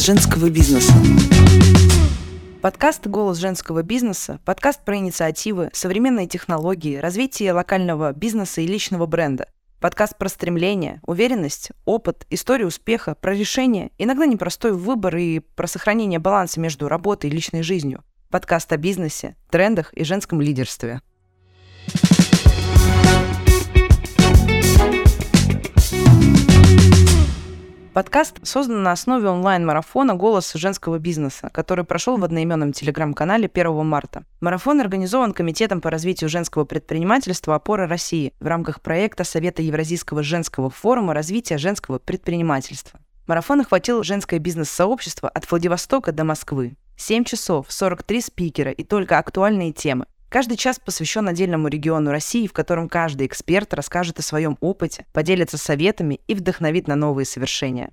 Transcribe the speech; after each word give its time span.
Женского 0.00 0.48
бизнеса. 0.48 0.94
Подкаст 2.62 3.06
«Голос 3.06 3.36
женского 3.36 3.82
бизнеса»– 3.82 4.40
подкаст 4.46 4.82
про 4.82 4.96
инициативы, 4.96 5.68
современные 5.74 6.26
технологии, 6.26 6.96
развитие 6.96 7.52
локального 7.52 8.14
бизнеса 8.14 8.62
и 8.62 8.66
личного 8.66 9.04
бренда. 9.04 9.46
Подкаст 9.78 10.16
про 10.16 10.30
стремление, 10.30 11.02
уверенность, 11.06 11.72
опыт, 11.84 12.26
историю 12.30 12.68
успеха, 12.68 13.14
про 13.14 13.34
решение, 13.34 13.90
иногда 13.98 14.24
непростой 14.24 14.72
выбор 14.72 15.18
и 15.18 15.40
про 15.40 15.66
сохранение 15.66 16.18
баланса 16.18 16.60
между 16.60 16.88
работой 16.88 17.28
и 17.28 17.34
личной 17.34 17.62
жизнью. 17.62 18.02
Подкаст 18.30 18.72
о 18.72 18.78
бизнесе, 18.78 19.36
трендах 19.50 19.92
и 19.92 20.02
женском 20.04 20.40
лидерстве. 20.40 21.02
Подкаст 27.92 28.46
создан 28.46 28.84
на 28.84 28.92
основе 28.92 29.28
онлайн-марафона 29.28 30.14
«Голос 30.14 30.52
женского 30.54 31.00
бизнеса», 31.00 31.50
который 31.52 31.84
прошел 31.84 32.18
в 32.18 32.24
одноименном 32.24 32.72
телеграм-канале 32.72 33.50
1 33.52 33.84
марта. 33.84 34.24
Марафон 34.40 34.80
организован 34.80 35.32
Комитетом 35.32 35.80
по 35.80 35.90
развитию 35.90 36.30
женского 36.30 36.64
предпринимательства 36.64 37.56
«Опора 37.56 37.88
России» 37.88 38.32
в 38.38 38.46
рамках 38.46 38.80
проекта 38.80 39.24
Совета 39.24 39.62
Евразийского 39.62 40.22
женского 40.22 40.70
форума 40.70 41.14
развития 41.14 41.58
женского 41.58 41.98
предпринимательства. 41.98 43.00
Марафон 43.26 43.62
охватил 43.62 44.04
женское 44.04 44.38
бизнес-сообщество 44.38 45.28
от 45.28 45.50
Владивостока 45.50 46.12
до 46.12 46.22
Москвы. 46.22 46.76
7 46.96 47.24
часов, 47.24 47.66
43 47.70 48.20
спикера 48.20 48.70
и 48.70 48.84
только 48.84 49.18
актуальные 49.18 49.72
темы. 49.72 50.06
Каждый 50.30 50.56
час 50.56 50.78
посвящен 50.78 51.26
отдельному 51.26 51.66
региону 51.66 52.12
России, 52.12 52.46
в 52.46 52.52
котором 52.52 52.88
каждый 52.88 53.26
эксперт 53.26 53.74
расскажет 53.74 54.20
о 54.20 54.22
своем 54.22 54.56
опыте, 54.60 55.04
поделится 55.12 55.58
советами 55.58 56.20
и 56.28 56.34
вдохновит 56.36 56.86
на 56.86 56.94
новые 56.94 57.26
совершения. 57.26 57.90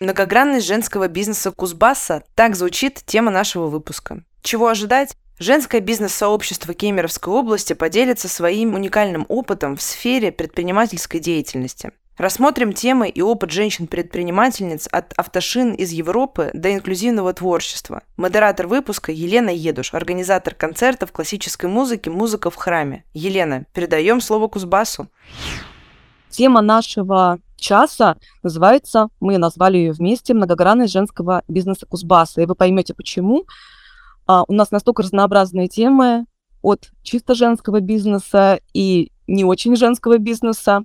Многогранность 0.00 0.66
женского 0.66 1.06
бизнеса 1.06 1.52
Кузбасса– 1.52 2.24
так 2.34 2.56
звучит 2.56 3.04
тема 3.06 3.30
нашего 3.30 3.68
выпуска. 3.68 4.24
Чего 4.42 4.66
ожидать? 4.66 5.16
Женское 5.38 5.80
бизнес-сообщество 5.80 6.74
Кемеровской 6.74 7.32
области 7.32 7.72
поделится 7.72 8.28
своим 8.28 8.74
уникальным 8.74 9.24
опытом 9.28 9.76
в 9.76 9.82
сфере 9.82 10.32
предпринимательской 10.32 11.20
деятельности. 11.20 11.92
Рассмотрим 12.18 12.74
темы 12.74 13.08
и 13.08 13.22
опыт 13.22 13.50
женщин-предпринимательниц 13.52 14.86
от 14.92 15.14
автошин 15.16 15.72
из 15.72 15.92
Европы 15.92 16.50
до 16.52 16.74
инклюзивного 16.74 17.32
творчества. 17.32 18.02
Модератор 18.18 18.66
выпуска 18.66 19.12
Елена 19.12 19.48
Едуш, 19.48 19.94
организатор 19.94 20.54
концертов 20.54 21.10
классической 21.10 21.70
музыки 21.70 22.10
«Музыка 22.10 22.50
в 22.50 22.56
храме». 22.56 23.04
Елена, 23.14 23.64
передаем 23.72 24.20
слово 24.20 24.48
Кузбассу. 24.48 25.08
Тема 26.28 26.60
нашего 26.60 27.38
часа 27.56 28.18
называется, 28.42 29.08
мы 29.18 29.38
назвали 29.38 29.78
ее 29.78 29.92
вместе, 29.92 30.34
«Многогранность 30.34 30.92
женского 30.92 31.42
бизнеса 31.48 31.86
Кузбасса». 31.86 32.42
И 32.42 32.46
вы 32.46 32.54
поймете, 32.54 32.92
почему. 32.92 33.46
А, 34.26 34.44
у 34.46 34.52
нас 34.52 34.70
настолько 34.70 35.02
разнообразные 35.02 35.68
темы 35.68 36.26
от 36.60 36.90
чисто 37.02 37.34
женского 37.34 37.80
бизнеса 37.80 38.60
и 38.74 39.12
не 39.26 39.44
очень 39.44 39.76
женского 39.76 40.18
бизнеса. 40.18 40.84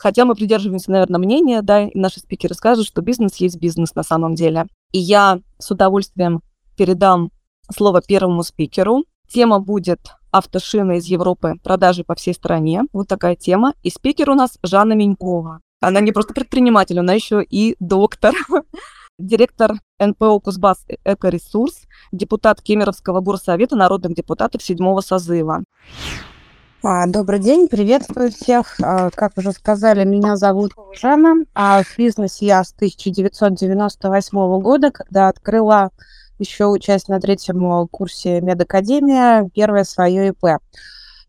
Хотя 0.00 0.24
мы 0.24 0.34
придерживаемся, 0.34 0.90
наверное, 0.90 1.18
мнения, 1.18 1.60
да, 1.60 1.82
и 1.82 1.98
наши 1.98 2.20
спикеры 2.20 2.54
скажут, 2.54 2.86
что 2.86 3.02
бизнес 3.02 3.36
есть 3.36 3.60
бизнес 3.60 3.94
на 3.94 4.02
самом 4.02 4.34
деле. 4.34 4.66
И 4.92 4.98
я 4.98 5.40
с 5.58 5.70
удовольствием 5.70 6.40
передам 6.74 7.30
слово 7.70 8.00
первому 8.00 8.42
спикеру. 8.42 9.04
Тема 9.28 9.60
будет 9.60 10.00
автошины 10.30 10.96
из 10.96 11.04
Европы, 11.04 11.56
продажи 11.62 12.02
по 12.02 12.14
всей 12.14 12.32
стране. 12.32 12.84
Вот 12.94 13.08
такая 13.08 13.36
тема. 13.36 13.74
И 13.82 13.90
спикер 13.90 14.30
у 14.30 14.34
нас 14.34 14.58
Жанна 14.62 14.94
Менькова. 14.94 15.60
Она 15.82 16.00
не 16.00 16.12
просто 16.12 16.32
предприниматель, 16.32 16.98
она 16.98 17.12
еще 17.12 17.42
и 17.42 17.76
доктор. 17.78 18.34
Директор 19.18 19.74
НПО 19.98 20.40
«Кузбасс 20.40 20.86
Экоресурс», 21.04 21.82
депутат 22.10 22.62
Кемеровского 22.62 23.20
горсовета 23.20 23.76
народных 23.76 24.14
депутатов 24.14 24.62
седьмого 24.62 25.02
созыва. 25.02 25.62
А, 26.82 27.06
добрый 27.06 27.40
день, 27.40 27.68
приветствую 27.68 28.30
всех. 28.30 28.76
А, 28.82 29.10
как 29.10 29.36
уже 29.36 29.52
сказали, 29.52 30.02
меня 30.04 30.36
зовут 30.36 30.72
Жанна. 30.98 31.44
А 31.54 31.82
в 31.82 31.98
бизнесе 31.98 32.46
я 32.46 32.64
с 32.64 32.72
1998 32.72 34.60
года, 34.62 34.90
когда 34.90 35.28
открыла 35.28 35.90
еще 36.38 36.68
участь 36.68 37.10
на 37.10 37.20
третьем 37.20 37.86
курсе 37.88 38.40
медакадемия, 38.40 39.50
первое 39.54 39.84
свое 39.84 40.28
ИП. 40.28 40.62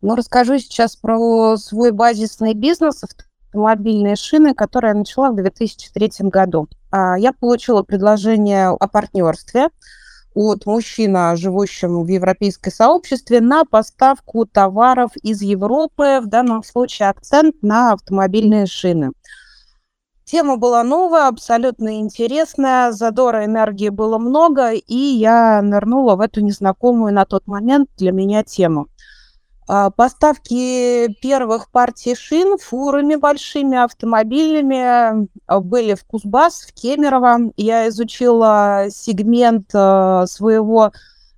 Ну, 0.00 0.14
расскажу 0.14 0.58
сейчас 0.58 0.96
про 0.96 1.58
свой 1.58 1.90
базисный 1.90 2.54
бизнес, 2.54 3.04
автомобильные 3.04 4.16
шины, 4.16 4.54
который 4.54 4.88
я 4.88 4.94
начала 4.94 5.32
в 5.32 5.36
2003 5.36 6.30
году. 6.30 6.66
А, 6.90 7.18
я 7.18 7.34
получила 7.34 7.82
предложение 7.82 8.68
о 8.68 8.88
партнерстве– 8.88 9.68
от 10.34 10.66
мужчина, 10.66 11.36
живущему 11.36 12.04
в 12.04 12.08
европейском 12.08 12.72
сообществе, 12.72 13.40
на 13.40 13.64
поставку 13.64 14.46
товаров 14.46 15.12
из 15.22 15.42
Европы, 15.42 16.20
в 16.22 16.26
данном 16.26 16.62
случае 16.62 17.08
акцент 17.10 17.56
на 17.62 17.92
автомобильные 17.92 18.66
шины. 18.66 19.12
Тема 20.24 20.56
была 20.56 20.82
новая, 20.82 21.28
абсолютно 21.28 22.00
интересная, 22.00 22.92
задора 22.92 23.44
энергии 23.44 23.90
было 23.90 24.16
много, 24.18 24.70
и 24.70 24.96
я 24.96 25.60
нырнула 25.60 26.16
в 26.16 26.20
эту 26.20 26.40
незнакомую 26.40 27.12
на 27.12 27.26
тот 27.26 27.46
момент 27.46 27.90
для 27.98 28.12
меня 28.12 28.42
тему. 28.42 28.86
А, 29.74 29.88
поставки 29.88 31.08
первых 31.22 31.70
партий 31.70 32.14
шин 32.14 32.58
фурами 32.58 33.14
большими, 33.14 33.78
автомобилями 33.78 35.26
а, 35.46 35.60
были 35.60 35.94
в 35.94 36.04
Кузбасс, 36.04 36.60
в 36.60 36.74
Кемерово. 36.74 37.52
Я 37.56 37.88
изучила 37.88 38.88
сегмент 38.90 39.70
а, 39.72 40.26
своего 40.26 40.92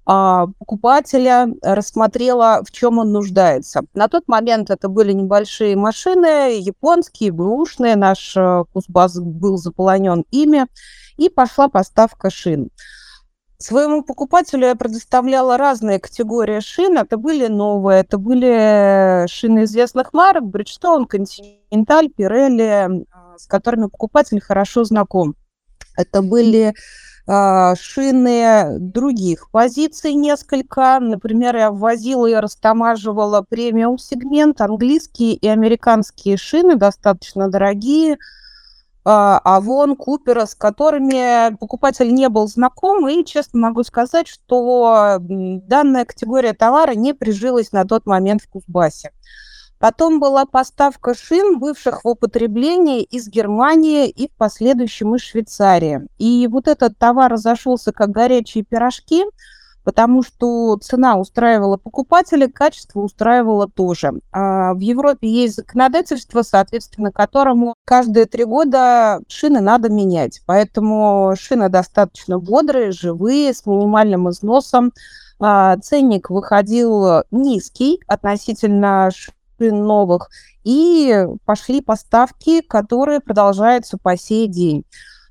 покупателя, 0.06 1.48
рассмотрела, 1.62 2.60
в 2.62 2.70
чем 2.72 2.98
он 2.98 3.10
нуждается. 3.12 3.86
На 3.94 4.08
тот 4.08 4.24
момент 4.28 4.68
это 4.68 4.90
были 4.90 5.12
небольшие 5.12 5.76
машины, 5.76 6.58
японские, 6.60 7.32
бэушные. 7.32 7.96
Наш 7.96 8.36
Кузбасс 8.74 9.18
был 9.18 9.56
заполонен 9.56 10.26
ими. 10.30 10.66
И 11.16 11.30
пошла 11.30 11.68
поставка 11.68 12.28
шин. 12.28 12.68
Своему 13.58 14.02
покупателю 14.02 14.66
я 14.66 14.74
предоставляла 14.74 15.56
разные 15.56 16.00
категории 16.00 16.60
шин. 16.60 16.98
Это 16.98 17.16
были 17.16 17.46
новые, 17.46 18.00
это 18.00 18.18
были 18.18 19.26
шины 19.28 19.64
известных 19.64 20.12
марок, 20.12 20.44
Bridgestone, 20.44 21.06
Continental, 21.08 22.12
Pirelli, 22.16 23.06
а, 23.12 23.38
с 23.38 23.46
которыми 23.46 23.86
покупатель 23.86 24.40
хорошо 24.40 24.84
знаком. 24.84 25.36
Это 25.96 26.22
были 26.22 26.74
э, 27.28 27.74
шины 27.76 28.78
других 28.80 29.48
позиций 29.52 30.14
несколько. 30.14 30.98
Например, 31.00 31.56
я 31.56 31.70
ввозила 31.70 32.26
и 32.26 32.34
растамаживала 32.34 33.42
премиум-сегмент, 33.48 34.60
английские 34.60 35.34
и 35.34 35.46
американские 35.46 36.36
шины, 36.36 36.74
достаточно 36.74 37.48
дорогие– 37.48 38.18
Авон, 39.04 39.92
а 39.92 39.96
Купера, 39.96 40.46
с 40.46 40.54
которыми 40.54 41.54
покупатель 41.56 42.12
не 42.14 42.28
был 42.30 42.48
знаком, 42.48 43.06
и 43.06 43.24
честно 43.24 43.60
могу 43.60 43.82
сказать, 43.82 44.26
что 44.28 45.18
данная 45.20 46.06
категория 46.06 46.54
товара 46.54 46.94
не 46.94 47.12
прижилась 47.12 47.72
на 47.72 47.84
тот 47.84 48.06
момент 48.06 48.42
в 48.42 48.48
Кузбассе. 48.48 49.12
Потом 49.78 50.20
была 50.20 50.46
поставка 50.46 51.14
шин, 51.14 51.58
бывших 51.58 52.04
в 52.04 52.08
употреблении 52.08 53.02
из 53.02 53.28
Германии 53.28 54.08
и 54.08 54.28
в 54.28 54.32
последующем 54.32 55.14
из 55.14 55.20
Швейцарии. 55.20 56.08
И 56.16 56.48
вот 56.50 56.68
этот 56.68 56.96
товар 56.96 57.30
разошелся 57.32 57.92
как 57.92 58.10
горячие 58.10 58.64
пирожки– 58.64 59.24
потому 59.84 60.22
что 60.22 60.76
цена 60.78 61.16
устраивала 61.16 61.76
покупателя, 61.76 62.48
качество 62.48 63.00
устраивало 63.00 63.68
тоже. 63.68 64.14
А 64.32 64.74
в 64.74 64.80
Европе 64.80 65.28
есть 65.28 65.56
законодательство, 65.56 66.42
соответственно, 66.42 67.12
которому 67.12 67.74
каждые 67.84 68.26
три 68.26 68.44
года 68.44 69.20
шины 69.28 69.60
надо 69.60 69.90
менять. 69.90 70.40
Поэтому 70.46 71.34
шины 71.38 71.68
достаточно 71.68 72.38
бодрые, 72.38 72.90
живые, 72.90 73.52
с 73.54 73.66
минимальным 73.66 74.30
износом. 74.30 74.92
А 75.38 75.76
ценник 75.78 76.30
выходил 76.30 77.22
низкий 77.30 78.00
относительно 78.06 79.10
шин 79.12 79.84
новых, 79.84 80.30
и 80.64 81.26
пошли 81.44 81.80
поставки, 81.80 82.60
которые 82.62 83.20
продолжаются 83.20 83.98
по 83.98 84.16
сей 84.16 84.48
день. 84.48 84.84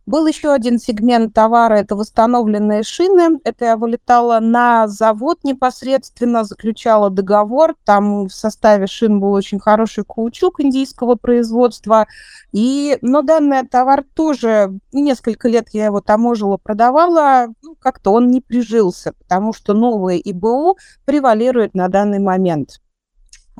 Был 0.05 0.27
еще 0.27 0.51
один 0.51 0.79
сегмент 0.79 1.33
товара, 1.33 1.75
это 1.75 1.95
восстановленные 1.95 2.83
шины. 2.83 3.39
Это 3.45 3.65
я 3.65 3.77
вылетала 3.77 4.41
на 4.41 4.87
завод 4.89 5.39
непосредственно, 5.43 6.43
заключала 6.43 7.09
договор. 7.09 7.75
Там 7.85 8.25
в 8.27 8.33
составе 8.33 8.85
шин 8.85 9.21
был 9.21 9.31
очень 9.31 9.59
хороший 9.59 10.03
каучук 10.03 10.59
индийского 10.59 11.15
производства. 11.15 12.07
И, 12.51 12.97
но 13.01 13.21
данный 13.21 13.65
товар 13.65 14.03
тоже, 14.13 14.77
несколько 14.91 15.47
лет 15.47 15.69
я 15.71 15.85
его 15.85 16.01
таможила, 16.01 16.57
продавала, 16.57 17.47
ну, 17.61 17.75
как-то 17.79 18.11
он 18.11 18.29
не 18.29 18.41
прижился, 18.41 19.13
потому 19.13 19.53
что 19.53 19.73
новые 19.73 20.19
ИБУ 20.31 20.77
превалируют 21.05 21.75
на 21.75 21.87
данный 21.87 22.19
момент. 22.19 22.81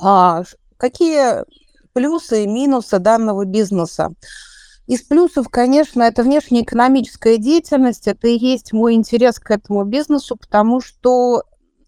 А, 0.02 0.44
какие 0.76 1.46
плюсы 1.94 2.44
и 2.44 2.48
минусы 2.48 3.00
данного 3.00 3.46
бизнеса? 3.46 4.12
Из 4.86 5.02
плюсов, 5.02 5.48
конечно, 5.50 6.04
это 6.04 6.24
внешнеэкономическая 6.24 7.38
деятельность, 7.38 8.08
это 8.08 8.28
и 8.28 8.38
есть 8.38 8.74
мой 8.74 8.96
интерес 8.96 9.40
к 9.40 9.50
этому 9.52 9.86
бизнесу, 9.86 10.36
потому 10.36 10.82
что 10.82 11.44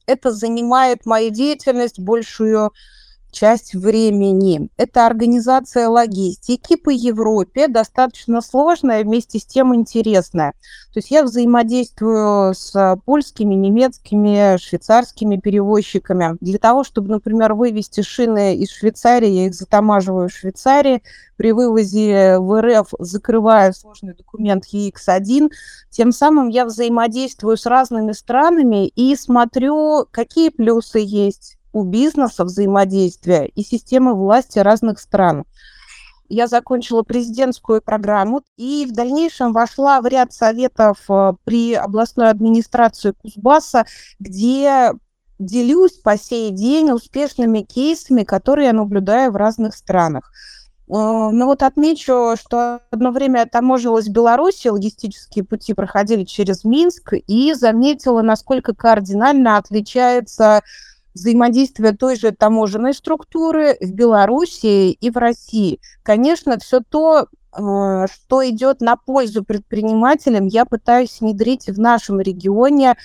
это 0.06 0.32
занимает 0.32 1.06
мою 1.06 1.30
деятельность 1.30 2.00
большую 2.00 2.72
часть 3.36 3.76
времени. 3.76 4.70
Это 4.78 5.06
организация 5.06 5.90
логистики 5.90 6.76
по 6.78 6.90
Европе, 6.90 7.68
достаточно 7.68 8.42
сложная, 8.42 9.04
вместе 9.04 9.40
с 9.40 9.46
тем 9.46 9.76
интересная. 9.76 10.54
То 10.94 11.00
есть 11.00 11.12
я 11.12 11.24
взаимодействую 11.24 12.56
с 12.56 12.98
польскими, 13.06 13.54
немецкими, 13.54 14.58
швейцарскими 14.58 15.36
перевозчиками. 15.38 16.38
Для 16.40 16.58
того, 16.58 16.86
чтобы, 16.86 17.10
например, 17.10 17.54
вывести 17.54 18.02
шины 18.02 18.56
из 18.56 18.72
Швейцарии, 18.72 19.28
я 19.28 19.46
их 19.48 19.54
затамаживаю 19.54 20.30
в 20.30 20.34
Швейцарии, 20.34 21.04
при 21.36 21.52
вывозе 21.52 22.38
в 22.40 22.62
РФ 22.62 22.94
закрываю 23.00 23.74
сложный 23.74 24.16
документ 24.16 24.64
EX1. 24.74 25.52
Тем 25.90 26.14
самым 26.14 26.48
я 26.48 26.66
взаимодействую 26.66 27.58
с 27.58 27.66
разными 27.66 28.14
странами 28.14 28.88
и 28.88 29.14
смотрю, 29.18 30.08
какие 30.12 30.48
плюсы 30.48 31.00
есть, 31.00 31.58
у 31.76 31.84
бизнеса 31.84 32.46
взаимодействия 32.46 33.48
и 33.48 33.62
системы 33.62 34.14
власти 34.14 34.60
разных 34.60 34.98
стран. 34.98 35.44
Я 36.30 36.48
закончила 36.48 37.04
президентскую 37.04 37.82
программу 37.82 38.44
и 38.56 38.88
в 38.90 38.94
дальнейшем 38.94 39.52
вошла 39.52 40.00
в 40.00 40.06
ряд 40.08 40.32
советов 40.32 41.00
э, 41.10 41.34
при 41.44 41.74
областной 41.74 42.30
администрации 42.30 43.12
Кузбасса, 43.12 43.86
где 44.20 44.94
делюсь 45.38 45.98
по 45.98 46.18
сей 46.18 46.50
день 46.52 46.92
успешными 46.92 47.60
кейсами, 47.60 48.24
которые 48.24 48.68
я 48.68 48.74
наблюдаю 48.74 49.34
в 49.34 49.36
разных 49.36 49.76
странах. 49.76 50.32
Э, 50.88 50.94
Но 50.94 51.46
вот 51.46 51.62
отмечу, 51.62 52.36
что 52.40 52.80
одно 52.90 53.12
время 53.12 53.46
таможилась 53.48 54.08
в 54.08 54.14
Беларуси, 54.14 54.70
логистические 54.70 55.44
пути 55.44 55.74
проходили 55.74 56.24
через 56.24 56.64
Минск, 56.64 57.14
и 57.28 57.54
заметила, 57.54 58.22
насколько 58.22 58.74
кардинально 58.74 59.58
отличается 59.58 60.62
взаимодействия 61.16 61.94
той 61.94 62.18
же 62.18 62.32
таможенной 62.32 62.94
структуры 62.94 63.78
в 63.82 63.92
Беларуси 63.92 64.92
и 64.92 65.10
в 65.10 65.18
России. 65.18 65.80
Конечно, 66.04 66.60
все 66.60 66.82
то, 66.82 67.28
э, 67.58 68.06
что 68.12 68.48
идет 68.48 68.82
на 68.82 68.98
пользу 68.98 69.44
предпринимателям, 69.44 70.46
я 70.46 70.66
пытаюсь 70.66 71.20
внедрить 71.22 71.68
в 71.68 71.80
нашем 71.80 72.20
регионе, 72.20 72.96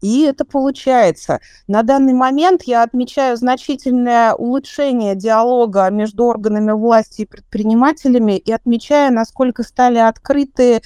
и 0.00 0.22
это 0.22 0.44
получается. 0.44 1.40
На 1.66 1.82
данный 1.82 2.14
момент 2.14 2.62
я 2.64 2.82
отмечаю 2.82 3.36
значительное 3.36 4.34
улучшение 4.34 5.14
диалога 5.14 5.88
между 5.90 6.24
органами 6.24 6.72
власти 6.72 7.22
и 7.22 7.26
предпринимателями 7.26 8.38
и 8.38 8.50
отмечаю, 8.50 9.12
насколько 9.12 9.62
стали 9.62 9.98
открыты 9.98 10.82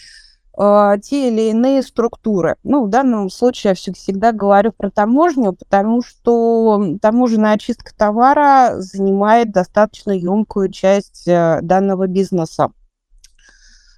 э, 0.63 0.99
те 1.03 1.29
или 1.29 1.51
иные 1.51 1.83
структуры. 1.83 2.57
Ну, 2.63 2.85
в 2.85 2.89
данном 2.89 3.31
случае 3.31 3.75
я 3.85 3.93
всегда 3.95 4.33
говорю 4.33 4.73
про 4.73 4.91
таможню, 4.91 5.53
потому 5.53 6.03
что 6.03 6.97
таможенная 7.01 7.55
очистка 7.55 7.93
товара 7.97 8.75
занимает 8.77 9.51
достаточно 9.53 10.13
емкую 10.13 10.71
часть 10.71 11.27
э, 11.27 11.59
данного 11.63 12.07
бизнеса. 12.07 12.71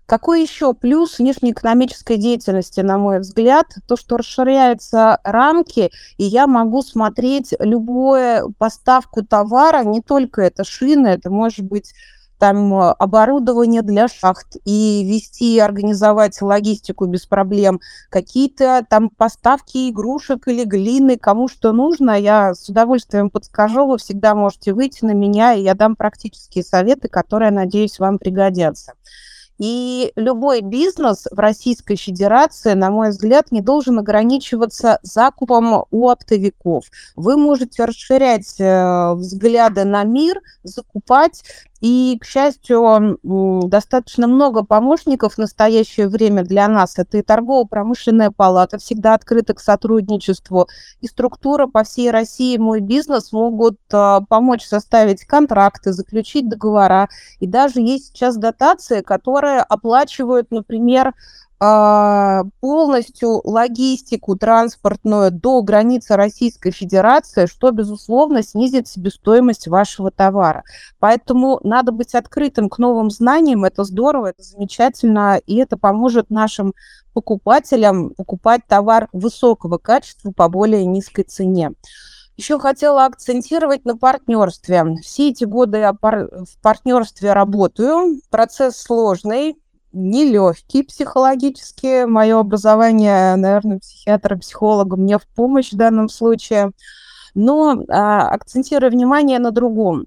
Какой 0.07 0.43
еще 0.43 0.75
плюс 0.75 1.19
внешнеэкономической 1.19 2.19
деятельности, 2.19 2.81
на 2.81 2.99
мой 2.99 3.21
взгляд, 3.21 3.67
то, 3.89 3.97
что 3.97 4.19
расширяются 4.19 5.19
рамки, 5.25 5.91
и 6.19 6.25
я 6.25 6.47
могу 6.47 6.83
смотреть 6.83 7.55
любую 7.59 8.53
поставку 8.59 9.25
товара, 9.25 9.83
не 9.83 10.03
только 10.03 10.43
это 10.43 10.63
шины, 10.63 11.09
это 11.09 11.31
может 11.31 11.65
быть 11.65 11.95
там 12.39 12.73
э, 12.75 12.91
оборудование 12.99 13.83
для 13.83 14.09
шахт 14.09 14.57
и 14.65 15.05
вести, 15.05 15.59
организовать 15.59 16.41
логистику 16.43 17.07
без 17.07 17.27
проблем, 17.27 17.81
какие-то 18.11 18.85
там 18.89 19.11
поставки 19.11 19.91
игрушек 19.91 20.49
или 20.49 20.65
глины, 20.65 21.17
кому 21.17 21.49
что 21.49 21.73
нужно, 21.73 22.19
я 22.19 22.55
с 22.55 22.69
удовольствием 22.69 23.31
подскажу, 23.31 23.87
вы 23.87 23.99
всегда 23.99 24.35
можете 24.35 24.73
выйти 24.73 25.05
на 25.05 25.13
меня, 25.13 25.55
и 25.55 25.63
я 25.63 25.75
дам 25.75 25.97
практические 25.97 26.65
советы, 26.65 27.09
которые, 27.09 27.51
надеюсь, 27.51 27.99
вам 27.99 28.19
пригодятся. 28.19 28.95
И 29.59 30.13
любой 30.17 30.63
бизнес 30.63 31.27
в 31.31 31.39
Российской 31.39 31.97
Федерации, 31.97 32.75
на 32.75 32.91
мой 32.91 33.11
взгляд, 33.11 33.53
не 33.53 33.61
должен 33.61 33.99
ограничиваться 33.99 34.99
закупом 35.03 35.85
у 35.91 36.09
оптовиков. 36.09 36.87
Вы 37.15 37.37
можете 37.37 37.85
расширять 37.85 38.57
э, 38.59 39.15
взгляды 39.15 39.85
на 39.85 40.03
мир, 40.05 40.41
закупать 40.63 41.43
и, 41.85 42.17
к 42.19 42.25
счастью, 42.25 43.19
достаточно 43.69 44.27
много 44.27 44.65
помощников 44.65 45.35
в 45.35 45.39
настоящее 45.39 46.09
время 46.09 46.43
для 46.43 46.67
нас. 46.67 46.99
Это 46.99 47.19
и 47.19 47.23
торгово-промышленная 47.23 48.31
палата, 48.31 48.79
всегда 48.79 49.13
открыта 49.13 49.53
к 49.53 49.61
сотрудничеству, 49.61 50.67
и 51.03 51.07
структура 51.07 51.67
по 51.67 51.85
всей 51.85 52.11
России 52.11 52.57
«Мой 52.57 52.81
бизнес» 52.81 53.33
могут 53.33 53.79
а, 53.93 54.23
помочь 54.23 54.65
составить 54.65 55.27
контракты, 55.27 55.93
заключить 55.93 56.49
договора. 56.49 57.11
И 57.39 57.47
даже 57.47 57.83
есть 57.83 58.15
сейчас 58.15 58.39
дотации, 58.39 59.03
которые 59.03 59.44
оплачивают, 59.47 60.51
например, 60.51 61.15
а, 61.61 62.43
полностью 62.61 63.41
логистику 63.45 64.37
транспортную 64.37 65.31
до 65.31 65.63
границы 65.63 66.17
Российской 66.17 66.73
Федерации, 66.73 67.47
что, 67.47 67.71
безусловно, 67.71 68.43
снизит 68.43 68.89
себестоимость 68.89 69.69
вашего 69.69 70.11
товара. 70.11 70.65
Поэтому 70.99 71.61
надо 71.63 71.93
быть 71.93 72.15
открытым 72.15 72.69
к 72.69 72.79
новым 72.79 73.11
знаниям, 73.11 73.65
это 73.65 73.85
здорово, 73.85 74.31
это 74.31 74.43
замечательно, 74.43 75.41
и 75.47 75.57
это 75.57 75.79
поможет 75.79 76.29
нашим 76.29 76.75
покупателям 77.15 78.11
покупать 78.11 78.63
товар 78.69 79.09
высокого 79.13 79.79
качества 79.79 80.33
по 80.33 80.49
более 80.49 80.85
низкой 80.85 81.23
цене. 81.23 81.71
Еще 82.37 82.59
хотела 82.59 83.05
акцентировать 83.05 83.85
на 83.85 83.97
партнерстве. 83.97 84.97
Все 85.03 85.31
эти 85.31 85.45
годы 85.45 85.79
я 85.79 85.93
в 85.93 86.61
партнерстве 86.63 87.33
работаю. 87.33 88.21
Процесс 88.29 88.77
сложный, 88.77 89.57
нелегкий 89.93 90.83
психологически. 90.83 92.05
Мое 92.07 92.39
образование, 92.41 93.37
наверное, 93.37 93.79
психиатра, 93.79 94.37
психолога 94.37 94.97
мне 94.97 95.19
в 95.19 95.27
помощь 95.29 95.73
в 95.73 95.77
данном 95.77 96.09
случае. 96.09 96.73
Но 97.35 97.85
а, 97.89 98.29
акцентирую 98.29 98.91
внимание 98.91 99.39
на 99.39 99.53
другом. 99.53 100.07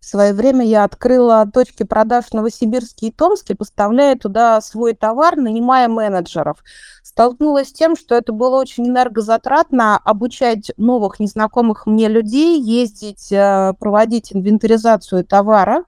В 0.00 0.06
свое 0.06 0.32
время 0.32 0.64
я 0.64 0.84
открыла 0.84 1.46
точки 1.52 1.82
продаж 1.82 2.24
в 2.26 2.34
Новосибирске 2.34 3.08
и 3.08 3.12
Томске, 3.12 3.54
поставляя 3.54 4.16
туда 4.16 4.58
свой 4.62 4.94
товар, 4.94 5.36
нанимая 5.36 5.88
менеджеров. 5.88 6.64
Столкнулась 7.02 7.68
с 7.68 7.72
тем, 7.72 7.96
что 7.96 8.14
это 8.14 8.32
было 8.32 8.56
очень 8.56 8.88
энергозатратно 8.88 9.98
обучать 9.98 10.72
новых 10.78 11.20
незнакомых 11.20 11.84
мне 11.84 12.08
людей, 12.08 12.58
ездить, 12.58 13.30
э, 13.30 13.74
проводить 13.78 14.32
инвентаризацию 14.32 15.22
товара. 15.22 15.84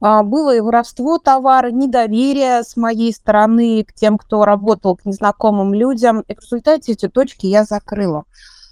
А, 0.00 0.22
было 0.22 0.56
и 0.56 0.60
воровство 0.60 1.18
товара, 1.18 1.70
недоверие 1.70 2.62
с 2.62 2.76
моей 2.78 3.12
стороны 3.12 3.84
к 3.84 3.92
тем, 3.92 4.16
кто 4.16 4.46
работал, 4.46 4.96
к 4.96 5.04
незнакомым 5.04 5.74
людям. 5.74 6.22
И 6.22 6.34
в 6.34 6.40
результате 6.40 6.92
эти 6.92 7.08
точки 7.08 7.44
я 7.44 7.64
закрыла. 7.64 8.24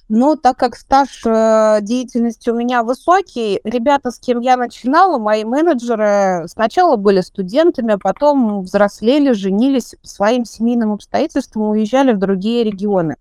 Но 0.08 0.36
так 0.36 0.56
как 0.56 0.74
стаж 0.74 1.22
э, 1.26 1.78
деятельности 1.82 2.48
у 2.48 2.54
меня 2.54 2.82
высокий, 2.82 3.60
ребята, 3.64 4.10
с 4.10 4.18
кем 4.18 4.40
я 4.40 4.56
начинала, 4.56 5.18
мои 5.18 5.44
менеджеры 5.44 6.48
сначала 6.48 6.96
были 6.96 7.20
студентами, 7.20 7.94
а 7.94 7.98
потом 7.98 8.62
взрослели, 8.62 9.32
женились 9.32 9.94
своим 10.02 10.46
семейным 10.46 10.92
обстоятельствам, 10.92 11.70
уезжали 11.70 12.12
в 12.12 12.18
другие 12.18 12.64
регионы. 12.64 13.16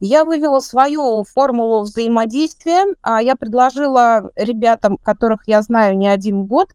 Я 0.00 0.24
вывела 0.24 0.58
свою 0.58 1.22
формулу 1.22 1.82
взаимодействия. 1.82 2.86
А 3.02 3.22
я 3.22 3.36
предложила 3.36 4.32
ребятам, 4.34 4.96
которых 4.96 5.42
я 5.46 5.62
знаю 5.62 5.96
не 5.96 6.08
один 6.08 6.46
год, 6.46 6.70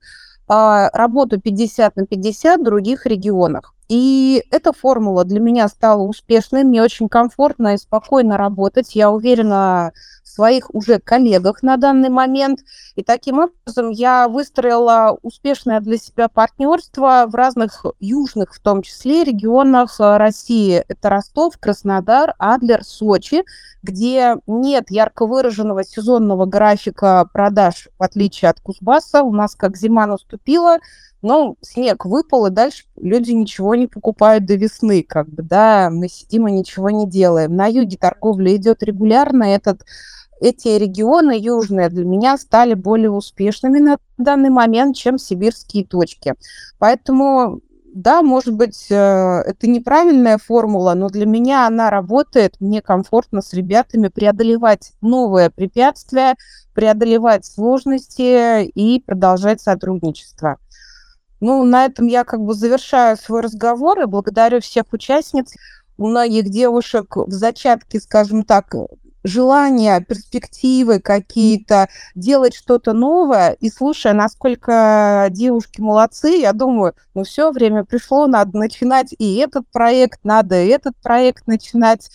а, 0.47 0.89
работу 0.93 1.37
50 1.39 1.97
на 1.97 2.05
50 2.05 2.61
в 2.61 2.63
других 2.63 3.05
регионах. 3.05 3.73
И 3.87 4.43
эта 4.51 4.73
формула 4.73 5.23
для 5.23 5.39
меня 5.39 5.67
стала 5.69 6.01
успешной, 6.01 6.63
мне 6.63 6.83
очень 6.83 7.07
комфортно 7.07 7.73
и 7.73 7.77
спокойно 7.77 8.37
работать. 8.37 8.95
Я 8.95 9.11
уверена 9.11 9.93
в 10.23 10.29
своих 10.29 10.73
уже 10.75 10.99
коллегах 10.99 11.63
на 11.63 11.77
данный 11.77 12.09
момент. 12.09 12.59
И 12.95 13.03
таким 13.03 13.39
образом 13.39 13.89
я 13.91 14.27
выстроила 14.27 15.17
успешное 15.21 15.79
для 15.79 15.97
себя 15.97 16.27
партнерство 16.27 17.25
в 17.27 17.35
разных 17.35 17.85
южных, 17.99 18.53
в 18.53 18.59
том 18.59 18.81
числе, 18.81 19.23
регионах 19.23 19.95
России. 19.99 20.83
Это 20.87 21.09
Ростов, 21.09 21.57
Краснодар, 21.57 22.35
Адлер, 22.39 22.83
Сочи, 22.83 23.45
где 23.83 24.35
нет 24.47 24.91
ярко 24.91 25.25
выраженного 25.25 25.85
сезонного 25.85 26.45
графика 26.45 27.27
продаж, 27.31 27.87
в 27.97 28.03
отличие 28.03 28.49
от 28.49 28.59
Кузбасса. 28.59 29.23
У 29.23 29.31
нас 29.31 29.55
как 29.55 29.77
зима 29.77 30.07
наступила, 30.07 30.79
но 31.21 31.55
снег 31.61 32.05
выпал, 32.05 32.47
и 32.47 32.51
дальше 32.51 32.85
люди 32.95 33.31
ничего 33.31 33.75
не 33.75 33.87
покупают 33.87 34.45
до 34.45 34.55
весны, 34.55 35.03
как 35.03 35.29
бы, 35.29 35.43
да, 35.43 35.89
мы 35.91 36.09
сидим 36.09 36.47
и 36.47 36.51
ничего 36.51 36.89
не 36.89 37.07
делаем. 37.07 37.55
На 37.55 37.67
юге 37.67 37.97
торговля 37.97 38.55
идет 38.55 38.83
регулярно, 38.83 39.43
этот 39.43 39.83
эти 40.39 40.67
регионы 40.67 41.35
южные 41.39 41.89
для 41.89 42.05
меня 42.05 42.37
стали 42.37 42.75
более 42.75 43.09
успешными 43.09 43.79
на 43.79 43.97
данный 44.17 44.51
момент, 44.51 44.95
чем 44.95 45.17
сибирские 45.17 45.83
точки. 45.83 46.35
Поэтому 46.77 47.61
да, 47.97 48.21
может 48.21 48.53
быть, 48.53 48.91
э, 48.91 48.95
это 48.95 49.67
неправильная 49.67 50.37
формула, 50.37 50.93
но 50.93 51.09
для 51.09 51.25
меня 51.25 51.65
она 51.65 51.89
работает. 51.89 52.55
Мне 52.59 52.83
комфортно 52.83 53.41
с 53.41 53.53
ребятами 53.53 54.09
преодолевать 54.09 54.93
новые 55.01 55.49
препятствия, 55.49 56.35
преодолевать 56.75 57.45
сложности 57.47 58.65
и 58.65 59.01
продолжать 59.01 59.61
сотрудничество. 59.61 60.57
Ну, 61.39 61.63
на 61.63 61.85
этом 61.85 62.07
я 62.07 62.23
как 62.23 62.41
бы 62.41 62.53
завершаю 62.53 63.17
свой 63.17 63.41
разговор 63.41 63.99
и 64.01 64.05
благодарю 64.05 64.59
всех 64.61 64.85
участниц. 64.91 65.53
У 65.97 66.07
многих 66.07 66.49
девушек 66.49 67.15
в 67.15 67.31
зачатке, 67.31 67.99
скажем 67.99 68.43
так, 68.43 68.73
желания, 69.23 69.99
перспективы 70.01 70.99
какие-то, 70.99 71.89
делать 72.15 72.55
что-то 72.55 72.93
новое. 72.93 73.51
И 73.59 73.69
слушая, 73.69 74.13
насколько 74.13 75.27
девушки 75.29 75.81
молодцы, 75.81 76.29
я 76.39 76.53
думаю, 76.53 76.93
ну 77.13 77.23
все, 77.23 77.51
время 77.51 77.83
пришло, 77.83 78.27
надо 78.27 78.57
начинать 78.57 79.13
и 79.17 79.35
этот 79.35 79.69
проект, 79.71 80.19
надо 80.23 80.63
и 80.63 80.67
этот 80.67 80.95
проект 81.01 81.47
начинать. 81.47 82.09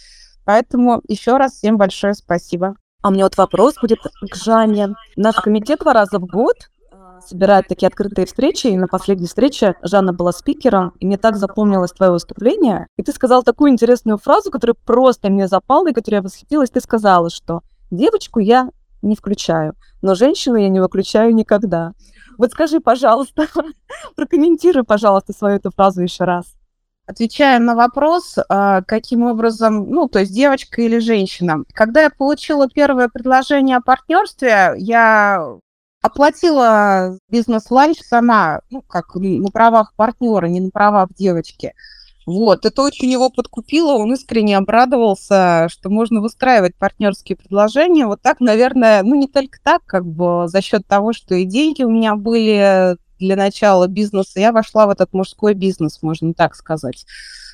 Поэтому 0.44 1.02
еще 1.06 1.36
раз 1.36 1.52
всем 1.52 1.76
большое 1.76 2.14
спасибо. 2.14 2.76
А 3.02 3.08
у 3.08 3.12
меня 3.12 3.24
вот 3.24 3.36
вопрос 3.36 3.74
будет 3.80 3.98
к 4.00 4.34
Жанне. 4.34 4.94
Наш 5.16 5.36
комитет 5.36 5.80
два 5.80 5.92
раза 5.92 6.18
в 6.18 6.26
год 6.26 6.56
собирает 7.20 7.68
такие 7.68 7.86
открытые 7.86 8.26
встречи, 8.26 8.66
и 8.68 8.76
на 8.76 8.88
последней 8.88 9.26
встрече 9.26 9.76
Жанна 9.82 10.12
была 10.12 10.32
спикером, 10.32 10.92
и 11.00 11.06
мне 11.06 11.18
так 11.18 11.36
запомнилось 11.36 11.92
твое 11.92 12.12
выступление, 12.12 12.86
и 12.96 13.02
ты 13.02 13.12
сказал 13.12 13.42
такую 13.42 13.70
интересную 13.70 14.18
фразу, 14.18 14.50
которая 14.50 14.74
просто 14.74 15.30
мне 15.30 15.48
запала, 15.48 15.90
и 15.90 15.92
которой 15.92 16.16
я 16.16 16.22
восхитилась. 16.22 16.70
Ты 16.70 16.80
сказала, 16.80 17.30
что 17.30 17.62
девочку 17.90 18.40
я 18.40 18.70
не 19.02 19.16
включаю, 19.16 19.74
но 20.00 20.14
женщину 20.14 20.56
я 20.56 20.68
не 20.68 20.80
выключаю 20.80 21.34
никогда. 21.34 21.92
Вот 22.38 22.52
скажи, 22.52 22.80
пожалуйста, 22.80 23.46
прокомментируй, 24.16 24.84
пожалуйста, 24.84 25.32
свою 25.32 25.56
эту 25.56 25.70
фразу 25.70 26.02
еще 26.02 26.24
раз. 26.24 26.54
Отвечая 27.04 27.58
на 27.58 27.74
вопрос, 27.74 28.38
а, 28.48 28.82
каким 28.82 29.24
образом, 29.24 29.90
ну, 29.90 30.08
то 30.08 30.20
есть 30.20 30.32
девочка 30.32 30.82
или 30.82 30.98
женщина. 30.98 31.64
Когда 31.74 32.02
я 32.02 32.10
получила 32.10 32.68
первое 32.68 33.08
предложение 33.08 33.78
о 33.78 33.82
партнерстве, 33.82 34.74
я 34.76 35.58
оплатила 36.02 37.16
бизнес-ланч 37.30 37.98
сама, 38.00 38.60
ну, 38.70 38.82
как 38.82 39.14
на 39.14 39.50
правах 39.50 39.94
партнера, 39.96 40.46
не 40.46 40.60
на 40.60 40.70
правах 40.70 41.08
девочки. 41.16 41.72
Вот, 42.24 42.64
это 42.64 42.82
очень 42.82 43.10
его 43.10 43.30
подкупило, 43.30 43.94
он 43.94 44.12
искренне 44.12 44.56
обрадовался, 44.56 45.66
что 45.68 45.90
можно 45.90 46.20
выстраивать 46.20 46.76
партнерские 46.76 47.36
предложения. 47.36 48.06
Вот 48.06 48.22
так, 48.22 48.38
наверное, 48.40 49.02
ну 49.02 49.16
не 49.16 49.26
только 49.26 49.58
так, 49.62 49.84
как 49.86 50.06
бы 50.06 50.46
за 50.46 50.60
счет 50.60 50.86
того, 50.86 51.12
что 51.12 51.34
и 51.34 51.44
деньги 51.44 51.82
у 51.82 51.90
меня 51.90 52.14
были 52.14 52.96
для 53.18 53.34
начала 53.36 53.88
бизнеса, 53.88 54.38
я 54.38 54.52
вошла 54.52 54.86
в 54.86 54.90
этот 54.90 55.12
мужской 55.12 55.54
бизнес, 55.54 56.00
можно 56.02 56.32
так 56.32 56.54
сказать. 56.54 57.06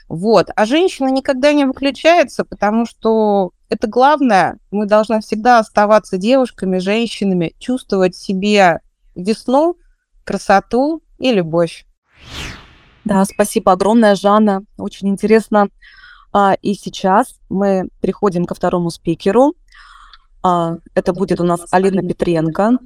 Вот. 0.08 0.48
А 0.56 0.64
женщина 0.64 1.08
никогда 1.08 1.52
не 1.52 1.64
выключается, 1.64 2.44
потому 2.44 2.86
что 2.86 3.52
это 3.68 3.86
главное. 3.86 4.58
Мы 4.70 4.86
должны 4.86 5.20
всегда 5.20 5.58
оставаться 5.58 6.16
девушками, 6.16 6.78
женщинами, 6.78 7.54
чувствовать 7.58 8.16
себе 8.16 8.80
весну, 9.14 9.76
красоту 10.24 11.02
и 11.18 11.32
любовь. 11.32 11.84
Да, 13.04 13.24
спасибо 13.24 13.72
огромное, 13.72 14.14
Жанна. 14.14 14.62
Очень 14.78 15.08
интересно. 15.08 15.68
А, 16.32 16.54
и 16.60 16.74
сейчас 16.74 17.38
мы 17.48 17.88
переходим 18.00 18.44
ко 18.44 18.54
второму 18.54 18.90
спикеру. 18.90 19.54
А, 20.42 20.76
это 20.94 21.12
будет 21.12 21.40
у 21.40 21.44
нас 21.44 21.60
Алина 21.70 22.06
Петренко. 22.06 22.78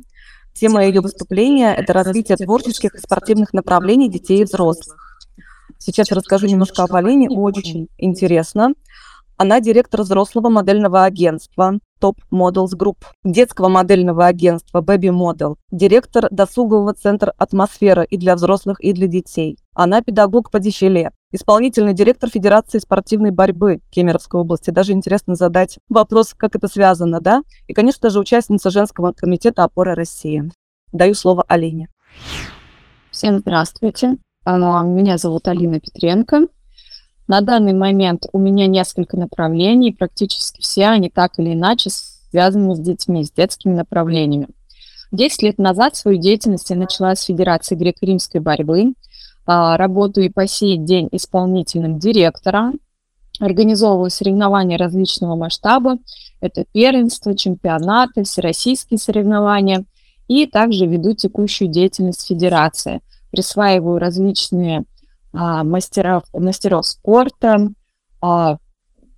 Тема 0.54 0.84
ее 0.84 1.00
выступления– 1.00 1.74
это 1.76 1.92
развитие 1.92 2.36
творческих 2.36 2.94
и 2.94 2.98
спортивных 2.98 3.52
направлений 3.52 4.10
детей 4.10 4.42
и 4.42 4.44
взрослых. 4.44 5.11
Сейчас 5.84 6.10
я 6.12 6.16
расскажу 6.16 6.46
немножко 6.46 6.84
об 6.84 6.94
Алине, 6.94 7.28
очень 7.28 7.88
интересно. 7.98 8.74
Она 9.36 9.60
директор 9.60 10.02
взрослого 10.02 10.48
модельного 10.48 11.02
агентства 11.02 11.80
Top 12.00 12.18
Models 12.32 12.76
Group, 12.78 12.98
детского 13.24 13.68
модельного 13.68 14.26
агентства 14.26 14.80
Baby 14.80 15.10
Model, 15.10 15.56
директор 15.72 16.28
досугового 16.30 16.94
центра 16.94 17.34
«Атмосфера» 17.36 18.04
и 18.04 18.16
для 18.16 18.36
взрослых, 18.36 18.78
и 18.78 18.92
для 18.92 19.08
детей. 19.08 19.58
Она 19.74 20.02
педагог 20.02 20.52
по 20.52 20.60
дефиле, 20.60 21.10
исполнительный 21.32 21.94
директор 21.94 22.30
Федерации 22.30 22.78
спортивной 22.78 23.32
борьбы 23.32 23.80
Кемеровской 23.90 24.40
области. 24.40 24.70
Даже 24.70 24.92
интересно 24.92 25.34
задать 25.34 25.80
вопрос, 25.88 26.32
как 26.36 26.54
это 26.54 26.68
связано, 26.68 27.20
да? 27.20 27.42
И, 27.66 27.74
конечно 27.74 28.08
же, 28.08 28.20
участница 28.20 28.70
женского 28.70 29.12
комитета 29.12 29.64
«Опора 29.64 29.96
России». 29.96 30.48
Даю 30.92 31.14
слово 31.14 31.44
Алине. 31.48 31.88
Всем 33.10 33.40
здравствуйте. 33.40 34.18
Меня 34.44 35.18
зовут 35.18 35.46
Алина 35.46 35.78
Петренко. 35.78 36.46
На 37.28 37.40
данный 37.42 37.72
момент 37.72 38.26
у 38.32 38.38
меня 38.38 38.66
несколько 38.66 39.16
направлений, 39.16 39.92
практически 39.92 40.60
все 40.60 40.86
они 40.86 41.10
так 41.10 41.38
или 41.38 41.52
иначе 41.52 41.90
связаны 41.90 42.74
с 42.74 42.80
детьми, 42.80 43.24
с 43.24 43.30
детскими 43.30 43.74
направлениями. 43.74 44.48
Десять 45.12 45.42
лет 45.42 45.58
назад 45.58 45.94
свою 45.94 46.18
деятельность 46.18 46.70
я 46.70 46.76
начала 46.76 47.14
с 47.14 47.22
Федерации 47.22 47.76
греко-римской 47.76 48.40
борьбы. 48.40 48.94
А, 49.46 49.76
работаю 49.76 50.26
и 50.26 50.30
по 50.30 50.46
сей 50.48 50.76
день 50.76 51.08
исполнительным 51.12 52.00
директором. 52.00 52.80
Организовываю 53.38 54.10
соревнования 54.10 54.76
различного 54.76 55.36
масштаба. 55.36 55.98
Это 56.40 56.64
первенство, 56.72 57.36
чемпионаты, 57.36 58.24
всероссийские 58.24 58.98
соревнования. 58.98 59.84
И 60.26 60.46
также 60.46 60.86
веду 60.86 61.14
текущую 61.14 61.68
деятельность 61.68 62.26
Федерации. 62.26 63.02
Присваиваю 63.32 63.98
различные 63.98 64.84
а, 65.32 65.64
мастеров, 65.64 66.24
мастеров 66.32 66.86
спорта, 66.86 67.68
а, 68.20 68.58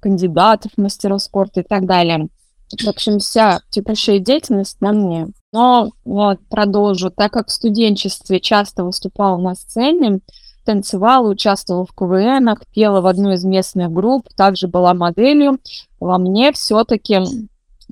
кандидатов 0.01 0.73
в 0.77 0.81
мастеров 0.81 1.23
спорта 1.23 1.61
и 1.61 1.65
так 1.65 1.87
далее. 1.87 2.29
В 2.71 2.89
общем, 2.89 3.19
вся 3.19 3.61
текущая 3.71 4.19
деятельность 4.19 4.81
на 4.81 4.93
мне. 4.93 5.29
Но 5.53 5.91
вот 6.05 6.41
продолжу, 6.49 7.11
так 7.11 7.33
как 7.33 7.49
в 7.49 7.53
студенчестве 7.53 8.41
часто 8.41 8.85
выступала 8.85 9.37
на 9.37 9.55
сцене, 9.55 10.21
танцевала, 10.65 11.29
участвовала 11.29 11.85
в 11.85 11.93
КВНах, 11.93 12.67
пела 12.73 13.01
в 13.01 13.07
одной 13.07 13.35
из 13.35 13.45
местных 13.45 13.93
групп, 13.93 14.29
также 14.37 14.67
была 14.67 14.95
моделью, 14.95 15.59
во 16.01 16.19
мне 16.19 16.53
все-таки 16.53 17.21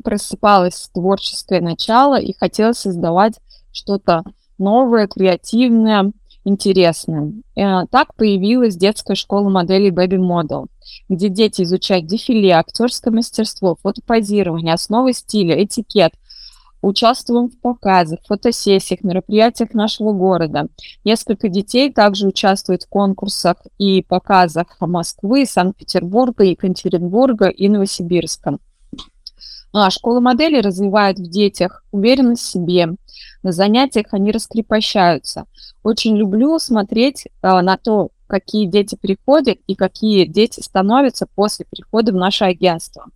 просыпалось 0.02 0.88
творческое 0.92 1.60
начало 1.60 2.18
и 2.18 2.34
хотелось 2.36 2.78
создавать 2.78 3.34
что-то 3.72 4.24
новое, 4.58 5.06
креативное, 5.06 6.12
интересным. 6.44 7.42
Э, 7.56 7.86
так 7.90 8.14
появилась 8.14 8.76
детская 8.76 9.14
школа 9.14 9.48
моделей 9.48 9.90
Baby 9.90 10.18
Model, 10.18 10.66
где 11.08 11.28
дети 11.28 11.62
изучают 11.62 12.06
дефиле, 12.06 12.52
актерское 12.52 13.12
мастерство, 13.12 13.76
фотопозирование, 13.80 14.74
основы 14.74 15.12
стиля, 15.12 15.62
этикет, 15.62 16.12
участвуем 16.80 17.48
в 17.48 17.60
показах, 17.60 18.18
фотосессиях, 18.26 19.02
мероприятиях 19.02 19.72
нашего 19.72 20.12
города. 20.12 20.66
Несколько 21.04 21.48
детей 21.48 21.92
также 21.92 22.26
участвуют 22.26 22.82
в 22.82 22.88
конкурсах 22.88 23.56
и 23.78 24.02
показах 24.02 24.76
Москвы, 24.80 25.46
Санкт-Петербурга, 25.46 26.44
Екатеринбурга 26.44 27.48
и 27.48 27.68
Новосибирска. 27.68 28.58
А 29.72 29.90
школа 29.90 30.20
моделей 30.20 30.60
развивает 30.60 31.18
в 31.18 31.28
детях 31.28 31.84
уверенность 31.92 32.42
в 32.42 32.50
себе, 32.50 32.90
на 33.42 33.52
занятиях 33.52 34.06
они 34.12 34.30
раскрепощаются. 34.30 35.46
Очень 35.82 36.16
люблю 36.16 36.58
смотреть 36.58 37.26
э, 37.26 37.60
на 37.60 37.76
то, 37.76 38.10
какие 38.28 38.66
дети 38.66 38.96
приходят 39.00 39.58
и 39.66 39.74
какие 39.74 40.26
дети 40.26 40.60
становятся 40.60 41.26
после 41.34 41.66
прихода 41.68 42.12
в 42.12 42.16
наше 42.16 42.44
агентство. 42.44 43.06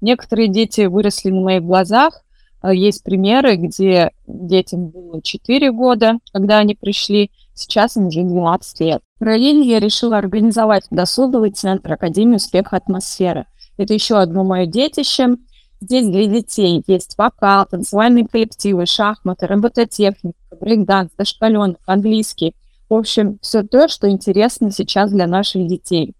Некоторые 0.00 0.48
дети 0.48 0.86
выросли 0.86 1.30
на 1.30 1.42
моих 1.42 1.62
глазах. 1.62 2.22
Э, 2.62 2.74
есть 2.74 3.04
примеры, 3.04 3.56
где 3.56 4.12
детям 4.26 4.88
было 4.88 5.20
4 5.20 5.70
года, 5.72 6.18
когда 6.32 6.58
они 6.58 6.74
пришли, 6.74 7.30
сейчас 7.52 7.96
им 7.98 8.06
уже 8.06 8.22
12 8.22 8.80
лет. 8.80 9.02
Параллельно 9.18 9.64
я 9.64 9.80
решила 9.80 10.16
организовать 10.16 10.86
досуговый 10.90 11.50
центр 11.50 11.92
Академии 11.92 12.36
успеха 12.36 12.76
атмосферы. 12.76 13.46
Это 13.76 13.92
еще 13.92 14.16
одно 14.16 14.44
мое 14.44 14.66
детище– 14.66 15.36
Здесь 15.84 16.06
для 16.06 16.26
детей 16.26 16.82
есть 16.86 17.18
вокал, 17.18 17.66
танцевальные 17.66 18.26
коллективы, 18.26 18.86
шахматы, 18.86 19.46
робототехника, 19.46 20.38
брейкданс, 20.58 21.10
дошкаленок, 21.18 21.78
английский. 21.84 22.54
В 22.88 22.94
общем, 22.94 23.38
все 23.42 23.62
то, 23.64 23.86
что 23.88 24.08
интересно 24.08 24.70
сейчас 24.70 25.10
для 25.10 25.26
наших 25.26 25.66
детей. 25.66 26.14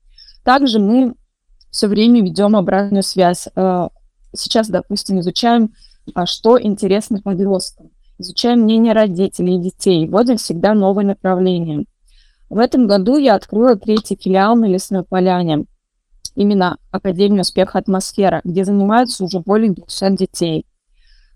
Также 0.44 0.78
мы 0.80 1.14
все 1.71 1.87
время 1.87 2.23
ведем 2.23 2.56
обратную 2.56 3.02
связь. 3.02 3.49
Э, 3.56 3.88
сейчас, 4.35 4.68
допустим, 4.68 5.21
изучаем, 5.21 5.73
а, 6.14 6.26
что 6.26 6.61
интересно 6.61 7.23
подросткам. 7.23 7.90
Изучаем 8.18 8.61
мнение 8.61 8.92
родителей 8.92 9.56
и 9.56 9.62
детей. 9.62 10.06
Вводим 10.06 10.37
всегда 10.37 10.75
новые 10.75 11.06
направления. 11.06 11.87
В 12.50 12.59
этом 12.59 12.87
году 12.87 13.16
я 13.16 13.35
открыла 13.35 13.76
третий 13.76 14.18
филиал 14.21 14.56
на 14.56 14.66
Лесной 14.66 15.04
Поляне 15.04 15.64
именно 16.34 16.78
Академия 16.90 17.42
успеха 17.42 17.78
атмосфера, 17.78 18.40
где 18.44 18.64
занимаются 18.64 19.24
уже 19.24 19.40
более 19.40 19.72
200 19.72 20.16
детей. 20.16 20.66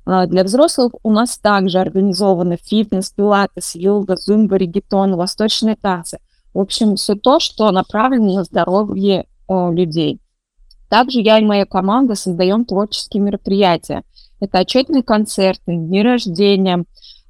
А, 0.04 0.26
для 0.26 0.44
взрослых 0.44 0.92
у 1.02 1.10
нас 1.10 1.38
также 1.38 1.78
организованы 1.78 2.58
фитнес, 2.62 3.10
пилатес, 3.10 3.74
йога, 3.74 4.16
зумба, 4.16 4.56
регетон, 4.56 5.16
восточные 5.16 5.76
танцы. 5.76 6.18
В 6.54 6.60
общем, 6.60 6.96
все 6.96 7.14
то, 7.14 7.40
что 7.40 7.70
направлено 7.70 8.34
на 8.34 8.44
здоровье 8.44 9.26
о, 9.46 9.70
людей. 9.70 10.18
Также 10.88 11.20
я 11.20 11.38
и 11.38 11.44
моя 11.44 11.66
команда 11.66 12.14
создаем 12.14 12.64
творческие 12.64 13.22
мероприятия. 13.22 14.02
Это 14.40 14.60
отчетные 14.60 15.02
концерты, 15.02 15.74
дни 15.74 16.02
рождения 16.02 16.84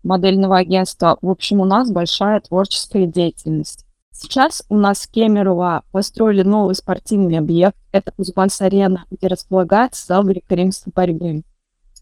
модельного 0.05 0.59
агентства. 0.59 1.19
В 1.21 1.31
общем, 1.31 1.61
у 1.61 1.65
нас 1.65 1.91
большая 1.91 2.41
творческая 2.41 3.07
деятельность. 3.07 3.88
Сейчас 4.21 4.65
у 4.69 4.77
нас 4.77 5.03
в 5.03 5.11
Кемерово 5.13 5.85
построили 5.93 6.43
новый 6.43 6.75
спортивный 6.75 7.39
объект. 7.39 7.77
Это 7.93 8.11
Кузбасс-арена, 8.11 9.05
где 9.13 9.29
располагается 9.29 10.07
зал 10.07 10.25
греко-римской 10.25 10.93
борьбы. 10.93 11.45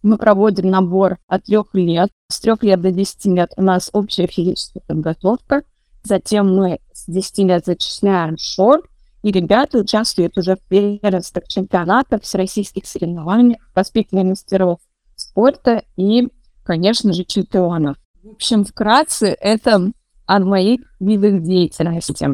Мы 0.02 0.16
проводим 0.16 0.70
набор 0.70 1.18
от 1.26 1.44
трех 1.44 1.75
лет. 1.75 2.08
С 2.28 2.40
трех 2.40 2.62
лет 2.62 2.80
до 2.80 2.90
10 2.90 3.26
лет 3.26 3.52
у 3.58 3.62
нас 3.62 3.90
общая 3.92 4.26
физическая 4.28 4.82
подготовка. 4.87 5.64
Затем 6.04 6.56
мы 6.56 6.80
с 6.94 7.04
10 7.04 7.38
лет 7.38 7.66
зачисляем 7.66 8.38
шор, 8.38 8.88
и 9.23 9.30
ребята 9.30 9.76
участвуют 9.76 10.38
уже 10.38 10.56
в 10.56 10.61
первенствах 10.61 11.46
чемпионатов, 11.49 12.23
всероссийских 12.23 12.87
соревнованиях, 12.87 13.61
воспитывая 13.75 14.25
мастеров 14.25 14.78
спорта 15.16 15.82
и, 15.96 16.28
конечно 16.64 17.12
же, 17.12 17.25
чемпионов. 17.25 17.99
В 18.23 18.30
общем, 18.30 18.64
вкратце, 18.64 19.37
это 19.38 19.92
о 20.26 20.40
моих 20.40 20.80
видах 21.00 21.42
деятельности. 21.42 22.28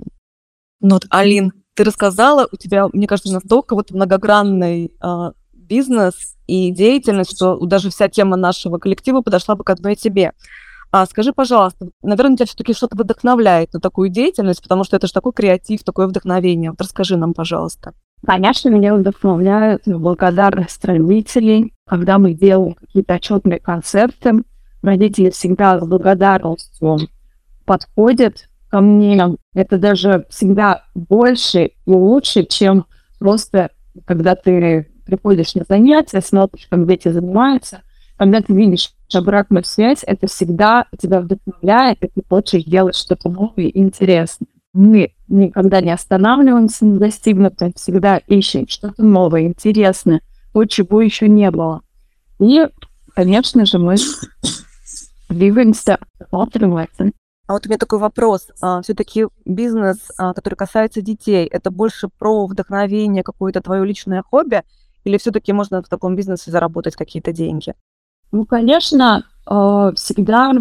Ну 0.81 0.95
вот, 0.95 1.07
Алин, 1.11 1.53
ты 1.75 1.85
рассказала, 1.85 2.49
у 2.51 2.57
тебя, 2.57 2.89
мне 2.93 3.07
кажется, 3.07 3.33
настолько 3.33 3.75
вот 3.75 3.91
многогранный 3.91 4.93
э, 5.03 5.33
бизнес 5.53 6.37
и 6.47 6.71
деятельность, 6.71 7.35
что 7.35 7.59
даже 7.65 7.91
вся 7.91 8.09
тема 8.09 8.37
нашего 8.37 8.79
коллектива 8.79 9.23
подошла 9.23 9.55
бы 9.55 9.65
к 9.65 9.71
одной 9.71 9.97
тебе. 9.97 10.33
А 10.91 11.07
скажи, 11.07 11.33
пожалуйста, 11.33 11.89
наверное, 12.03 12.37
тебя 12.37 12.47
все-таки 12.47 12.75
что-то 12.75 12.97
вдохновляет 12.99 13.73
на 13.73 13.81
такую 13.81 14.11
деятельность, 14.11 14.63
потому 14.63 14.85
что 14.85 14.97
это 14.97 15.07
же 15.07 15.13
такой 15.15 15.33
креатив, 15.33 15.83
такое 15.85 16.07
вдохновение. 16.07 16.71
Вот 16.71 16.83
расскажи 16.83 17.17
нам, 17.17 17.33
пожалуйста. 17.33 17.95
Конечно, 18.27 18.69
меня 18.69 18.95
вдохновляют 18.95 19.83
благодарность 19.87 20.85
родителей, 20.85 21.73
когда 21.87 22.19
мы 22.19 22.35
делаем 22.35 22.75
какие-то 22.75 23.15
отчетные 23.15 23.59
концерты. 23.59 24.45
Родители 24.83 25.31
всегда 25.31 25.81
с 25.81 25.87
благодарностью 25.87 26.99
подходят 27.65 28.49
ко 28.69 28.81
мне. 28.81 29.21
Это 29.55 29.79
даже 29.79 30.27
всегда 30.31 30.85
больше 30.95 31.73
и 31.87 31.91
лучше, 31.91 32.45
чем 32.45 32.87
просто 33.19 33.71
когда 34.07 34.35
ты 34.35 34.89
приходишь 35.05 35.55
на 35.55 35.65
занятия, 35.69 36.21
смотришь, 36.21 36.67
как 36.71 36.87
дети 36.87 37.09
занимаются– 37.09 37.83
когда 38.23 38.41
ты 38.41 38.53
видишь 38.53 38.93
обратную 39.13 39.65
связь, 39.65 40.05
это 40.07 40.29
всегда 40.29 40.87
тебя 40.97 41.21
вдохновляет, 41.21 42.05
и 42.05 42.07
ты 42.07 42.23
хочешь 42.29 42.63
делать 42.63 42.95
что-то 42.95 43.29
новое 43.29 43.65
и 43.65 43.81
интересное. 43.81 44.47
Мы 44.73 45.15
никогда 45.27 45.81
не 45.81 45.91
останавливаемся 45.91 46.87
на 46.87 47.01
достигнутом, 47.01 47.73
всегда 47.73 48.19
ищем 48.19 48.69
что-то 48.69 49.03
новое, 49.03 49.43
интересное, 49.43 50.21
то, 50.53 50.65
чего 50.67 51.03
еще 51.03 51.29
не 51.29 51.51
было. 51.51 51.83
И, 52.39 52.65
конечно 53.15 53.67
же, 53.67 53.81
мы 53.81 53.97
двигаемся, 55.29 55.99
смотримся. 56.31 57.11
А 57.53 57.55
вот 57.55 57.67
у 57.67 57.69
меня 57.69 57.77
такой 57.77 57.99
вопрос. 57.99 58.49
А, 58.63 58.81
все-таки 58.81 59.27
бизнес, 59.45 60.11
а, 60.17 60.33
который 60.33 60.55
касается 60.55 61.03
детей, 61.03 61.45
это 61.45 61.71
больше 61.71 62.09
про 62.09 62.47
вдохновение, 62.47 63.23
какое-то 63.23 63.61
твое 63.61 63.85
личное 63.85 64.23
хобби, 64.23 64.63
или 65.05 65.19
все-таки 65.19 65.53
можно 65.53 65.83
в 65.83 65.89
таком 65.91 66.17
бизнесе 66.17 66.51
заработать 66.51 66.97
какие-то 66.97 67.31
деньги? 67.31 67.75
Ну, 68.31 68.47
конечно, 68.47 69.27
э, 69.47 69.93
всегда 69.97 70.55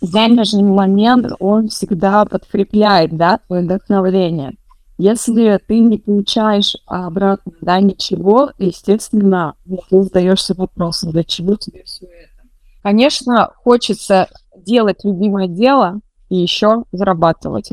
денежный 0.00 0.62
момент, 0.62 1.32
он 1.38 1.68
всегда 1.68 2.24
подкрепляет, 2.24 3.14
да, 3.14 3.40
твое 3.46 3.64
вдохновление. 3.64 4.54
Если 4.96 5.60
ты 5.68 5.80
не 5.80 5.98
получаешь 5.98 6.76
обратно, 6.86 7.52
да, 7.60 7.78
ничего, 7.78 8.52
естественно, 8.56 9.54
ты 9.90 10.02
задаешься 10.02 10.54
вопросом, 10.54 11.10
для 11.10 11.24
чего 11.24 11.56
тебе 11.56 11.82
все 11.84 12.06
это. 12.06 12.48
Конечно, 12.82 13.50
хочется 13.62 14.28
делать 14.56 15.04
любимое 15.04 15.48
дело 15.48 16.00
и 16.28 16.36
еще 16.36 16.84
зарабатывать. 16.92 17.72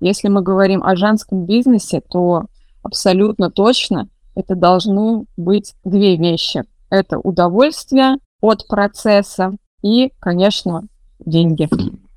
Если 0.00 0.28
мы 0.28 0.42
говорим 0.42 0.82
о 0.82 0.96
женском 0.96 1.44
бизнесе, 1.44 2.00
то 2.00 2.46
абсолютно 2.82 3.50
точно 3.50 4.08
это 4.34 4.54
должны 4.54 5.26
быть 5.36 5.74
две 5.84 6.16
вещи. 6.16 6.64
Это 6.88 7.18
удовольствие 7.18 8.16
от 8.40 8.66
процесса 8.66 9.52
и, 9.82 10.12
конечно, 10.18 10.82
деньги, 11.18 11.68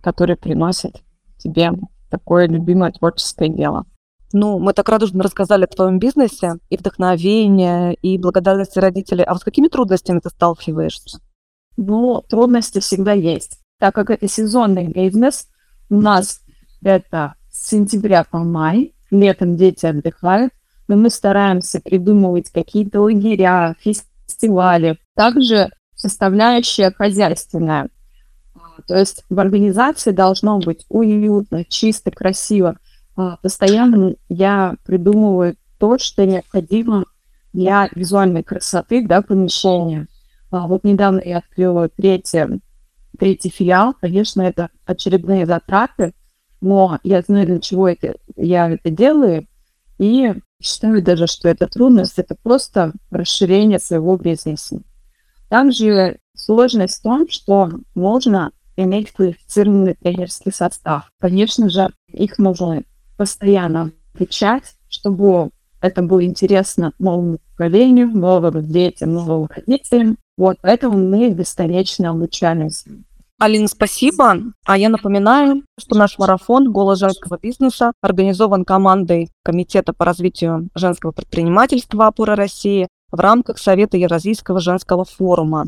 которые 0.02 0.38
приносят 0.38 1.02
тебе 1.38 1.72
такое 2.10 2.48
любимое 2.48 2.91
творческое 2.91 3.50
дело. 3.50 3.86
Ну, 4.32 4.58
мы 4.58 4.74
так 4.74 4.89
радужно 4.89 5.22
рассказали 5.22 5.65
о 5.65 5.67
твоем 5.67 6.00
бизнесе, 6.00 6.54
и 6.69 6.78
вдохновение, 6.78 7.93
и 7.96 8.17
благодарности 8.17 8.80
родителей. 8.80 9.24
А 9.24 9.34
вот 9.34 9.41
с 9.41 9.46
какими 9.46 9.67
трудностями 9.67 10.19
ты 10.19 10.30
сталкиваешься? 10.30 11.19
Ну, 11.78 12.24
трудности 12.28 12.80
всегда 12.80 13.13
есть. 13.13 13.60
Так 13.80 13.93
как 13.93 14.10
это 14.10 14.28
сезонный 14.28 14.88
бизнес, 14.88 15.48
у 15.89 15.96
нас 16.00 16.41
это 16.84 17.36
с 17.52 17.69
сентября 17.69 18.24
по 18.24 18.39
май, 18.39 18.93
летом 19.12 19.56
дети 19.56 19.86
отдыхают, 19.86 20.54
но 20.88 20.96
мы 20.96 21.10
стараемся 21.10 21.80
придумывать 21.80 22.50
какие-то 22.52 23.02
лагеря, 23.02 23.76
фестивали. 23.80 24.98
Также 25.15 25.69
составляющая 25.96 26.91
хозяйственная. 26.91 27.89
То 28.88 28.98
есть 28.98 29.24
в 29.30 29.39
организации 29.39 30.12
должно 30.12 30.60
быть 30.60 30.86
уютно, 30.89 31.63
чисто, 31.65 32.12
красиво. 32.12 32.78
А, 33.15 33.38
постоянно 33.38 34.15
я 34.30 34.76
придумываю 34.86 35.56
то, 35.78 35.98
что 35.98 36.26
необходимо 36.26 37.06
для 37.54 37.88
визуальной 37.93 38.43
красоты 38.43 39.06
да, 39.08 39.22
помещения. 39.22 40.08
А, 40.50 40.67
вот 40.67 40.84
недавно 40.84 41.22
я 41.24 41.38
открыла 41.38 41.89
третий, 41.89 42.62
третий 43.19 43.49
филиал. 43.49 43.93
Конечно, 43.99 44.41
это 44.41 44.69
очередные 44.86 45.45
затраты, 45.45 46.13
но 46.62 46.99
я 47.04 47.21
знаю, 47.21 47.47
для 47.47 47.60
чего 47.60 47.88
это, 47.89 48.15
я 48.36 48.69
это 48.69 48.89
делаю. 48.89 49.47
И 49.99 50.34
считаю 50.62 51.02
даже, 51.04 51.28
что 51.28 51.49
это 51.49 51.67
трудность, 51.67 52.17
это 52.17 52.36
просто 52.41 52.93
расширение 53.12 53.80
своего 53.80 54.17
бизнеса. 54.17 54.82
Также 55.49 56.19
сложность 56.36 56.99
в 56.99 57.04
том, 57.04 57.30
что 57.30 57.69
можно 57.95 58.52
иметь 58.76 59.12
квалифицированный 59.12 59.93
тренерский 59.93 60.52
состав. 60.52 61.12
Конечно 61.19 61.69
же, 61.69 61.89
их 62.08 62.39
нужно 62.39 62.84
постоянно 63.17 63.91
включать, 64.13 64.73
чтобы 64.89 65.52
это 65.82 66.02
было 66.02 66.23
интересно 66.23 66.93
новому 66.97 67.39
поколению, 67.52 68.08
новым 68.08 68.65
детям, 68.65 69.13
новым 69.13 69.49
родителям. 69.54 70.17
Вот, 70.38 70.58
поэтому 70.62 70.98
мы 70.98 71.30
бесконечно 71.30 72.10
обучаемся. 72.10 72.89
Алина, 73.39 73.67
спасибо. 73.67 74.38
А 74.65 74.78
я 74.78 74.89
напоминаю, 74.89 75.63
что 75.78 75.96
наш 75.96 76.17
марафон 76.17 76.72
«Голос 76.72 77.00
женского 77.00 77.38
бизнеса» 77.38 77.91
организован 78.02 78.63
командой 78.63 79.30
Комитета 79.43 79.93
по 79.93 80.06
развитию 80.06 80.69
женского 80.76 81.12
предпринимательства 81.12 82.08
«Опора 82.08 82.36
России» 82.36 82.88
в 83.12 83.19
рамках 83.19 83.58
Совета 83.60 83.98
Евразийского 83.98 84.60
женского 84.60 85.04
форума. 85.04 85.65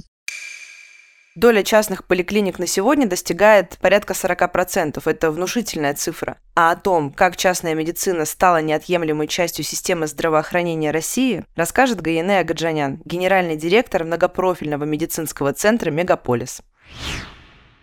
Доля 1.35 1.63
частных 1.63 2.05
поликлиник 2.05 2.59
на 2.59 2.65
сегодня 2.65 3.09
достигает 3.09 3.77
порядка 3.81 4.13
40%. 4.13 5.01
Это 5.03 5.31
внушительная 5.31 5.93
цифра. 5.93 6.37
А 6.55 6.71
о 6.71 6.77
том, 6.77 7.11
как 7.11 7.35
частная 7.35 7.75
медицина 7.75 8.23
стала 8.23 8.61
неотъемлемой 8.61 9.27
частью 9.27 9.65
системы 9.65 10.07
здравоохранения 10.07 10.91
России, 10.91 11.43
расскажет 11.57 11.99
Гаине 11.99 12.39
Агаджанян, 12.39 13.01
генеральный 13.03 13.57
директор 13.57 14.05
многопрофильного 14.05 14.85
медицинского 14.85 15.51
центра 15.51 15.91
«Мегаполис». 15.91 16.61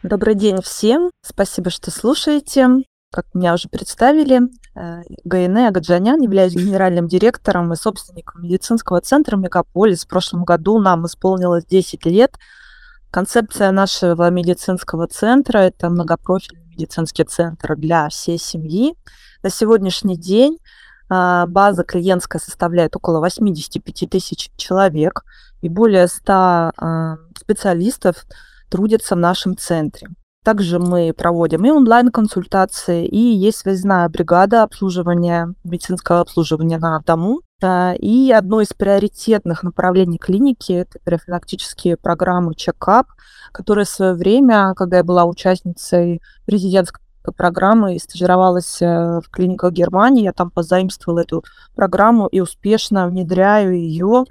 Добрый 0.02 0.34
день 0.34 0.62
всем. 0.62 1.10
Спасибо, 1.22 1.68
что 1.68 1.90
слушаете. 1.90 2.68
Как 3.12 3.26
меня 3.34 3.52
уже 3.52 3.68
представили, 3.68 4.40
э, 4.74 5.02
Гайне 5.24 5.68
Агаджанян, 5.68 6.22
являюсь 6.22 6.54
генеральным 6.54 7.06
директором 7.06 7.70
и 7.74 7.76
собственником 7.76 8.44
медицинского 8.44 9.02
центра 9.02 9.36
«Мегаполис». 9.36 10.06
В 10.06 10.08
прошлом 10.08 10.44
году 10.44 10.80
нам 10.80 11.04
исполнилось 11.04 11.66
10 11.66 12.06
лет. 12.06 12.38
Концепция 13.12 13.72
нашего 13.72 14.30
медицинского 14.30 15.06
центра– 15.06 15.58
это 15.58 15.90
многопрофильный 15.90 16.64
медицинский 16.64 17.24
центр 17.24 17.76
для 17.76 18.08
всей 18.08 18.38
семьи. 18.38 18.94
На 19.42 19.50
сегодняшний 19.50 20.16
день 20.16 20.56
э, 21.10 21.44
база 21.46 21.84
клиентская 21.84 22.40
составляет 22.40 22.96
около 22.96 23.20
85 23.20 24.08
тысяч 24.08 24.50
человек, 24.56 25.24
и 25.60 25.68
более 25.68 26.08
100 26.08 26.72
э, 26.74 27.16
специалистов 27.38 28.24
трудятся 28.70 29.14
в 29.14 29.18
нашем 29.18 29.58
центре. 29.58 30.08
Также 30.44 30.80
мы 30.80 31.12
проводим 31.16 31.64
и 31.64 31.70
онлайн-консультации, 31.70 33.06
и 33.06 33.16
есть 33.16 33.58
связная 33.58 34.08
бригада 34.08 34.64
обслуживания, 34.64 35.54
медицинского 35.62 36.20
обслуживания 36.20 36.78
на 36.78 37.00
дому. 37.00 37.42
И 38.00 38.34
одно 38.36 38.60
из 38.60 38.72
приоритетных 38.72 39.62
направлений 39.62 40.18
клиники– 40.18 40.72
это 40.72 40.98
профилактические 41.04 41.96
программы 41.96 42.56
чекап, 42.56 43.06
которые 43.52 43.84
в 43.84 43.88
свое 43.88 44.14
время, 44.14 44.74
когда 44.74 44.96
я 44.96 45.04
была 45.04 45.26
участницей 45.26 46.20
президентской 46.44 47.00
программы 47.36 47.94
и 47.94 48.00
стажировалась 48.00 48.82
э, 48.82 49.20
в 49.20 49.30
клиниках 49.30 49.72
Германии. 49.72 50.24
Я 50.24 50.32
там 50.32 50.50
позаимствовала 50.50 51.20
эту 51.20 51.44
программу 51.76 52.26
и 52.26 52.40
успешно 52.40 53.06
внедряю 53.06 53.78
ее 53.78 54.24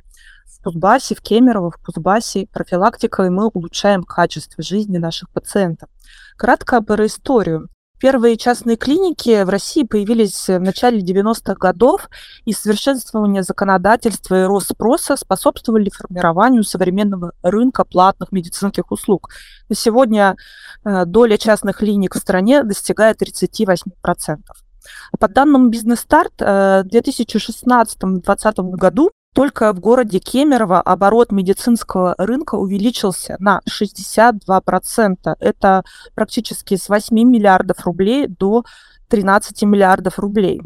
в 0.61 0.63
Кузбассе, 0.63 1.15
в 1.15 1.21
Кемерово, 1.21 1.71
в 1.71 1.77
Кузбассе. 1.77 2.47
Профилактика, 2.53 3.23
и 3.23 3.29
мы 3.29 3.47
улучшаем 3.47 4.03
качество 4.03 4.63
жизни 4.63 4.97
наших 4.97 5.29
пациентов. 5.31 5.89
Кратко 6.37 6.81
про 6.81 7.07
историю. 7.07 7.67
Первые 7.99 8.35
частные 8.35 8.77
клиники 8.77 9.43
в 9.43 9.49
России 9.49 9.83
появились 9.83 10.47
в 10.47 10.59
начале 10.59 11.01
90-х 11.01 11.53
годов, 11.55 12.09
и 12.45 12.53
совершенствование 12.53 13.43
законодательства 13.43 14.41
и 14.41 14.45
рост 14.45 14.71
спроса 14.71 15.15
способствовали 15.15 15.91
формированию 15.91 16.63
современного 16.63 17.33
рынка 17.43 17.83
платных 17.83 18.31
медицинских 18.31 18.91
услуг. 18.91 19.29
На 19.69 19.75
сегодня 19.75 20.35
э, 20.83 21.05
доля 21.05 21.37
частных 21.37 21.77
клиник 21.77 22.15
в 22.15 22.19
стране 22.19 22.63
достигает 22.63 23.21
38%. 23.21 24.39
По 25.19 25.27
данным 25.27 25.69
Бизнес-старт, 25.69 26.33
э, 26.39 26.83
в 26.83 26.87
2016-2020 26.87 28.71
году 28.77 29.11
только 29.33 29.71
в 29.73 29.79
городе 29.79 30.19
Кемерово 30.19 30.81
оборот 30.81 31.31
медицинского 31.31 32.15
рынка 32.17 32.55
увеличился 32.55 33.37
на 33.39 33.61
62%. 33.69 35.35
Это 35.39 35.83
практически 36.15 36.75
с 36.75 36.89
8 36.89 37.15
миллиардов 37.15 37.85
рублей 37.85 38.27
до 38.27 38.63
13 39.09 39.63
миллиардов 39.63 40.19
рублей. 40.19 40.61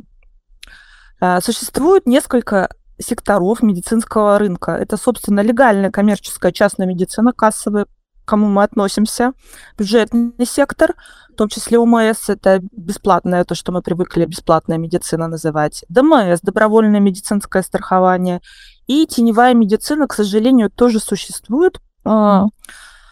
Э, 1.22 1.40
существует 1.42 2.08
несколько 2.08 2.70
секторов 3.00 3.62
медицинского 3.62 4.40
рынка. 4.40 4.72
Это, 4.72 4.98
собственно, 4.98 5.42
легальная 5.42 5.92
коммерческая 5.92 6.52
частная 6.52 6.88
медицина, 6.88 7.34
кассовые 7.34 7.86
кому 8.26 8.48
мы 8.48 8.64
относимся. 8.64 9.34
Бюджетный 9.78 10.46
сектор, 10.46 10.96
в 11.30 11.36
том 11.36 11.50
числе 11.50 11.80
ОМС, 11.80 12.30
это 12.30 12.60
бесплатное, 12.72 13.44
то, 13.44 13.56
что 13.56 13.72
мы 13.72 13.82
привыкли 13.82 14.26
бесплатная 14.26 14.78
медицина 14.78 15.28
называть. 15.28 15.86
ДМС, 15.90 16.42
добровольное 16.42 17.00
медицинское 17.00 17.62
страхование. 17.64 18.42
И 18.88 19.06
теневая 19.06 19.54
медицина, 19.54 20.08
к 20.08 20.14
сожалению, 20.14 20.70
тоже 20.70 21.00
существует. 21.00 21.80
А, 22.04 22.46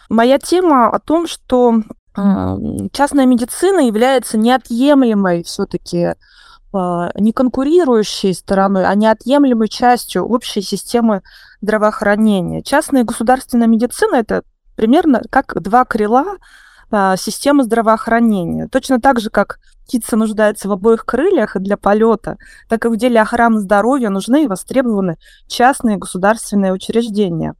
моя 0.08 0.38
тема 0.38 0.88
о 0.88 0.98
том, 1.00 1.26
что 1.26 1.82
а, 2.16 2.56
частная 2.92 3.26
медицина 3.26 3.80
является 3.80 4.38
неотъемлемой 4.38 5.42
все-таки 5.42 6.14
а, 6.72 7.10
не 7.14 7.32
конкурирующей 7.32 8.34
стороной, 8.34 8.86
а 8.86 8.94
неотъемлемой 8.94 9.68
частью 9.68 10.24
общей 10.24 10.62
системы 10.62 11.22
здравоохранения. 11.60 12.62
Частная 12.62 13.04
государственная 13.04 13.68
медицина– 13.68 14.16
это 14.16 14.42
примерно 14.76 15.22
как 15.30 15.60
два 15.60 15.84
крыла 15.84 16.36
а, 16.90 17.16
системы 17.16 17.64
здравоохранения. 17.64 18.68
Точно 18.68 19.00
так 19.00 19.20
же, 19.20 19.30
как 19.30 19.58
птица 19.84 20.16
нуждается 20.16 20.68
в 20.68 20.72
обоих 20.72 21.04
крыльях 21.04 21.56
для 21.56 21.76
полета, 21.76 22.38
так 22.68 22.84
и 22.84 22.88
в 22.88 22.96
деле 22.96 23.20
охраны 23.20 23.60
здоровья 23.60 24.10
нужны 24.10 24.44
и 24.44 24.48
востребованы 24.48 25.16
частные 25.46 25.96
государственные 25.96 26.72
учреждения. 26.72 27.54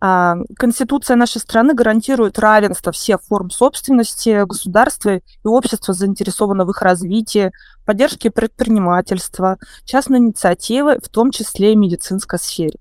А, 0.00 0.36
Конституция 0.56 1.16
нашей 1.16 1.40
страны 1.40 1.74
гарантирует 1.74 2.38
равенство 2.38 2.92
всех 2.92 3.20
форм 3.22 3.50
собственности 3.50 4.44
государства 4.44 5.16
и 5.16 5.22
общества 5.44 5.92
заинтересовано 5.92 6.64
в 6.64 6.70
их 6.70 6.82
развитии, 6.82 7.52
поддержке 7.84 8.30
предпринимательства, 8.30 9.58
частной 9.84 10.18
инициативы, 10.18 11.00
в 11.02 11.08
том 11.08 11.32
числе 11.32 11.72
и 11.72 11.76
медицинской 11.76 12.38
сфере. 12.38 12.78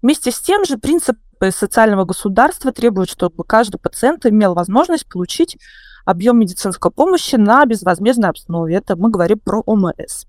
Вместе 0.00 0.30
с 0.30 0.38
тем 0.38 0.64
же 0.64 0.78
принцип 0.78 1.18
социального 1.50 2.04
государства 2.04 2.72
требует, 2.72 3.08
чтобы 3.08 3.44
каждый 3.44 3.78
пациент 3.78 4.26
имел 4.26 4.54
возможность 4.54 5.08
получить 5.08 5.58
объем 6.04 6.38
медицинской 6.38 6.90
помощи 6.90 7.36
на 7.36 7.64
безвозмездной 7.66 8.30
основе. 8.30 8.76
Это 8.76 8.96
мы 8.96 9.10
говорим 9.10 9.38
про 9.40 9.62
ОМС. 9.66 10.26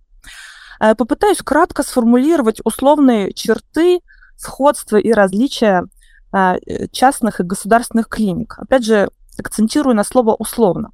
Э, 0.79 0.95
попытаюсь 0.95 1.41
кратко 1.41 1.83
сформулировать 1.83 2.61
условные 2.63 3.33
черты 3.33 4.01
сходства 4.35 4.97
и 4.97 5.11
различия 5.11 5.85
э, 6.33 6.87
частных 6.91 7.39
и 7.39 7.43
государственных 7.43 8.09
клиник. 8.09 8.55
Опять 8.57 8.85
же, 8.85 9.09
акцентирую 9.37 9.95
на 9.95 10.03
слово 10.03 10.35
«условно». 10.35 10.91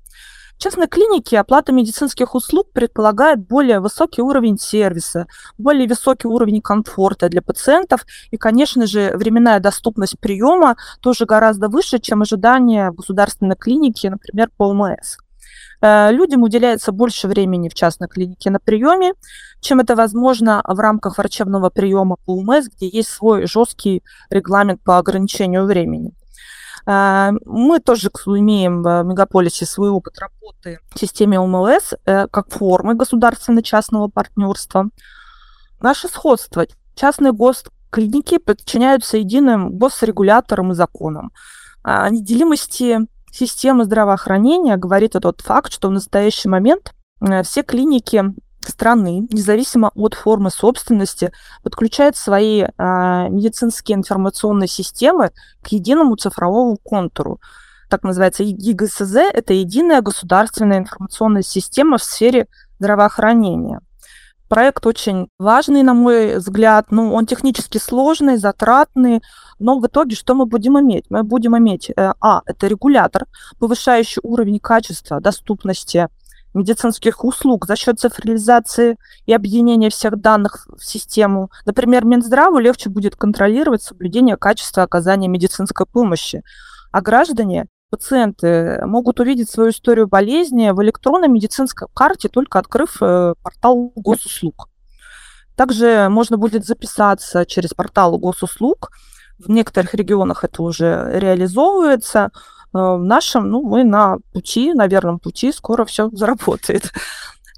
Частной 0.63 0.87
клинике 0.87 1.39
оплата 1.39 1.73
медицинских 1.73 2.35
услуг 2.35 2.71
предполагает 2.71 3.45
более 3.45 3.81
высокий 3.81 4.21
уровень 4.21 4.57
сервиса, 4.57 5.27
более 5.57 5.89
высокий 5.89 6.29
уровень 6.29 6.61
комфорта 6.61 7.27
для 7.27 7.41
пациентов 7.41 8.05
и, 8.31 8.37
конечно 8.37 8.87
же, 8.87 9.11
временная 9.17 9.59
доступность 9.59 10.17
приема 10.21 10.77
тоже 11.01 11.25
гораздо 11.25 11.67
выше, 11.67 11.99
чем 11.99 12.21
ожидания 12.21 12.91
в 12.91 12.95
государственной 12.95 13.57
клинике, 13.57 14.09
например, 14.09 14.51
по 14.55 14.69
ОМС. 14.69 15.17
Э, 15.81 16.13
людям 16.13 16.43
уделяется 16.43 16.93
больше 16.93 17.27
времени 17.27 17.67
в 17.67 17.73
частной 17.73 18.07
клинике 18.07 18.49
на 18.49 18.59
приеме, 18.59 19.15
чем 19.59 19.81
это 19.81 19.97
возможно 19.97 20.63
в 20.65 20.79
рамках 20.79 21.17
врачебного 21.17 21.71
приема 21.71 22.15
по 22.25 22.37
УМС, 22.37 22.69
где 22.73 22.87
есть 22.87 23.09
свой 23.09 23.47
жесткий 23.47 24.01
регламент 24.29 24.81
по 24.81 24.97
ограничению 24.97 25.65
времени. 25.65 26.13
А, 26.85 27.31
мы 27.45 27.79
тоже 27.79 28.09
имеем 28.09 28.83
в 28.83 29.03
мегаполисе 29.03 29.65
свой 29.65 29.89
опыт 29.89 30.19
работы 30.19 30.79
в 30.93 30.99
системе 30.99 31.39
ОМЛС 31.39 31.93
э, 32.05 32.27
как 32.27 32.49
формы 32.51 32.95
государственно-частного 32.95 34.09
партнерства. 34.09 34.89
Наше 35.79 36.07
сходство. 36.07 36.65
Частные 36.95 37.31
госклиники 37.31 38.37
подчиняются 38.37 39.17
единым 39.17 39.77
госрегуляторам 39.77 40.71
и 40.71 40.75
законам. 40.75 41.31
О 41.83 42.09
неделимости 42.09 42.99
системы 43.31 43.85
здравоохранения 43.85 44.77
говорит 44.77 45.13
тот 45.13 45.41
факт, 45.41 45.71
что 45.71 45.87
в 45.87 45.91
настоящий 45.91 46.49
момент 46.49 46.93
э, 47.21 47.43
все 47.43 47.63
клиники 47.63 48.25
страны, 48.69 49.27
независимо 49.31 49.91
от 49.95 50.13
формы 50.13 50.49
собственности, 50.49 51.31
подключает 51.63 52.15
свои 52.15 52.65
а, 52.77 53.27
медицинские 53.29 53.97
информационные 53.97 54.67
системы 54.67 55.31
к 55.61 55.67
единому 55.67 56.15
цифровому 56.15 56.77
контуру. 56.77 57.39
Так 57.89 58.03
называется 58.03 58.43
ЕГСЗ– 58.43 59.15
это 59.33 59.53
единая 59.53 60.01
государственная 60.01 60.79
информационная 60.79 61.43
система 61.43 61.97
в 61.97 62.03
сфере 62.03 62.47
здравоохранения. 62.79 63.81
Проект 64.49 64.85
очень 64.85 65.29
важный, 65.39 65.83
на 65.83 65.93
мой 65.93 66.37
взгляд, 66.37 66.87
ну, 66.91 67.13
он 67.13 67.25
технически 67.25 67.77
сложный, 67.77 68.37
затратный, 68.37 69.21
но 69.57 69.79
в 69.79 69.87
итоге 69.87 70.15
что 70.15 70.35
мы 70.35 70.45
будем 70.45 70.79
иметь? 70.79 71.05
Мы 71.09 71.23
будем 71.23 71.57
иметь, 71.57 71.89
э, 71.89 72.13
а, 72.19 72.41
это 72.45 72.67
регулятор, 72.67 73.25
повышающий 73.59 74.19
уровень 74.23 74.59
качества, 74.59 75.19
доступности 75.19 76.07
медицинских 76.53 77.23
услуг 77.23 77.65
за 77.65 77.75
счет 77.75 77.99
цифровизации 77.99 78.97
и 79.25 79.33
объединения 79.33 79.89
всех 79.89 80.19
данных 80.19 80.67
в 80.77 80.85
систему. 80.85 81.49
Например, 81.65 82.05
Минздраву 82.05 82.59
легче 82.59 82.89
будет 82.89 83.15
контролировать 83.15 83.81
соблюдение 83.81 84.37
качества 84.37 84.83
оказания 84.83 85.27
медицинской 85.27 85.85
помощи, 85.85 86.43
а 86.91 87.01
граждане 87.01 87.67
пациенты 87.89 88.81
могут 88.85 89.19
увидеть 89.19 89.49
свою 89.49 89.69
историю 89.69 90.07
болезни 90.07 90.71
в 90.71 90.81
электронной 90.81 91.27
медицинской 91.27 91.87
карте, 91.93 92.27
только 92.27 92.57
открыв 92.57 92.97
э, 93.01 93.35
портал 93.43 93.91
госуслуг. 93.95 94.69
Также 95.55 96.07
можно 96.09 96.37
будет 96.37 96.65
записаться 96.65 97.45
через 97.45 97.75
портал 97.75 98.17
госуслуг. 98.17 98.89
В 99.37 99.49
некоторых 99.49 99.93
регионах 99.93 100.43
это 100.43 100.63
уже 100.63 101.11
реализовывается. 101.13 102.31
Э, 102.73 102.95
в 102.95 103.03
нашем, 103.03 103.49
ну, 103.49 103.61
мы 103.61 103.83
на 103.83 104.17
пути, 104.33 104.73
на 104.73 104.87
верном 104.87 105.19
пути, 105.19 105.51
скоро 105.51 105.85
все 105.85 106.09
заработает. 106.11 106.91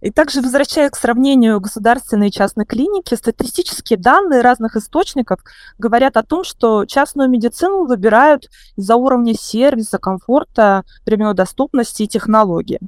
И 0.01 0.11
также, 0.11 0.41
возвращаясь 0.41 0.91
к 0.91 0.97
сравнению 0.97 1.59
государственной 1.59 2.27
и 2.27 2.31
частной 2.31 2.65
клиники, 2.65 3.15
статистические 3.15 3.97
данные 3.97 4.41
разных 4.41 4.75
источников 4.75 5.39
говорят 5.79 6.17
о 6.17 6.23
том, 6.23 6.43
что 6.43 6.85
частную 6.85 7.29
медицину 7.29 7.85
выбирают 7.85 8.49
из-за 8.75 8.97
уровня 8.97 9.33
сервиса, 9.33 9.97
комфорта, 9.97 10.83
прямой 11.05 11.33
доступности 11.33 12.03
и 12.03 12.07
технологии. 12.07 12.79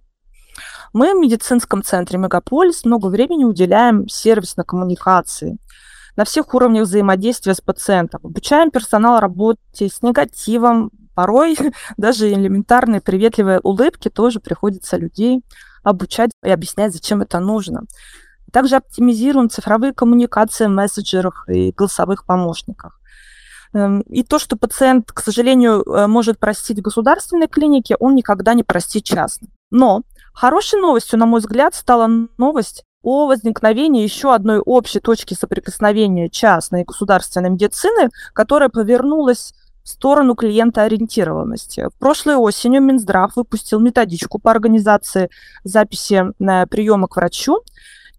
Мы 0.94 1.14
в 1.14 1.20
медицинском 1.20 1.82
центре 1.82 2.20
Мегаполис 2.20 2.86
много 2.86 3.08
времени 3.08 3.46
уделяем 3.46 4.08
сервисной 4.08 4.66
коммуникации 4.66 5.58
на 6.18 6.26
всех 6.26 6.54
уровнях 6.54 6.84
взаимодействия 6.84 7.54
с 7.54 7.62
пациентом. 7.62 8.22
Обучаем 8.24 8.70
персонал 8.70 9.20
работе 9.20 9.88
с 9.88 10.02
негативом, 10.02 10.92
порой 11.18 11.58
даже 11.98 12.32
элементарные 12.32 13.02
приветливые 13.02 13.60
улыбки 13.60 14.08
тоже 14.10 14.40
приходится 14.40 14.98
людей 14.98 15.44
обучать 15.84 16.30
и 16.44 16.52
объяснять, 16.52 16.94
зачем 16.94 17.22
это 17.22 17.40
нужно. 17.40 17.82
Также 18.54 18.76
оптимизируем 18.76 19.50
цифровые 19.50 19.94
коммуникации 19.94 20.68
в 20.68 20.70
мессенджерах 20.70 21.50
и 21.50 21.72
голосовых 21.72 22.24
помощниках. 22.26 23.00
Эм, 23.74 24.02
и 24.02 24.24
то, 24.24 24.38
что 24.38 24.58
пациент, 24.58 25.12
к 25.12 25.22
сожалению, 25.22 25.82
э, 25.82 26.06
может 26.06 26.40
простить 26.40 26.82
государственной 26.84 27.48
клинике, 27.48 27.96
он 28.00 28.14
никогда 28.14 28.54
не 28.54 28.64
простит 28.64 29.04
частной. 29.04 29.50
Но 29.72 30.04
хорошей 30.34 30.80
новостью, 30.80 31.18
на 31.18 31.26
мой 31.26 31.40
взгляд, 31.40 31.74
стала 31.74 32.08
новость 32.38 32.84
о 33.02 33.26
возникновении 33.26 34.04
еще 34.04 34.36
одной 34.36 34.60
общей 34.60 35.00
точки 35.00 35.34
соприкосновения 35.34 36.30
частной 36.30 36.82
и 36.82 36.86
государственной 36.86 37.50
медицины, 37.50 38.10
которая 38.34 38.70
повернулась 38.70 39.54
сторону 39.88 40.36
клиентоориентированности. 40.36 41.90
Прошлой 42.00 42.36
осенью 42.36 42.82
Минздрав 42.82 43.36
выпустил 43.36 43.80
методичку 43.80 44.40
по 44.40 44.52
организации 44.52 45.30
записи 45.64 46.26
на 46.40 46.66
приема 46.68 47.08
к 47.08 47.16
врачу, 47.16 47.62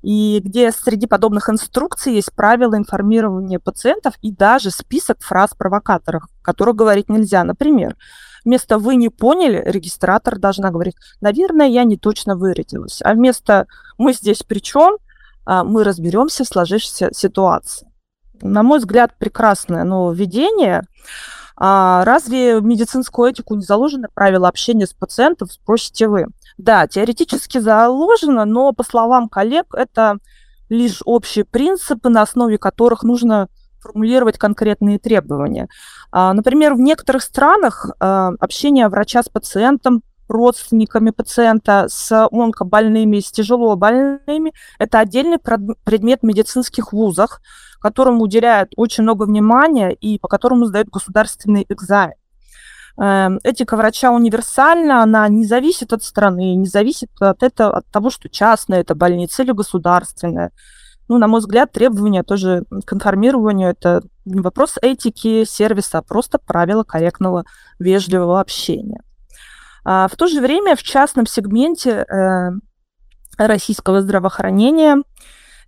и 0.03 0.41
где 0.45 0.71
среди 0.71 1.07
подобных 1.07 1.51
инструкций 1.51 2.15
есть 2.15 2.33
правила 2.33 2.77
информирования 2.77 3.59
пациентов 3.59 4.15
и 4.23 4.31
даже 4.31 4.71
список 4.71 5.21
фраз-провокаторов, 5.21 6.23
которых 6.41 6.77
говорить 6.77 7.09
нельзя. 7.09 7.43
Например, 7.43 7.97
вместо 8.45 8.79
«вы 8.79 8.95
не 8.95 9.09
поняли» 9.09 9.63
регистратор 9.67 10.39
должна 10.39 10.71
говорить 10.71 10.95
«наверное, 11.21 11.67
я 11.67 11.85
не 11.85 11.97
точно 11.97 12.37
выразилась», 12.37 13.01
а 13.03 13.13
вместо 13.15 13.67
«мы 13.99 14.13
здесь 14.13 14.43
при 14.43 14.61
чем?» 14.61 14.99
а, 15.49 15.65
мы 15.65 15.83
разберемся 15.83 16.45
в 16.45 16.47
сложившейся 16.47 17.09
ситуации. 17.13 17.89
На 18.43 18.63
мой 18.63 18.81
взгляд, 18.81 19.17
прекрасное 19.19 19.83
нововведение. 19.83 20.83
А 21.61 22.05
разве 22.05 22.61
в 22.61 22.64
медицинскую 22.64 23.31
этику 23.31 23.55
не 23.55 23.64
заложено 23.64 24.09
правила 24.14 24.49
общения 24.49 24.87
с 24.87 24.92
пациентом, 24.92 25.49
спросите 25.49 26.07
вы? 26.07 26.27
Да, 26.57 26.87
теоретически 26.87 27.59
заложено, 27.59 28.44
но, 28.44 28.73
по 28.73 28.85
словам 28.85 29.29
коллег, 29.29 29.75
это 29.75 30.18
лишь 30.68 31.01
общие 31.05 31.44
принципы, 31.44 32.09
на 32.09 32.23
основе 32.23 32.59
которых 32.59 33.03
нужно 33.03 33.49
формулировать 33.81 34.38
конкретные 34.38 34.99
требования. 34.99 35.68
А, 36.12 36.33
например, 36.33 36.75
в 36.75 36.81
некоторых 36.81 37.23
странах 37.23 37.90
а, 37.99 38.33
общение 38.40 38.88
врача 38.88 39.23
с 39.23 39.29
пациентом, 39.29 40.03
родственниками 40.29 41.11
пациента, 41.11 41.87
с 41.88 42.29
онкобольными, 42.31 43.21
с 43.21 43.31
тяжело 43.31 43.75
больными, 43.77 44.53
это 44.79 44.99
отдельный 44.99 45.38
предмет 45.38 46.21
в 46.21 46.27
медицинских 46.27 46.92
вузах, 46.92 47.40
которому 47.81 48.23
уделяют 48.23 48.73
очень 48.77 49.05
много 49.05 49.25
внимания 49.25 49.91
и 49.91 50.19
по 50.19 50.29
которому 50.29 50.67
сдают 50.67 50.88
государственный 50.88 51.64
экзамен. 51.69 52.14
Эм, 53.01 53.38
этика 53.45 53.77
врача 53.77 54.11
универсальна, 54.11 55.03
она 55.03 55.29
не 55.29 55.45
зависит 55.45 55.93
от 55.93 56.03
страны, 56.03 56.55
не 56.57 56.67
зависит 56.67 57.11
от, 57.21 57.45
этого, 57.45 57.79
от 57.79 57.87
того, 57.87 58.11
что 58.11 58.29
частная 58.29 58.81
это 58.81 58.97
больница 58.97 59.45
или 59.45 59.53
государственная. 59.53 60.51
Ну, 61.09 61.19
на 61.19 61.29
мой 61.29 61.41
взгляд, 61.41 61.73
требования 61.73 62.23
тоже 62.23 62.64
к 62.85 62.93
информированию– 62.93 63.71
это 63.71 64.03
не 64.25 64.41
вопрос 64.41 64.75
этики 64.83 65.45
сервиса, 65.45 65.99
а 65.99 66.03
просто 66.03 66.38
правила 66.38 66.83
корректного, 66.83 67.45
вежливого 67.79 68.41
общения. 68.41 69.01
А 69.85 70.09
в 70.09 70.17
то 70.17 70.27
же 70.27 70.41
время 70.41 70.77
в 70.77 70.83
частном 70.83 71.27
сегменте 71.27 72.05
э, 72.05 72.51
российского 73.38 74.03
здравоохранения 74.03 75.03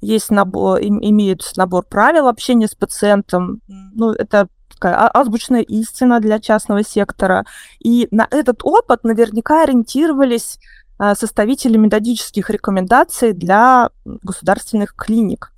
есть 0.00 0.30
набор, 0.30 0.80
имеют 0.80 1.50
набор 1.56 1.84
правил 1.84 2.28
общения 2.28 2.66
с 2.66 2.74
пациентом. 2.74 3.60
Ну, 3.68 4.12
это 4.12 4.48
такая 4.72 4.96
а, 4.96 5.20
азбучная 5.20 5.62
истина 5.62 6.20
для 6.20 6.40
частного 6.40 6.82
сектора. 6.82 7.44
И 7.80 8.08
на 8.10 8.26
этот 8.30 8.60
опыт 8.64 9.04
наверняка 9.04 9.62
ориентировались 9.62 10.58
а, 10.98 11.14
составители 11.14 11.76
методических 11.76 12.50
рекомендаций 12.50 13.32
для 13.32 13.90
государственных 14.04 14.94
клиник. 14.94 15.52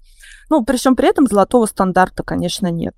Ну, 0.51 0.65
при 0.65 0.77
всем 0.77 0.97
при 0.97 1.09
этом 1.09 1.27
золотого 1.27 1.67
стандарта, 1.67 2.23
конечно, 2.23 2.67
нет. 2.67 2.95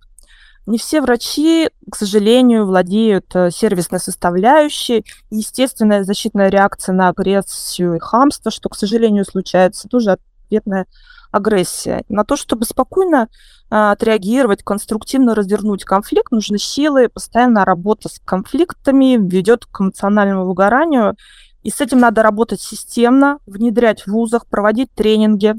Не 0.66 0.78
все 0.78 1.02
врачи, 1.02 1.68
к 1.90 1.94
сожалению, 1.94 2.66
владеют 2.66 3.26
э, 3.36 3.50
сервисной 3.50 4.00
составляющей. 4.00 5.04
Естественная 5.30 6.04
защитная 6.04 6.48
реакция 6.48 6.94
на 6.94 7.10
агрессию 7.10 7.96
и 7.96 7.98
хамство, 7.98 8.50
что, 8.50 8.70
к 8.70 8.76
сожалению, 8.76 9.26
случается, 9.26 9.88
тоже 9.88 10.12
ответная 10.54 10.86
агрессия. 11.32 12.04
На 12.08 12.24
то, 12.24 12.36
чтобы 12.36 12.64
спокойно 12.64 13.28
а, 13.70 13.92
отреагировать, 13.92 14.62
конструктивно 14.62 15.34
развернуть 15.34 15.84
конфликт, 15.84 16.30
нужны 16.30 16.58
силы, 16.58 17.08
постоянная 17.08 17.64
работа 17.64 18.08
с 18.08 18.20
конфликтами 18.24 19.18
ведет 19.20 19.66
к 19.66 19.80
эмоциональному 19.80 20.46
выгоранию. 20.46 21.16
И 21.62 21.70
с 21.70 21.80
этим 21.80 21.98
надо 21.98 22.22
работать 22.22 22.60
системно, 22.60 23.38
внедрять 23.46 24.02
в 24.02 24.08
вузах, 24.08 24.46
проводить 24.46 24.92
тренинги 24.94 25.54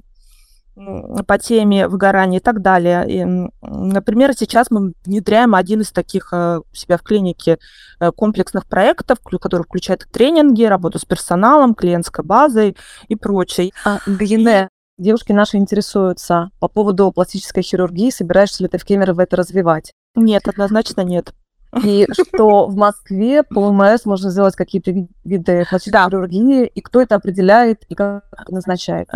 по 0.75 1.39
теме 1.39 1.87
выгорания 1.87 2.39
и 2.39 2.41
так 2.41 2.61
далее. 2.61 3.05
И, 3.09 3.49
например, 3.61 4.33
сейчас 4.33 4.69
мы 4.69 4.93
внедряем 5.05 5.55
один 5.55 5.81
из 5.81 5.91
таких 5.91 6.29
э, 6.33 6.59
у 6.59 6.75
себя 6.75 6.97
в 6.97 7.01
клинике 7.01 7.59
э, 8.01 8.11
комплексных 8.11 8.65
проектов, 8.65 9.19
который 9.39 9.63
включает 9.63 10.05
тренинги, 10.11 10.63
работу 10.63 10.99
с 10.99 11.05
персоналом, 11.05 11.75
клиентской 11.75 12.25
базой 12.25 12.75
и 13.07 13.15
прочее. 13.15 13.71
А, 13.85 13.99
Гене, 14.05 14.67
Девушки 14.97 15.33
наши 15.33 15.57
интересуются 15.57 16.51
по 16.59 16.69
поводу 16.69 17.11
пластической 17.11 17.63
хирургии. 17.63 18.09
Собираешься 18.11 18.63
ли 18.63 18.69
ты 18.69 18.77
в 18.77 18.85
Кемерово 18.85 19.21
это 19.21 19.35
развивать? 19.35 19.91
Нет, 20.15 20.47
однозначно 20.47 21.01
нет. 21.01 21.33
И 21.83 22.07
что 22.13 22.67
в 22.67 22.75
Москве 22.77 23.43
по 23.43 23.59
ОМС 23.59 24.05
можно 24.05 24.29
сделать 24.29 24.55
какие-то 24.55 24.91
виды 25.25 25.65
пластической 25.69 25.91
да. 25.91 26.05
хирургии, 26.05 26.65
и 26.65 26.79
кто 26.79 27.01
это 27.01 27.15
определяет 27.15 27.83
и 27.89 27.95
как 27.95 28.23
назначает? 28.47 29.09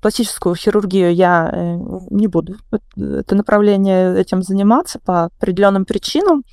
Пластическую 0.00 0.54
хирургию 0.54 1.12
я 1.12 1.50
э, 1.52 1.76
не 2.10 2.28
буду 2.28 2.54
это 2.96 3.34
направление 3.34 4.16
этим 4.16 4.42
заниматься 4.42 5.00
по 5.00 5.24
определенным 5.24 5.84
причинам. 5.84 6.44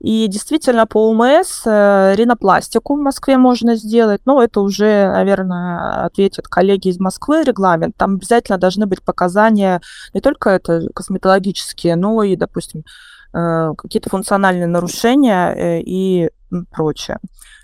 И 0.00 0.28
действительно, 0.28 0.86
по 0.86 1.10
УМС 1.10 1.62
э, 1.66 2.14
ринопластику 2.14 2.94
в 2.94 3.00
Москве 3.00 3.36
можно 3.36 3.74
сделать. 3.74 4.20
Но 4.26 4.40
это 4.40 4.60
уже, 4.60 5.10
наверное, 5.10 6.04
ответят 6.04 6.46
коллеги 6.46 6.88
из 6.88 7.00
Москвы 7.00 7.42
регламент. 7.42 7.96
Там 7.96 8.14
обязательно 8.14 8.58
должны 8.58 8.86
быть 8.86 9.02
показания 9.02 9.80
не 10.14 10.20
только 10.20 10.50
это 10.50 10.88
косметологические, 10.94 11.96
но 11.96 12.22
и, 12.22 12.36
допустим, 12.36 12.84
э, 13.34 13.72
какие-то 13.76 14.08
функциональные 14.08 14.68
нарушения 14.68 15.52
э, 15.52 15.80
и 15.80 16.30
прочее. 16.70 17.18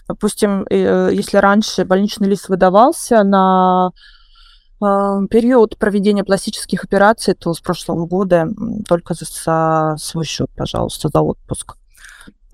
Допустим, 0.08 0.66
если 0.68 1.38
раньше 1.38 1.86
больничный 1.86 2.28
лист 2.28 2.50
выдавался 2.50 3.22
на 3.22 3.92
период 4.78 5.78
проведения 5.78 6.24
пластических 6.24 6.84
операций, 6.84 7.32
то 7.32 7.54
с 7.54 7.60
прошлого 7.60 8.04
года 8.04 8.46
только 8.86 9.14
за 9.14 9.96
свой 9.98 10.26
счет, 10.26 10.50
пожалуйста, 10.54 11.08
за 11.08 11.22
отпуск. 11.22 11.76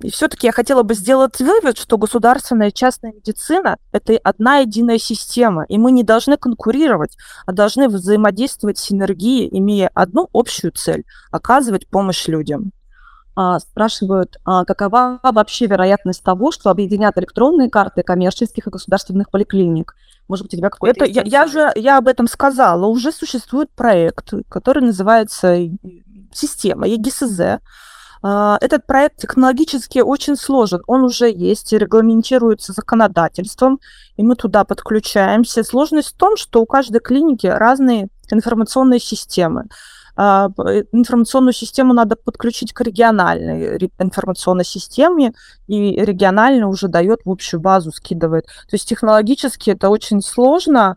И 0.03 0.11
все-таки 0.11 0.47
я 0.47 0.53
хотела 0.53 0.83
бы 0.83 0.95
сделать 0.95 1.39
вывод, 1.41 1.77
что 1.77 1.99
государственная 1.99 2.69
и 2.69 2.73
частная 2.73 3.13
медицина– 3.13 3.77
это 3.93 4.19
одна 4.25 4.59
единая 4.59 4.99
система, 4.99 5.65
и 5.65 5.77
мы 5.77 5.93
не 5.93 6.03
должны 6.03 6.39
конкурировать, 6.39 7.17
а 7.45 7.53
должны 7.53 7.89
взаимодействовать 7.89 8.79
в 8.79 8.83
синергии, 8.83 9.49
имея 9.51 9.91
одну 9.93 10.29
общую 10.33 10.73
цель– 10.73 11.05
оказывать 11.31 11.87
помощь 11.87 12.29
людям. 12.29 12.73
А, 13.37 13.61
спрашивают, 13.61 14.39
а 14.45 14.65
какова 14.65 15.21
вообще 15.23 15.67
вероятность 15.67 16.23
того, 16.23 16.51
что 16.51 16.71
объединят 16.71 17.17
электронные 17.19 17.71
карты 17.71 18.03
коммерческих 18.03 18.67
и 18.67 18.71
государственных 18.71 19.31
поликлиник? 19.31 19.95
Может 20.29 20.47
быть, 20.47 20.55
у 20.55 20.57
тебя 20.57 20.71
какой-то... 20.71 21.05
Это, 21.05 21.13
я, 21.13 21.23
я 21.23 21.47
же 21.47 21.71
я 21.77 21.99
об 21.99 22.09
этом 22.09 22.27
сказала. 22.27 22.87
Уже 22.87 23.13
существует 23.13 23.71
проект, 23.71 24.33
который 24.49 24.83
называется 24.83 25.57
система 26.33 26.87
ЕГСЗ, 26.87 27.61
этот 28.23 28.87
проект 28.87 29.17
технологически 29.17 30.01
очень 30.01 30.37
сложен. 30.37 30.83
Он 30.87 31.05
уже 31.05 31.31
есть 31.31 31.73
и 31.73 31.79
регламентируется 31.79 32.73
законодательством, 32.73 33.81
и 34.17 34.23
мы 34.23 34.37
туда 34.37 34.65
подключаемся. 34.65 35.65
Сложность 35.65 36.15
в 36.15 36.17
том, 36.17 36.37
что 36.37 36.61
у 36.61 36.67
каждой 36.67 37.01
клиники 37.01 37.47
разные 37.47 38.09
информационные 38.31 39.01
системы. 39.01 39.69
А, 40.17 40.51
э, 40.59 40.85
информационную 40.93 41.55
систему 41.55 41.95
надо 41.95 42.15
подключить 42.15 42.75
к 42.75 42.83
региональной 42.83 43.91
информационной 43.99 44.67
системе, 44.67 45.33
и 45.67 45.93
регионально 45.93 46.69
уже 46.69 46.89
дает 46.89 47.21
в 47.25 47.31
общую 47.31 47.61
базу, 47.61 47.91
скидывает. 47.91 48.45
То 48.45 48.75
есть 48.75 48.87
технологически 48.87 49.71
это 49.71 49.89
очень 49.89 50.21
сложно, 50.21 50.97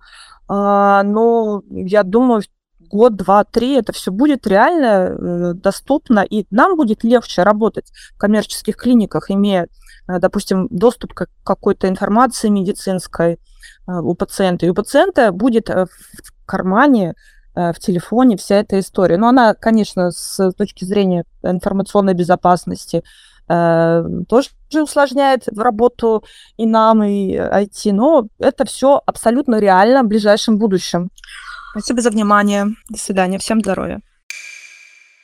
а, 0.50 1.04
но 1.04 1.62
я 1.70 2.04
думаю, 2.04 2.42
год, 2.94 3.16
два, 3.16 3.44
три 3.44 3.74
это 3.74 3.92
все 3.92 4.12
будет 4.12 4.46
реально 4.46 4.86
э, 4.86 5.54
доступно, 5.56 6.20
и 6.20 6.46
нам 6.52 6.78
будет 6.78 7.04
легче 7.04 7.44
работать 7.44 7.92
в 8.16 8.20
коммерческих 8.20 8.76
клиниках, 8.76 9.32
имея, 9.32 9.68
э, 10.08 10.20
допустим, 10.20 10.68
доступ 10.70 11.14
к 11.14 11.28
какой-то 11.44 11.88
информации 11.88 12.50
медицинской 12.50 13.34
э, 13.34 13.38
у 13.88 14.14
пациента. 14.14 14.66
И 14.66 14.70
у 14.70 14.76
пациента 14.76 15.32
будет 15.32 15.70
в 15.70 15.88
кармане, 16.46 17.16
в 17.56 17.76
телефоне 17.80 18.36
вся 18.36 18.56
эта 18.56 18.80
история. 18.80 19.18
Но 19.18 19.28
она, 19.28 19.54
конечно, 19.54 20.10
с 20.10 20.52
точки 20.54 20.86
зрения 20.86 21.24
информационной 21.44 22.16
безопасности, 22.16 23.04
тоже 23.48 24.50
усложняет 24.74 25.48
работу 25.56 26.24
и 26.58 26.66
нам, 26.66 27.04
и 27.04 27.36
IT, 27.36 27.92
но 27.92 28.28
это 28.40 28.66
все 28.66 29.00
абсолютно 29.06 29.60
реально 29.60 30.02
в 30.02 30.08
ближайшем 30.08 30.58
будущем. 30.58 31.12
Спасибо 31.74 32.02
за 32.02 32.12
внимание. 32.12 32.68
До 32.88 33.00
свидания. 33.00 33.40
Всем 33.40 33.60
здоровья. 33.60 34.02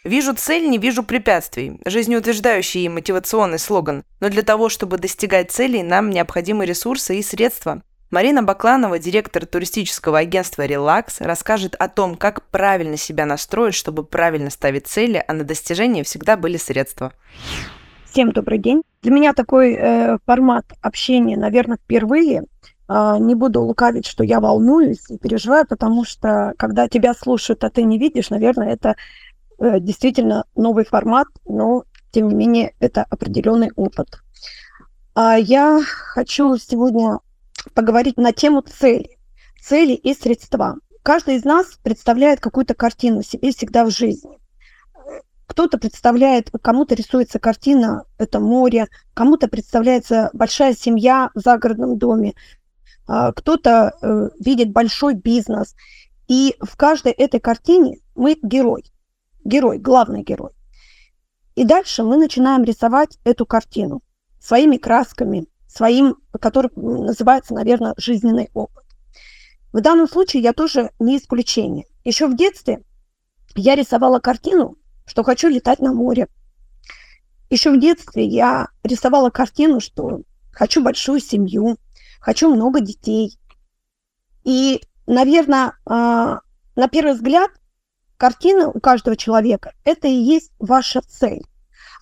Вижу 0.03 0.33
цель, 0.33 0.67
не 0.67 0.79
вижу 0.79 1.03
препятствий. 1.03 1.79
Жизнеутверждающий 1.85 2.85
и 2.85 2.89
мотивационный 2.89 3.59
слоган. 3.59 4.03
Но 4.19 4.29
для 4.29 4.41
того, 4.41 4.67
чтобы 4.67 4.97
достигать 4.97 5.51
целей, 5.51 5.83
нам 5.83 6.09
необходимы 6.09 6.65
ресурсы 6.65 7.19
и 7.19 7.21
средства. 7.21 7.83
Марина 8.09 8.41
Бакланова, 8.41 8.97
директор 8.97 9.45
туристического 9.45 10.17
агентства 10.17 10.65
«Релакс», 10.65 11.21
расскажет 11.21 11.75
о 11.75 11.87
том, 11.87 12.15
как 12.15 12.41
правильно 12.49 12.97
себя 12.97 13.27
настроить, 13.27 13.75
чтобы 13.75 14.03
правильно 14.03 14.49
ставить 14.49 14.87
цели, 14.87 15.23
а 15.27 15.33
на 15.33 15.43
достижение 15.43 16.03
всегда 16.03 16.35
были 16.35 16.57
средства. 16.57 17.13
Всем 18.11 18.31
добрый 18.31 18.57
день. 18.57 18.81
Для 19.03 19.11
меня 19.11 19.33
такой 19.33 19.75
э, 19.75 20.17
формат 20.25 20.65
общения, 20.81 21.37
наверное, 21.37 21.77
впервые. 21.77 22.45
Э, 22.89 23.17
не 23.19 23.35
буду 23.35 23.61
лукавить, 23.61 24.07
что 24.07 24.23
я 24.23 24.39
волнуюсь 24.39 25.09
и 25.09 25.17
переживаю, 25.17 25.65
потому 25.67 26.03
что 26.03 26.53
когда 26.57 26.87
тебя 26.87 27.13
слушают, 27.13 27.63
а 27.63 27.69
ты 27.69 27.83
не 27.83 27.99
видишь, 27.99 28.31
наверное, 28.31 28.69
это 28.73 28.95
э, 29.59 29.79
действительно 29.79 30.45
новый 30.55 30.85
формат, 30.85 31.27
но 31.45 31.83
тем 32.11 32.27
не 32.27 32.35
менее 32.35 32.73
это 32.79 33.03
определенный 33.03 33.71
опыт. 33.75 34.19
А 35.13 35.37
я 35.37 35.81
хочу 35.85 36.57
сегодня 36.57 37.19
поговорить 37.75 38.17
на 38.17 38.31
тему 38.31 38.61
цели, 38.61 39.17
цели 39.61 39.93
и 39.93 40.13
средства. 40.15 40.77
Каждый 41.03 41.35
из 41.35 41.43
нас 41.43 41.77
представляет 41.83 42.39
какую-то 42.39 42.73
картину 42.73 43.21
себе 43.21 43.51
всегда 43.51 43.85
в 43.85 43.91
жизни. 43.91 44.39
Кто-то 45.45 45.77
представляет, 45.77 46.51
кому-то 46.61 46.95
рисуется 46.95 47.39
картина, 47.39 48.05
это 48.17 48.39
море, 48.39 48.87
кому-то 49.13 49.47
представляется 49.47 50.29
большая 50.33 50.75
семья 50.75 51.31
в 51.33 51.39
загородном 51.39 51.97
доме, 51.97 52.33
а, 52.33 52.58
кто-то 53.35 53.93
э, 54.01 54.29
видит 54.39 54.71
большой 54.71 55.15
бизнес. 55.15 55.75
И 56.27 56.55
в 56.61 56.77
каждой 56.77 57.11
этой 57.11 57.39
картине 57.39 57.97
мы 58.15 58.37
герой, 58.41 58.83
герой, 59.43 59.79
главный 59.79 60.21
герой. 60.21 60.51
И 61.55 61.63
дальше 61.65 62.03
мы 62.03 62.17
начинаем 62.17 62.63
рисовать 62.63 63.17
эту 63.23 63.45
картину 63.45 64.01
своими 64.39 64.77
красками, 64.77 65.47
своим, 65.67 66.17
который 66.39 66.69
называется, 66.75 67.53
наверное, 67.53 67.95
жизненный 67.97 68.49
опыт. 68.53 68.85
В 69.73 69.81
данном 69.81 70.07
случае 70.07 70.43
я 70.43 70.53
тоже 70.53 70.91
не 70.99 71.17
исключение. 71.17 71.85
Еще 72.03 72.27
в 72.27 72.35
детстве 72.35 72.83
я 73.55 73.75
рисовала 73.75 74.19
картину, 74.19 74.77
что 75.05 75.23
хочу 75.23 75.47
летать 75.49 75.79
на 75.79 75.93
море. 75.93 76.27
Еще 77.49 77.71
в 77.71 77.79
детстве 77.79 78.25
я 78.25 78.67
рисовала 78.83 79.31
картину, 79.31 79.79
что 79.79 80.21
хочу 80.51 80.83
большую 80.83 81.19
семью, 81.19 81.77
хочу 82.19 82.53
много 82.53 82.81
детей. 82.81 83.39
И, 84.43 84.81
наверное, 85.07 85.73
а, 85.85 86.39
на 86.75 86.87
первый 86.87 87.13
взгляд, 87.13 87.51
картина 88.17 88.69
у 88.69 88.79
каждого 88.79 89.15
человека– 89.15 89.73
это 89.83 90.07
и 90.07 90.13
есть 90.13 90.51
ваша 90.59 91.01
цель. 91.01 91.43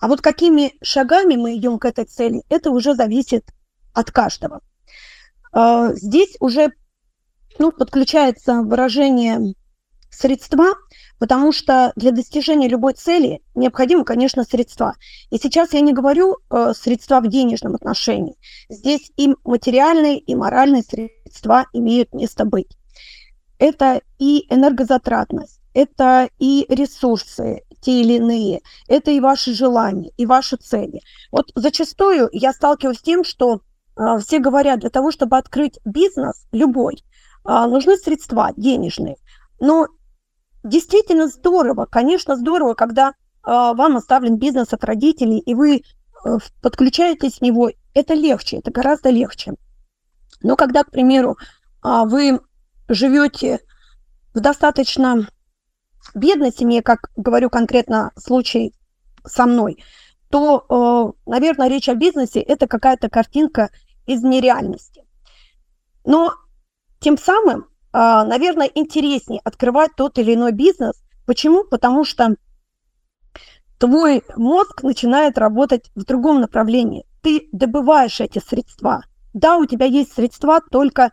А 0.00 0.08
вот 0.08 0.20
какими 0.20 0.74
шагами 0.82 1.36
мы 1.36 1.56
идем 1.56 1.78
к 1.78 1.84
этой 1.84 2.04
цели, 2.04 2.42
это 2.48 2.70
уже 2.70 2.94
зависит 2.94 3.44
от 3.94 4.10
каждого. 4.10 4.60
А, 5.52 5.92
здесь 5.94 6.36
уже 6.40 6.72
ну, 7.58 7.72
подключается 7.72 8.62
выражение 8.62 9.54
средства, 10.10 10.74
потому 11.18 11.52
что 11.52 11.92
для 11.96 12.12
достижения 12.12 12.68
любой 12.68 12.94
цели 12.94 13.42
необходимы, 13.54 14.04
конечно, 14.04 14.44
средства. 14.44 14.94
И 15.30 15.38
сейчас 15.38 15.72
я 15.72 15.80
не 15.80 15.92
говорю 15.92 16.38
э, 16.50 16.72
средства 16.74 17.20
в 17.20 17.28
денежном 17.28 17.74
отношении. 17.74 18.36
Здесь 18.68 19.10
и 19.16 19.34
материальные, 19.44 20.18
и 20.18 20.34
моральные 20.34 20.82
средства 20.82 21.66
имеют 21.72 22.12
место 22.12 22.44
быть. 22.44 22.76
Это 23.58 24.00
и 24.18 24.46
энергозатратность, 24.52 25.60
это 25.74 26.28
и 26.38 26.66
ресурсы 26.68 27.62
те 27.80 28.00
или 28.00 28.14
иные, 28.14 28.60
это 28.88 29.10
и 29.10 29.20
ваши 29.20 29.54
желания, 29.54 30.10
и 30.16 30.26
ваши 30.26 30.56
цели. 30.56 31.00
Вот 31.30 31.50
зачастую 31.54 32.28
я 32.32 32.52
сталкиваюсь 32.52 32.98
с 32.98 33.02
тем, 33.02 33.24
что 33.24 33.60
э, 33.96 34.18
все 34.18 34.38
говорят, 34.38 34.80
для 34.80 34.90
того, 34.90 35.10
чтобы 35.12 35.36
открыть 35.36 35.78
бизнес 35.84 36.46
любой, 36.52 36.96
э, 36.96 37.66
нужны 37.66 37.96
средства 37.96 38.52
денежные. 38.56 39.16
Но 39.60 39.86
действительно 40.68 41.28
здорово, 41.28 41.86
конечно, 41.86 42.36
здорово, 42.36 42.74
когда 42.74 43.08
э, 43.08 43.12
вам 43.44 43.96
оставлен 43.96 44.36
бизнес 44.36 44.72
от 44.72 44.84
родителей, 44.84 45.38
и 45.38 45.54
вы 45.54 45.82
э, 46.24 46.38
подключаетесь 46.62 47.38
в 47.38 47.42
него, 47.42 47.70
это 47.94 48.14
легче, 48.14 48.58
это 48.58 48.70
гораздо 48.70 49.10
легче. 49.10 49.54
Но 50.42 50.56
когда, 50.56 50.84
к 50.84 50.90
примеру, 50.90 51.36
э, 51.84 52.02
вы 52.04 52.40
живете 52.88 53.60
в 54.34 54.40
достаточно 54.40 55.28
бедной 56.14 56.52
семье, 56.52 56.82
как 56.82 57.10
говорю 57.16 57.50
конкретно 57.50 58.12
случай 58.16 58.74
со 59.26 59.46
мной, 59.46 59.82
то, 60.30 61.14
э, 61.26 61.30
наверное, 61.30 61.68
речь 61.68 61.88
о 61.88 61.94
бизнесе– 61.94 62.40
это 62.40 62.66
какая-то 62.66 63.08
картинка 63.08 63.70
из 64.06 64.22
нереальности. 64.22 65.04
Но 66.04 66.34
тем 67.00 67.16
самым 67.16 67.66
наверное, 67.92 68.70
интереснее 68.74 69.40
открывать 69.44 69.92
тот 69.96 70.18
или 70.18 70.34
иной 70.34 70.52
бизнес. 70.52 71.02
Почему? 71.26 71.64
Потому 71.64 72.04
что 72.04 72.36
твой 73.78 74.22
мозг 74.36 74.82
начинает 74.82 75.38
работать 75.38 75.90
в 75.94 76.04
другом 76.04 76.40
направлении. 76.40 77.06
Ты 77.22 77.48
добываешь 77.52 78.20
эти 78.20 78.38
средства. 78.38 79.04
Да, 79.34 79.56
у 79.56 79.66
тебя 79.66 79.86
есть 79.86 80.12
средства, 80.12 80.60
только 80.60 81.12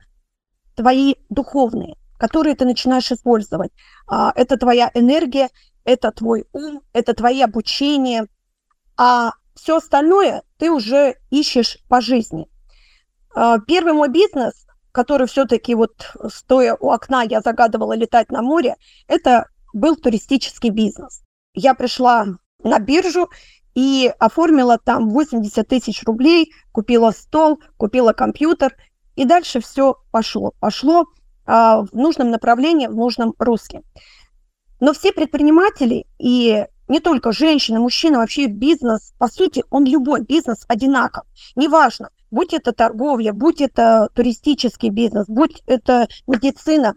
твои 0.75 1.15
духовные, 1.29 1.95
которые 2.17 2.55
ты 2.55 2.65
начинаешь 2.65 3.11
использовать. 3.11 3.71
А, 4.07 4.31
это 4.35 4.57
твоя 4.57 4.89
энергия, 4.93 5.49
это 5.83 6.11
твой 6.11 6.45
ум, 6.53 6.81
это 6.93 7.13
твои 7.13 7.41
обучение. 7.41 8.27
А 8.97 9.31
все 9.55 9.77
остальное 9.77 10.43
ты 10.57 10.71
уже 10.71 11.15
ищешь 11.29 11.79
по 11.87 12.01
жизни. 12.01 12.47
А, 13.33 13.59
первый 13.59 13.93
мой 13.93 14.09
бизнес 14.09 14.64
который 14.95 15.27
все-таки 15.27 15.75
вот 15.75 16.13
стоя 16.29 16.77
у 16.79 16.89
окна, 16.89 17.23
я 17.23 17.41
загадывала 17.41 17.93
летать 17.97 18.31
на 18.31 18.41
море, 18.41 18.77
это 19.07 19.49
был 19.73 19.97
туристический 19.97 20.69
бизнес. 20.69 21.21
Я 21.53 21.73
пришла 21.73 22.25
на 22.63 22.79
биржу 22.79 23.29
и 23.75 24.09
оформила 24.19 24.77
там 24.77 25.09
80 25.09 25.67
тысяч 25.67 26.01
рублей, 26.03 26.53
купила 26.71 27.11
стол, 27.11 27.59
купила 27.75 28.13
компьютер, 28.13 28.73
и 29.17 29.25
дальше 29.25 29.59
все 29.59 29.97
пошло. 30.11 30.53
Пошло 30.61 31.03
а, 31.45 31.81
в 31.81 31.91
нужном 31.91 32.31
направлении, 32.31 32.87
в 32.87 32.95
нужном 32.95 33.33
русле. 33.37 33.81
Но 34.79 34.93
все 34.93 35.11
предприниматели 35.11 36.05
и 36.17 36.65
не 36.87 37.01
только 37.01 37.33
женщины, 37.33 37.79
мужчины, 37.79 38.17
вообще 38.17 38.45
бизнес, 38.45 39.13
по 39.17 39.27
сути, 39.27 39.65
он 39.69 39.83
любой 39.83 40.21
бизнес 40.21 40.63
одинаков. 40.69 41.25
Неважно, 41.57 42.11
будь 42.31 42.53
это 42.53 42.73
торговля, 42.73 43.33
будь 43.33 43.61
это 43.61 44.09
туристический 44.13 44.89
бизнес, 44.89 45.27
будь 45.27 45.61
это 45.67 46.07
медицина, 46.27 46.95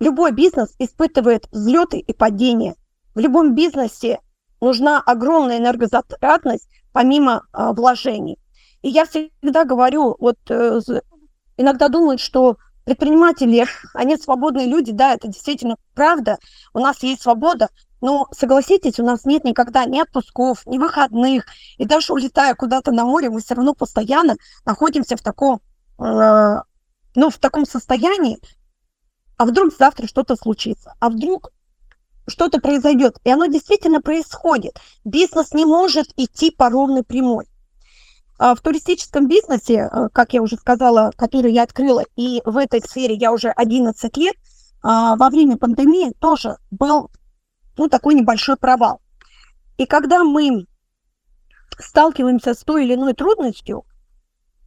любой 0.00 0.32
бизнес 0.32 0.74
испытывает 0.78 1.46
взлеты 1.50 1.98
и 1.98 2.12
падения. 2.12 2.76
В 3.14 3.18
любом 3.18 3.54
бизнесе 3.54 4.20
нужна 4.60 5.00
огромная 5.00 5.58
энергозатратность 5.58 6.68
помимо 6.92 7.42
э, 7.52 7.72
вложений. 7.72 8.38
И 8.82 8.88
я 8.88 9.06
всегда 9.06 9.64
говорю, 9.64 10.16
вот 10.18 10.38
э, 10.48 10.80
иногда 11.56 11.88
думают, 11.88 12.20
что 12.20 12.56
предприниматели, 12.84 13.66
они 13.92 14.16
свободные 14.16 14.66
люди, 14.66 14.92
да, 14.92 15.14
это 15.14 15.28
действительно 15.28 15.76
правда, 15.94 16.38
у 16.72 16.78
нас 16.78 17.02
есть 17.02 17.22
свобода, 17.22 17.68
но 18.00 18.28
согласитесь, 18.32 18.98
у 18.98 19.04
нас 19.04 19.24
нет 19.24 19.44
никогда 19.44 19.84
ни 19.84 19.98
отпусков, 20.00 20.66
ни 20.66 20.78
выходных. 20.78 21.46
И 21.78 21.84
даже 21.84 22.12
улетая 22.12 22.54
куда-то 22.54 22.92
на 22.92 23.04
море, 23.04 23.30
мы 23.30 23.40
все 23.40 23.54
равно 23.54 23.74
постоянно 23.74 24.36
находимся 24.64 25.16
в 25.16 25.22
таком, 25.22 25.60
э, 25.98 26.56
ну, 27.14 27.30
в 27.30 27.38
таком 27.38 27.66
состоянии. 27.66 28.38
А 29.36 29.46
вдруг 29.46 29.74
завтра 29.76 30.06
что-то 30.06 30.36
случится? 30.36 30.94
А 31.00 31.10
вдруг 31.10 31.50
что-то 32.28 32.60
произойдет? 32.60 33.18
И 33.24 33.30
оно 33.30 33.46
действительно 33.46 34.00
происходит. 34.00 34.78
Бизнес 35.04 35.52
не 35.52 35.64
может 35.64 36.12
идти 36.16 36.50
по 36.50 36.70
ровной 36.70 37.02
прямой. 37.02 37.46
А 38.38 38.54
в 38.54 38.60
туристическом 38.60 39.26
бизнесе, 39.26 39.88
э, 39.90 40.08
как 40.12 40.32
я 40.32 40.42
уже 40.42 40.56
сказала, 40.56 41.10
который 41.16 41.52
я 41.52 41.64
открыла, 41.64 42.04
и 42.14 42.40
в 42.44 42.56
этой 42.56 42.80
сфере 42.80 43.16
я 43.16 43.32
уже 43.32 43.50
11 43.50 44.16
лет, 44.16 44.36
а, 44.82 45.16
во 45.16 45.28
время 45.28 45.56
пандемии 45.56 46.12
тоже 46.20 46.56
был 46.70 47.10
ну, 47.78 47.88
такой 47.88 48.14
небольшой 48.14 48.56
провал. 48.56 49.00
И 49.76 49.86
когда 49.86 50.24
мы 50.24 50.66
сталкиваемся 51.78 52.54
с 52.54 52.58
той 52.64 52.84
или 52.84 52.94
иной 52.94 53.14
трудностью, 53.14 53.84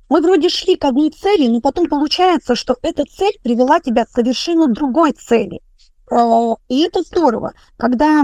мы 0.10 0.22
вроде 0.22 0.50
шли 0.50 0.76
к 0.76 0.86
одной 0.86 1.10
цели, 1.10 1.48
но 1.48 1.62
потом 1.62 1.88
получается, 1.88 2.56
что 2.56 2.76
эта 2.82 3.06
цель 3.06 3.38
привела 3.44 3.80
тебя 3.80 4.06
к 4.06 4.10
совершенно 4.10 4.68
другой 4.68 5.14
цели. 5.14 5.62
Э, 6.12 6.56
и 6.68 6.82
это 6.82 7.02
здорово. 7.02 7.54
Когда 7.78 8.24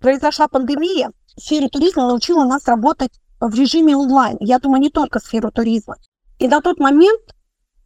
произошла 0.00 0.48
пандемия, 0.48 1.10
сфера 1.36 1.68
туризма 1.68 2.08
научила 2.08 2.44
нас 2.44 2.66
работать 2.66 3.20
в 3.40 3.54
режиме 3.54 3.96
онлайн. 3.96 4.36
Я 4.40 4.58
думаю, 4.58 4.80
не 4.80 4.90
только 4.90 5.20
сферу 5.20 5.50
туризма. 5.50 5.96
И 6.38 6.46
на 6.46 6.60
тот 6.60 6.78
момент 6.78 7.20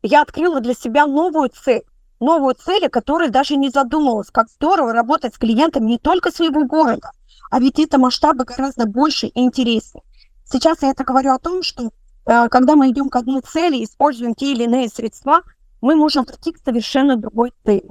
я 0.02 0.22
открыла 0.22 0.60
для 0.60 0.74
себя 0.74 1.06
новую 1.06 1.50
цель 1.50 1.84
новую 2.22 2.54
цель, 2.54 2.86
о 2.86 2.90
которой 2.90 3.28
даже 3.28 3.56
не 3.56 3.68
задумывалась. 3.68 4.30
Как 4.30 4.48
здорово 4.48 4.92
работать 4.92 5.34
с 5.34 5.38
клиентами 5.38 5.86
не 5.86 5.98
только 5.98 6.30
своего 6.30 6.64
города, 6.64 7.10
а 7.50 7.60
ведь 7.60 7.78
это 7.78 7.98
масштабы 7.98 8.44
гораздо 8.44 8.86
больше 8.86 9.26
и 9.26 9.40
интереснее. 9.40 10.02
Сейчас 10.44 10.82
я 10.82 10.90
это 10.90 11.04
говорю 11.04 11.32
о 11.32 11.38
том, 11.38 11.62
что 11.62 11.90
э, 12.26 12.48
когда 12.48 12.76
мы 12.76 12.90
идем 12.90 13.08
к 13.08 13.16
одной 13.16 13.42
цели, 13.42 13.84
используем 13.84 14.34
те 14.34 14.52
или 14.52 14.64
иные 14.64 14.88
средства, 14.88 15.42
мы 15.80 15.96
можем 15.96 16.24
прийти 16.24 16.52
к 16.52 16.58
совершенно 16.64 17.16
другой 17.16 17.52
цели. 17.64 17.90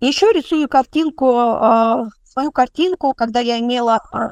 Еще 0.00 0.32
рисую 0.32 0.68
картинку, 0.68 1.30
э, 1.30 2.04
свою 2.24 2.50
картинку, 2.52 3.12
когда 3.14 3.40
я 3.40 3.58
имела 3.60 4.00
э, 4.12 4.30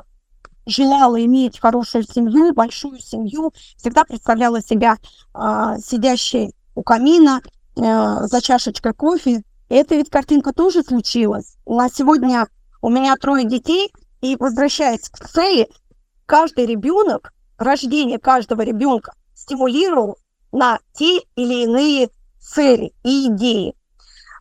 желала 0.67 1.23
иметь 1.25 1.59
хорошую 1.59 2.05
семью, 2.05 2.55
большую 2.55 2.99
семью, 3.01 3.53
всегда 3.77 4.05
представляла 4.05 4.63
себя 4.63 4.97
э, 5.35 5.77
сидящей 5.85 6.55
у 6.75 6.83
камина 6.83 7.43
э, 7.79 8.27
за 8.27 8.41
чашечкой 8.41 8.95
кофе. 8.95 9.43
Эта 9.69 9.95
ведь 9.95 10.11
картинка 10.11 10.53
тоже 10.53 10.83
случилась. 10.83 11.57
На 11.67 11.89
сегодня 11.89 12.47
у 12.81 12.89
меня 12.89 13.15
трое 13.17 13.45
детей, 13.45 13.93
и 14.21 14.37
возвращаясь 14.37 15.09
к 15.09 15.29
цели, 15.29 15.69
каждый 16.27 16.67
ребенок, 16.67 17.33
рождение 17.57 18.19
каждого 18.19 18.63
ребенка 18.63 19.13
стимулировал 19.35 20.19
на 20.53 20.79
те 20.93 21.21
или 21.37 21.65
иные 21.65 22.09
цели 22.41 22.93
и 23.05 23.29
идеи. 23.29 23.75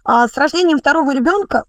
А 0.03 0.27
с 0.27 0.37
рождением 0.37 0.79
второго 0.79 1.13
ребенка 1.13 1.65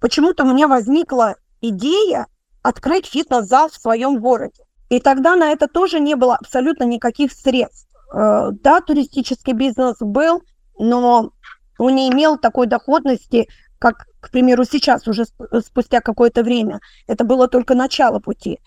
почему-то 0.00 0.44
у 0.44 0.52
меня 0.52 0.68
возникла 0.68 1.36
идея 1.60 2.26
открыть 2.62 3.06
фитнес-зал 3.06 3.68
в 3.68 3.76
своем 3.76 4.18
городе. 4.20 4.64
И 4.88 5.00
тогда 5.00 5.36
на 5.36 5.52
это 5.52 5.68
тоже 5.68 6.00
не 6.00 6.16
было 6.16 6.36
абсолютно 6.36 6.84
никаких 6.84 7.32
средств. 7.32 7.88
Э, 8.12 8.50
да, 8.52 8.80
туристический 8.80 9.52
бизнес 9.52 9.96
был, 10.00 10.42
но 10.78 11.32
он 11.78 11.94
не 11.94 12.10
имел 12.10 12.38
такой 12.38 12.66
доходности, 12.66 13.48
как, 13.78 14.06
к 14.20 14.30
примеру, 14.30 14.64
сейчас, 14.64 15.06
уже 15.06 15.24
спустя 15.64 16.00
какое-то 16.00 16.42
время. 16.42 16.80
Это 17.06 17.24
было 17.24 17.48
только 17.48 17.74
начало 17.74 18.18
пути. 18.18 18.60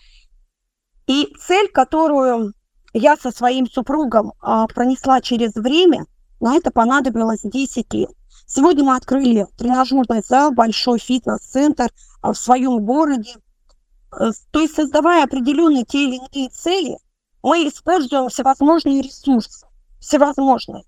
И 1.06 1.34
цель, 1.40 1.68
которую 1.68 2.52
я 2.92 3.16
со 3.16 3.30
своим 3.30 3.66
супругом 3.66 4.32
а, 4.40 4.66
пронесла 4.66 5.20
через 5.20 5.54
время, 5.54 6.06
на 6.40 6.56
это 6.56 6.70
понадобилось 6.70 7.40
10 7.42 7.92
лет. 7.94 8.10
Сегодня 8.46 8.84
мы 8.84 8.96
открыли 8.96 9.46
тренажерный 9.56 10.22
зал, 10.26 10.52
большой 10.52 10.98
фитнес-центр 10.98 11.90
а, 12.22 12.32
в 12.32 12.38
своем 12.38 12.84
городе. 12.84 13.34
Э, 14.12 14.30
то 14.50 14.60
есть, 14.60 14.74
создавая 14.74 15.24
определенные 15.24 15.84
те 15.84 16.04
или 16.04 16.20
иные 16.32 16.48
цели, 16.50 16.98
мы 17.42 17.68
используем 17.68 18.28
всевозможные 18.28 19.02
ресурсы, 19.02 19.66
всевозможные. 20.00 20.84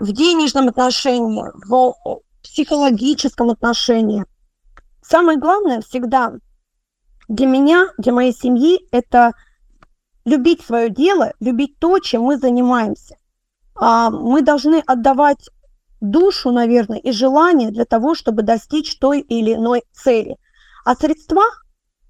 В 0.00 0.12
денежном 0.12 0.68
отношении, 0.68 1.44
в 1.66 1.94
психологическом 2.42 3.50
отношении. 3.50 4.24
Самое 5.02 5.38
главное 5.38 5.82
всегда 5.82 6.32
для 7.28 7.46
меня, 7.46 7.88
для 7.98 8.12
моей 8.12 8.32
семьи, 8.32 8.80
это 8.92 9.32
любить 10.24 10.62
свое 10.64 10.90
дело, 10.90 11.32
любить 11.38 11.78
то, 11.78 11.98
чем 11.98 12.22
мы 12.22 12.38
занимаемся. 12.38 13.16
А 13.74 14.10
мы 14.10 14.42
должны 14.42 14.82
отдавать 14.86 15.48
душу, 16.00 16.50
наверное, 16.50 16.98
и 16.98 17.12
желание 17.12 17.70
для 17.70 17.84
того, 17.84 18.14
чтобы 18.14 18.42
достичь 18.42 18.98
той 18.98 19.20
или 19.20 19.54
иной 19.54 19.84
цели. 19.92 20.38
А 20.84 20.94
средства, 20.94 21.42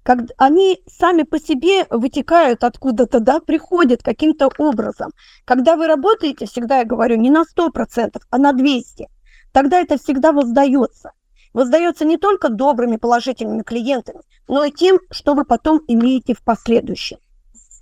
как, 0.03 0.19
они 0.37 0.81
сами 0.87 1.23
по 1.23 1.39
себе 1.39 1.85
вытекают 1.89 2.63
откуда-то, 2.63 3.19
да, 3.19 3.39
приходят 3.39 4.03
каким-то 4.03 4.49
образом. 4.57 5.11
Когда 5.45 5.75
вы 5.75 5.87
работаете, 5.87 6.45
всегда 6.45 6.79
я 6.79 6.85
говорю, 6.85 7.17
не 7.17 7.29
на 7.29 7.43
100%, 7.43 8.19
а 8.29 8.37
на 8.37 8.51
200%, 8.53 9.07
тогда 9.51 9.79
это 9.79 9.97
всегда 9.97 10.31
воздается. 10.31 11.11
Воздается 11.53 12.05
не 12.05 12.17
только 12.17 12.49
добрыми 12.49 12.95
положительными 12.95 13.63
клиентами, 13.63 14.21
но 14.47 14.63
и 14.63 14.71
тем, 14.71 14.99
что 15.11 15.33
вы 15.33 15.43
потом 15.43 15.81
имеете 15.87 16.33
в 16.33 16.43
последующем. 16.43 17.17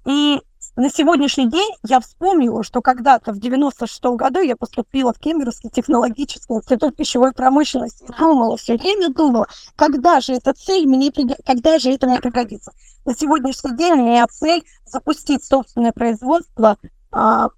И 0.05 0.39
на 0.79 0.89
сегодняшний 0.89 1.49
день 1.49 1.69
я 1.85 1.99
вспомнила, 1.99 2.63
что 2.63 2.81
когда-то 2.81 3.33
в 3.33 3.39
96 3.39 4.01
году 4.15 4.39
я 4.39 4.55
поступила 4.55 5.13
в 5.13 5.19
Кемеровский 5.19 5.69
технологический 5.69 6.53
институт 6.53 6.95
пищевой 6.95 7.33
промышленности. 7.33 8.05
Думала, 8.17 8.55
все 8.55 8.77
время 8.77 9.09
думала, 9.13 9.47
когда 9.75 10.21
же 10.21 10.33
эта 10.33 10.53
цель 10.53 10.87
мне, 10.87 11.11
когда 11.45 11.79
же 11.79 11.91
это 11.91 12.07
мне 12.07 12.19
пригодится. 12.19 12.71
На 13.05 13.13
сегодняшний 13.13 13.75
день 13.75 13.93
у 13.93 14.05
меня 14.05 14.25
цель 14.27 14.63
запустить 14.85 15.43
собственное 15.43 15.91
производство 15.91 16.77
а, 17.11 17.49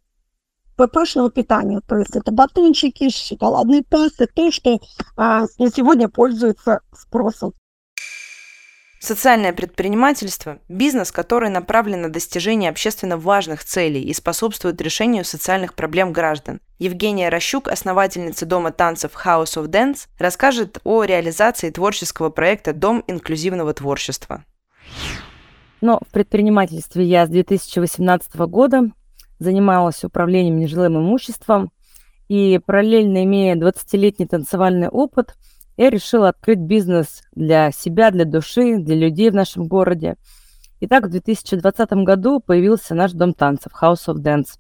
ППшного 0.75 1.29
питания. 1.29 1.81
То 1.87 1.97
есть 1.97 2.15
это 2.15 2.31
батончики, 2.31 3.09
шоколадные 3.09 3.83
пасты, 3.83 4.25
то, 4.25 4.51
что 4.51 4.79
а, 5.15 5.41
на 5.59 5.71
сегодня 5.71 6.09
пользуется 6.09 6.79
спросом. 6.91 7.53
Социальное 9.03 9.51
предпринимательство– 9.51 10.59
бизнес, 10.69 11.11
который 11.11 11.49
направлен 11.49 12.03
на 12.03 12.09
достижение 12.09 12.69
общественно 12.69 13.17
важных 13.17 13.63
целей 13.63 14.03
и 14.03 14.13
способствует 14.13 14.79
решению 14.79 15.25
социальных 15.25 15.73
проблем 15.73 16.13
граждан. 16.13 16.61
Евгения 16.77 17.29
Рощук, 17.29 17.67
основательница 17.67 18.45
Дома 18.45 18.71
танцев 18.71 19.13
House 19.25 19.57
of 19.57 19.69
Dance, 19.69 20.07
расскажет 20.19 20.77
о 20.83 21.03
реализации 21.03 21.71
творческого 21.71 22.29
проекта 22.29 22.73
«Дом 22.73 23.03
инклюзивного 23.07 23.73
творчества». 23.73 24.45
Но 25.81 25.99
в 26.07 26.11
предпринимательстве 26.13 27.03
я 27.03 27.25
с 27.25 27.29
2018 27.29 28.35
года 28.41 28.83
занималась 29.39 30.03
управлением 30.03 30.59
нежилым 30.59 30.99
имуществом 30.99 31.71
и 32.27 32.59
параллельно 32.63 33.23
имея 33.23 33.55
20-летний 33.55 34.27
танцевальный 34.27 34.89
опыт– 34.89 35.33
я 35.77 35.89
решила 35.89 36.29
открыть 36.29 36.59
бизнес 36.59 37.23
для 37.33 37.71
себя, 37.71 38.11
для 38.11 38.25
души, 38.25 38.77
для 38.77 38.95
людей 38.95 39.29
в 39.29 39.35
нашем 39.35 39.67
городе. 39.67 40.15
Итак, 40.79 41.05
в 41.05 41.09
2020 41.09 41.91
году 42.03 42.39
появился 42.39 42.95
наш 42.95 43.11
дом 43.11 43.33
танцев 43.33 43.71
House 43.79 44.07
of 44.07 44.15
Dance. 44.15 44.57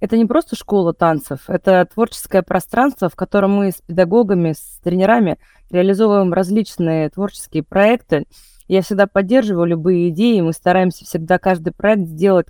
Это 0.00 0.16
не 0.16 0.24
просто 0.24 0.56
школа 0.56 0.94
танцев, 0.94 1.40
это 1.48 1.86
творческое 1.92 2.42
пространство, 2.42 3.10
в 3.10 3.16
котором 3.16 3.52
мы 3.52 3.70
с 3.70 3.82
педагогами, 3.82 4.52
с 4.52 4.80
тренерами 4.82 5.38
реализовываем 5.70 6.32
различные 6.32 7.10
творческие 7.10 7.62
проекты. 7.62 8.24
Я 8.66 8.80
всегда 8.80 9.06
поддерживаю 9.06 9.66
любые 9.66 10.08
идеи, 10.08 10.40
мы 10.40 10.54
стараемся 10.54 11.04
всегда 11.04 11.38
каждый 11.38 11.74
проект 11.74 12.06
сделать 12.06 12.46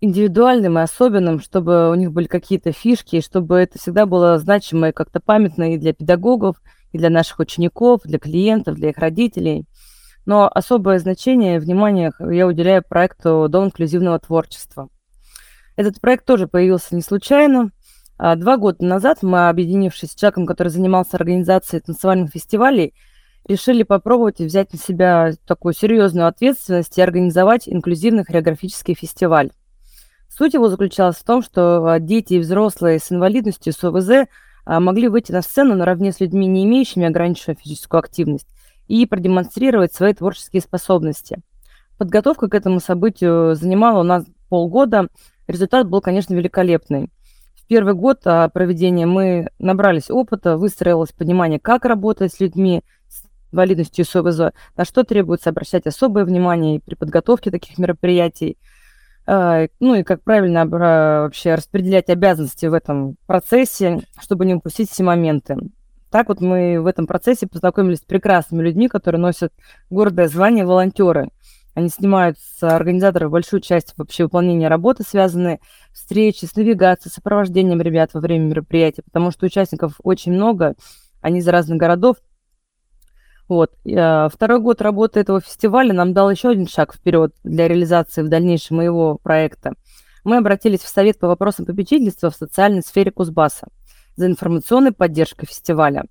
индивидуальным 0.00 0.78
и 0.78 0.82
особенным, 0.82 1.40
чтобы 1.40 1.90
у 1.90 1.94
них 1.94 2.12
были 2.12 2.26
какие-то 2.26 2.72
фишки, 2.72 3.22
чтобы 3.22 3.56
это 3.56 3.78
всегда 3.78 4.04
было 4.04 4.38
значимо 4.38 4.90
и 4.90 4.92
как-то 4.92 5.20
памятно 5.20 5.74
и 5.74 5.78
для 5.78 5.94
педагогов, 5.94 6.60
и 6.92 6.98
для 6.98 7.10
наших 7.10 7.38
учеников, 7.38 8.02
для 8.04 8.18
клиентов, 8.18 8.76
для 8.76 8.90
их 8.90 8.98
родителей. 8.98 9.66
Но 10.26 10.50
особое 10.52 10.98
значение 10.98 11.56
и 11.56 11.58
внимание 11.58 12.12
я 12.18 12.46
уделяю 12.46 12.82
проекту 12.82 13.46
«Дом 13.48 13.66
инклюзивного 13.66 14.18
творчества». 14.18 14.88
Этот 15.76 16.00
проект 16.00 16.24
тоже 16.24 16.48
появился 16.48 16.94
не 16.94 17.02
случайно. 17.02 17.70
А, 18.18 18.34
два 18.34 18.56
года 18.56 18.84
назад 18.84 19.22
мы, 19.22 19.48
объединившись 19.48 20.10
с 20.10 20.14
человеком, 20.14 20.44
который 20.44 20.68
занимался 20.68 21.16
организацией 21.16 21.80
танцевальных 21.80 22.30
фестивалей, 22.32 22.94
решили 23.46 23.84
попробовать 23.84 24.40
взять 24.40 24.72
на 24.72 24.78
себя 24.78 25.32
такую 25.46 25.72
серьезную 25.72 26.26
ответственность 26.26 26.98
и 26.98 27.00
организовать 27.00 27.68
инклюзивный 27.68 28.24
хореографический 28.24 28.94
фестиваль. 28.94 29.50
Суть 30.28 30.54
его 30.54 30.68
заключалась 30.68 31.16
в 31.16 31.24
том, 31.24 31.42
что 31.42 31.86
а, 31.86 32.00
дети 32.00 32.34
и 32.34 32.38
взрослые 32.40 32.98
с 32.98 33.10
инвалидностью, 33.10 33.72
с 33.72 33.82
ОВЗ, 33.82 34.28
могли 34.68 35.08
выйти 35.08 35.32
на 35.32 35.42
сцену 35.42 35.74
наравне 35.74 36.12
с 36.12 36.20
людьми, 36.20 36.46
не 36.46 36.64
имеющими 36.64 37.06
ограниченную 37.06 37.56
физическую 37.56 38.00
активность, 38.00 38.46
и 38.86 39.06
продемонстрировать 39.06 39.92
свои 39.94 40.12
творческие 40.14 40.62
способности. 40.62 41.38
Подготовка 41.96 42.48
к 42.48 42.54
этому 42.54 42.80
событию 42.80 43.54
занимала 43.54 44.00
у 44.00 44.02
нас 44.02 44.24
полгода. 44.48 45.08
Результат 45.46 45.88
был, 45.88 46.00
конечно, 46.00 46.34
великолепный. 46.34 47.10
В 47.56 47.66
первый 47.66 47.94
год 47.94 48.20
а, 48.24 48.48
проведения 48.48 49.06
мы 49.06 49.48
набрались 49.58 50.10
опыта, 50.10 50.56
выстроилось 50.56 51.12
понимание, 51.12 51.58
как 51.58 51.84
работать 51.84 52.32
с 52.32 52.40
людьми 52.40 52.82
с 53.08 53.24
инвалидностью 53.52 54.04
и 54.04 54.08
СОВЗ, 54.08 54.52
на 54.76 54.84
что 54.84 55.02
требуется 55.04 55.50
обращать 55.50 55.86
особое 55.86 56.24
внимание 56.24 56.80
при 56.80 56.94
подготовке 56.94 57.50
таких 57.50 57.78
мероприятий– 57.78 58.58
а, 58.66 58.77
ну 59.28 59.94
и 59.94 60.02
как 60.04 60.22
правильно 60.22 60.64
вообще 60.64 61.54
распределять 61.54 62.08
обязанности 62.08 62.64
в 62.64 62.72
этом 62.72 63.16
процессе, 63.26 64.00
чтобы 64.20 64.46
не 64.46 64.54
упустить 64.54 64.90
все 64.90 65.02
моменты. 65.02 65.56
Так 66.10 66.28
вот 66.28 66.40
мы 66.40 66.80
в 66.80 66.86
этом 66.86 67.06
процессе 67.06 67.46
познакомились 67.46 67.98
с 67.98 68.04
прекрасными 68.04 68.62
людьми, 68.62 68.88
которые 68.88 69.20
носят 69.20 69.52
гордое 69.90 70.28
звание 70.28 70.64
волонтеры. 70.64 71.28
Они 71.74 71.90
снимают 71.90 72.38
с 72.38 72.62
организаторов 72.62 73.30
большую 73.30 73.60
часть 73.60 73.92
вообще 73.98 74.24
выполнения 74.24 74.68
работы, 74.68 75.04
связанные 75.06 75.60
встречи, 75.92 76.46
с 76.46 76.56
навигацией, 76.56 77.12
сопровождением 77.12 77.82
ребят 77.82 78.14
во 78.14 78.20
время 78.20 78.46
мероприятия, 78.46 79.02
потому 79.02 79.30
что 79.30 79.46
участников 79.46 80.00
очень 80.02 80.32
много, 80.32 80.74
они 81.20 81.40
из 81.40 81.46
разных 81.46 81.78
городов, 81.78 82.16
вот. 83.48 83.72
А, 83.96 84.28
второй 84.28 84.60
год 84.60 84.82
работы 84.82 85.20
этого 85.20 85.40
фестиваля 85.40 85.92
нам 85.94 86.12
дал 86.12 86.30
еще 86.30 86.50
один 86.50 86.68
шаг 86.68 86.94
вперед 86.94 87.34
для 87.44 87.66
реализации 87.66 88.22
в 88.22 88.28
дальнейшем 88.28 88.76
моего 88.76 89.18
проекта. 89.22 89.72
Мы 90.24 90.36
обратились 90.36 90.80
в 90.80 90.88
Совет 90.88 91.18
по 91.18 91.28
вопросам 91.28 91.64
попечительства 91.64 92.30
в 92.30 92.36
социальной 92.36 92.82
сфере 92.82 93.10
Кузбасса 93.10 93.68
за 94.16 94.26
информационной 94.26 94.92
поддержкой 94.92 95.46
фестиваля. 95.46 96.04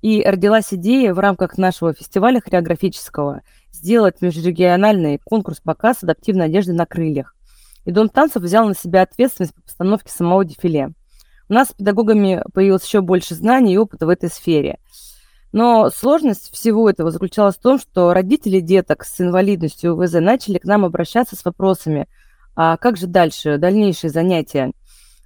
И 0.00 0.22
родилась 0.22 0.72
идея 0.72 1.12
в 1.12 1.18
рамках 1.18 1.58
нашего 1.58 1.92
фестиваля 1.92 2.40
хореографического 2.40 3.42
сделать 3.72 4.22
межрегиональный 4.22 5.18
конкурс-показ 5.24 6.04
адаптивной 6.04 6.46
одежды 6.46 6.72
на 6.72 6.86
крыльях. 6.86 7.34
И 7.84 7.90
Дом 7.90 8.08
танцев 8.08 8.42
взял 8.42 8.68
на 8.68 8.76
себя 8.76 9.02
ответственность 9.02 9.54
по 9.54 9.62
постановке 9.62 10.12
самого 10.12 10.44
дефиле. 10.44 10.92
У 11.48 11.54
нас 11.54 11.70
с 11.70 11.72
педагогами 11.72 12.44
появилось 12.52 12.84
еще 12.84 13.00
больше 13.00 13.34
знаний 13.34 13.74
и 13.74 13.78
опыта 13.78 14.06
в 14.06 14.10
этой 14.10 14.28
сфере– 14.28 14.78
Но 15.52 15.90
сложность 15.90 16.52
всего 16.52 16.90
этого 16.90 17.10
заключалась 17.10 17.56
в 17.56 17.60
том, 17.60 17.78
что 17.78 18.12
родители 18.12 18.60
деток 18.60 19.04
с 19.04 19.20
инвалидностью 19.20 19.94
УВЗ 19.94 20.14
начали 20.14 20.58
к 20.58 20.64
нам 20.64 20.84
обращаться 20.84 21.36
с 21.36 21.44
вопросами, 21.44 22.06
а 22.54 22.76
как 22.76 22.96
же 22.96 23.06
дальше, 23.06 23.56
дальнейшие 23.56 24.10
занятия? 24.10 24.72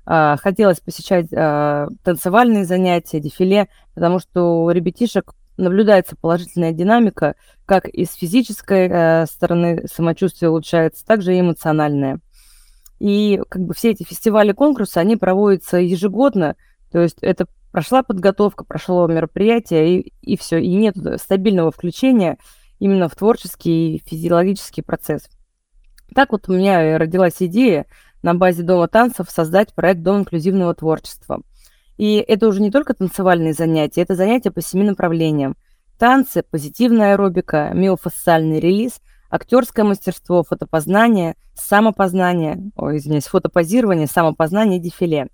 А, 0.04 0.36
хотелось 0.36 0.80
посещать 0.80 1.26
а, 1.32 1.88
танцевальные 2.04 2.66
занятия, 2.66 3.20
дефиле, 3.20 3.68
потому 3.94 4.18
что 4.18 4.64
у 4.64 4.70
ребятишек 4.70 5.34
наблюдается 5.56 6.16
положительная 6.16 6.72
динамика, 6.72 7.34
как 7.66 7.88
и 7.88 8.04
с 8.04 8.14
физической 8.14 8.88
э, 8.88 9.26
стороны 9.26 9.86
самочувствие 9.86 10.50
улучшается, 10.50 11.04
так 11.06 11.22
же 11.22 11.36
и 11.36 11.40
эмоциональное. 11.40 12.20
И 12.98 13.40
как 13.48 13.62
бы 13.62 13.74
все 13.74 13.90
эти 13.90 14.02
фестивали, 14.02 14.52
конкурсы, 14.52 14.98
они 14.98 15.16
проводятся 15.16 15.76
ежегодно, 15.76 16.56
то 16.90 17.00
есть 17.00 17.18
это 17.20 17.46
прошла 17.72 18.02
подготовка, 18.02 18.64
прошло 18.64 19.06
мероприятие, 19.08 19.98
и, 19.98 20.12
и 20.20 20.36
все, 20.36 20.58
и 20.58 20.68
нет 20.68 20.96
стабильного 21.16 21.72
включения 21.72 22.38
именно 22.78 23.08
в 23.08 23.16
творческий 23.16 23.96
и 23.96 24.02
физиологический 24.08 24.82
процесс. 24.82 25.28
Так 26.14 26.32
вот 26.32 26.48
у 26.48 26.52
меня 26.52 26.98
родилась 26.98 27.36
идея 27.40 27.86
на 28.22 28.34
базе 28.34 28.62
Дома 28.62 28.86
танцев 28.86 29.30
создать 29.30 29.74
проект 29.74 30.02
Дом 30.02 30.20
инклюзивного 30.20 30.74
творчества. 30.74 31.40
И 31.96 32.16
это 32.16 32.46
уже 32.48 32.60
не 32.60 32.70
только 32.70 32.94
танцевальные 32.94 33.54
занятия, 33.54 34.02
это 34.02 34.14
занятия 34.14 34.50
по 34.50 34.60
семи 34.60 34.84
направлениям. 34.84 35.56
Танцы, 35.98 36.42
позитивная 36.42 37.12
аэробика, 37.12 37.70
миофасциальный 37.72 38.60
релиз, 38.60 39.00
актерское 39.30 39.84
мастерство, 39.84 40.42
фотопознание, 40.42 41.36
самопознание, 41.54 42.70
ой, 42.76 42.98
извиняюсь, 42.98 43.26
фотопозирование, 43.26 44.06
самопознание 44.06 44.78
и 44.78 44.82
дефиле. 44.82 45.28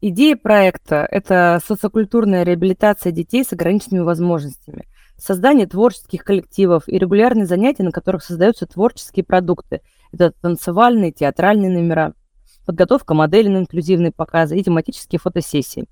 Идея 0.00 0.36
проекта– 0.36 1.06
это 1.10 1.60
социокультурная 1.66 2.42
реабилитация 2.42 3.10
детей 3.12 3.44
с 3.44 3.52
ограниченными 3.52 4.02
возможностями, 4.02 4.86
создание 5.16 5.66
творческих 5.66 6.24
коллективов 6.24 6.88
и 6.88 6.98
регулярные 6.98 7.46
занятия, 7.46 7.84
на 7.84 7.92
которых 7.92 8.22
создаются 8.22 8.66
творческие 8.66 9.24
продукты– 9.24 9.80
это 10.14 10.30
танцевальные, 10.40 11.10
театральные 11.10 11.70
номера, 11.70 12.14
подготовка 12.66 13.14
моделей 13.14 13.48
на 13.48 13.58
инклюзивные 13.58 14.12
показы 14.12 14.56
и 14.56 14.62
тематические 14.62 15.18
фотосессии. 15.18 15.86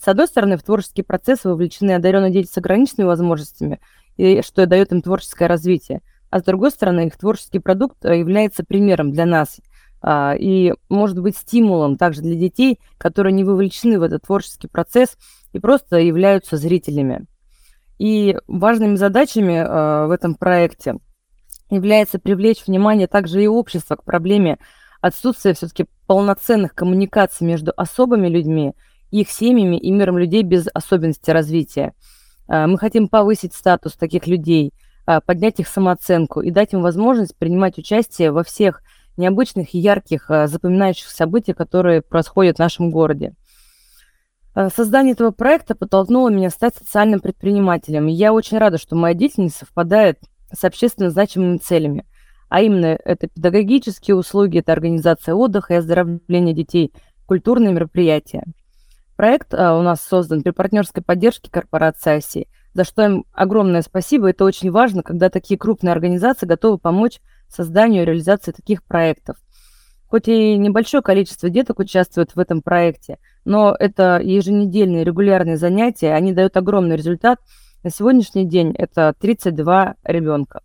С 0.00 0.06
одной 0.06 0.28
стороны, 0.28 0.56
в 0.56 0.62
творческий 0.62 1.02
процесс 1.02 1.44
вовлечены 1.44 1.92
одаренные 1.92 2.30
дети 2.30 2.48
с 2.48 2.56
ограниченными 2.58 3.08
возможностями, 3.08 3.80
и 4.16 4.40
что 4.42 4.66
дает 4.66 4.92
им 4.92 5.02
творческое 5.02 5.48
развитие. 5.48 6.00
А 6.30 6.38
с 6.38 6.44
другой 6.44 6.70
стороны, 6.70 7.08
их 7.08 7.16
творческий 7.16 7.58
продукт 7.58 8.04
является 8.04 8.64
примером 8.64 9.10
для 9.10 9.26
нас 9.26 9.60
и 10.04 10.74
может 10.88 11.18
быть 11.18 11.36
стимулом 11.36 11.96
также 11.96 12.22
для 12.22 12.36
детей, 12.36 12.78
которые 12.96 13.32
не 13.32 13.44
вовлечены 13.44 13.98
в 13.98 14.02
этот 14.02 14.22
творческий 14.22 14.68
процесс 14.68 15.16
и 15.52 15.58
просто 15.58 15.98
являются 15.98 16.56
зрителями. 16.56 17.26
И 17.98 18.36
важными 18.46 18.96
задачами 18.96 19.56
а, 19.56 20.06
в 20.06 20.10
этом 20.10 20.34
проекте 20.34 20.96
является 21.70 22.18
привлечь 22.18 22.66
внимание 22.66 23.06
также 23.06 23.42
и 23.42 23.48
общества 23.48 23.96
к 23.96 24.04
проблеме 24.04 24.58
отсутствия 25.00 25.54
все-таки 25.54 25.86
полноценных 26.06 26.74
коммуникаций 26.74 27.46
между 27.46 27.72
особыми 27.76 28.28
людьми, 28.28 28.74
их 29.10 29.30
семьями 29.30 29.76
и 29.76 29.90
миром 29.90 30.18
людей 30.18 30.42
без 30.42 30.66
особенностей 30.72 31.32
развития. 31.32 31.94
А, 32.48 32.66
мы 32.66 32.78
хотим 32.78 33.08
повысить 33.08 33.54
статус 33.54 33.94
таких 33.94 34.26
людей, 34.26 34.72
а, 35.06 35.20
поднять 35.20 35.58
их 35.58 35.68
самооценку 35.68 36.42
и 36.42 36.50
дать 36.50 36.74
им 36.74 36.82
возможность 36.82 37.36
принимать 37.36 37.78
участие 37.78 38.30
во 38.30 38.44
всех 38.44 38.82
необычных 39.16 39.74
и 39.74 39.78
ярких 39.78 40.30
а, 40.30 40.46
запоминающих 40.46 41.08
событиях, 41.08 41.56
которые 41.56 42.02
происходят 42.02 42.56
в 42.56 42.60
нашем 42.60 42.90
городе. 42.90 43.34
Создание 44.74 45.12
этого 45.12 45.32
проекта 45.32 45.74
подтолкнуло 45.74 46.30
меня 46.30 46.48
стать 46.48 46.74
социальным 46.74 47.20
предпринимателем. 47.20 48.06
Я 48.06 48.32
очень 48.32 48.56
рада, 48.56 48.78
что 48.78 48.96
моя 48.96 49.12
деятельность 49.12 49.56
совпадает 49.56 50.18
с 50.50 50.64
общественно 50.64 51.10
значимыми 51.10 51.58
целями. 51.58 52.06
А 52.48 52.62
именно, 52.62 52.98
это 53.04 53.26
педагогические 53.28 54.16
услуги, 54.16 54.58
это 54.58 54.72
организация 54.72 55.34
отдыха 55.34 55.74
и 55.74 55.76
оздоровления 55.76 56.54
детей, 56.54 56.92
культурные 57.26 57.72
мероприятия. 57.72 58.44
Проект 59.16 59.52
а, 59.54 59.76
у 59.76 59.82
нас 59.82 60.00
создан 60.02 60.42
при 60.42 60.50
партнерской 60.50 61.02
поддержке 61.02 61.50
корпорации 61.50 62.18
ОСИ, 62.18 62.48
за 62.74 62.84
что 62.84 63.04
им 63.04 63.24
огромное 63.32 63.82
спасибо. 63.82 64.30
Это 64.30 64.44
очень 64.44 64.70
важно, 64.70 65.02
когда 65.02 65.28
такие 65.28 65.58
крупные 65.58 65.92
организации 65.92 66.46
готовы 66.46 66.78
помочь 66.78 67.20
созданию 67.48 68.02
и 68.02 68.06
реализации 68.06 68.52
таких 68.52 68.82
проектов. 68.82 69.36
Хоть 70.08 70.28
и 70.28 70.56
небольшое 70.56 71.02
количество 71.02 71.50
деток 71.50 71.80
участвует 71.80 72.34
в 72.34 72.38
этом 72.38 72.62
проекте, 72.62 73.18
но 73.44 73.74
это 73.78 74.20
еженедельные 74.22 75.04
регулярные 75.04 75.56
занятия, 75.56 76.14
они 76.14 76.32
дают 76.32 76.56
огромный 76.56 76.96
результат– 76.96 77.38
на 77.86 77.90
сегодняшний 77.90 78.44
день 78.44 78.74
это 78.76 79.14
32 79.20 79.94
ребенка. 80.02 80.62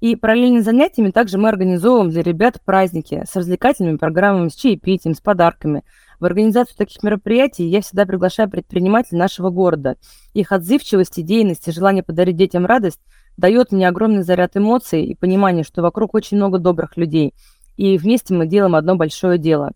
И 0.00 0.16
параллельно 0.16 0.60
с 0.60 0.66
занятиями 0.66 1.10
также 1.10 1.38
мы 1.38 1.48
организовываем 1.48 2.10
для 2.10 2.22
ребят 2.22 2.60
праздники 2.62 3.24
с 3.26 3.34
развлекательными 3.34 3.96
программами, 3.96 4.50
с 4.50 4.54
чаепитием, 4.54 5.14
с 5.14 5.20
подарками. 5.22 5.82
В 6.20 6.26
организацию 6.26 6.76
таких 6.76 7.02
мероприятий 7.02 7.64
я 7.64 7.80
всегда 7.80 8.04
приглашаю 8.04 8.50
предпринимателей 8.50 9.16
нашего 9.18 9.48
города. 9.48 9.96
Их 10.34 10.52
отзывчивость, 10.52 11.18
идейность 11.18 11.68
и 11.68 11.72
желание 11.72 12.02
подарить 12.02 12.36
детям 12.36 12.66
радость 12.66 13.00
дает 13.36 13.72
мне 13.72 13.88
огромный 13.88 14.22
заряд 14.22 14.56
эмоций 14.56 15.04
и 15.04 15.14
понимание, 15.14 15.64
что 15.64 15.82
вокруг 15.82 16.14
очень 16.14 16.36
много 16.36 16.58
добрых 16.58 16.96
людей. 16.96 17.34
И 17.76 17.98
вместе 17.98 18.34
мы 18.34 18.46
делаем 18.46 18.74
одно 18.74 18.96
большое 18.96 19.38
дело. 19.38 19.72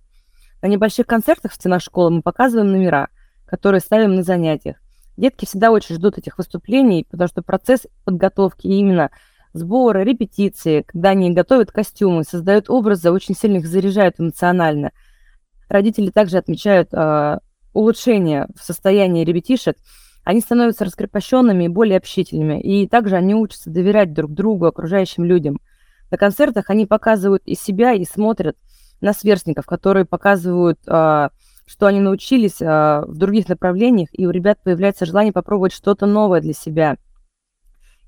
На 0.62 0.68
небольших 0.68 1.06
концертах 1.06 1.52
в 1.52 1.54
стенах 1.54 1.82
школы 1.82 2.10
мы 2.10 2.22
показываем 2.22 2.70
номера, 2.70 3.08
которые 3.46 3.80
ставим 3.80 4.14
на 4.14 4.22
занятиях. 4.22 4.76
Детки 5.16 5.46
всегда 5.46 5.70
очень 5.70 5.94
ждут 5.94 6.18
этих 6.18 6.38
выступлений, 6.38 7.06
потому 7.10 7.28
что 7.28 7.42
процесс 7.42 7.86
подготовки 8.04 8.66
именно 8.66 9.10
сбора, 9.54 10.00
репетиции, 10.00 10.82
когда 10.86 11.10
они 11.10 11.32
готовят 11.32 11.72
костюмы, 11.72 12.24
создают 12.24 12.68
образы, 12.68 13.10
очень 13.10 13.34
сильно 13.34 13.58
их 13.58 13.66
заряжают 13.66 14.16
эмоционально. 14.18 14.92
Родители 15.68 16.10
также 16.10 16.36
отмечают 16.36 16.92
э, 16.92 17.38
улучшение 17.72 18.46
в 18.54 18.62
состоянии 18.62 19.24
ребятишек. 19.24 19.76
Они 20.26 20.40
становятся 20.40 20.84
раскрепощенными 20.84 21.64
и 21.64 21.68
более 21.68 21.98
общительными. 21.98 22.60
И 22.60 22.88
также 22.88 23.14
они 23.14 23.36
учатся 23.36 23.70
доверять 23.70 24.12
друг 24.12 24.32
другу, 24.32 24.66
окружающим 24.66 25.24
людям. 25.24 25.60
На 26.10 26.18
концертах 26.18 26.68
они 26.68 26.84
показывают 26.84 27.44
и 27.46 27.54
себя, 27.54 27.92
и 27.92 28.04
смотрят 28.04 28.56
на 29.00 29.12
сверстников, 29.12 29.66
которые 29.66 30.04
показывают 30.04 30.80
э, 30.84 31.28
что 31.64 31.86
они 31.86 32.00
научились 32.00 32.60
а, 32.60 33.04
в 33.06 33.16
других 33.16 33.48
направлениях, 33.48 34.08
и 34.12 34.26
у 34.26 34.30
ребят 34.30 34.58
появляется 34.62 35.06
желание 35.06 35.32
попробовать 35.32 35.72
что-то 35.72 36.06
новое 36.06 36.40
для 36.40 36.52
себя. 36.52 36.96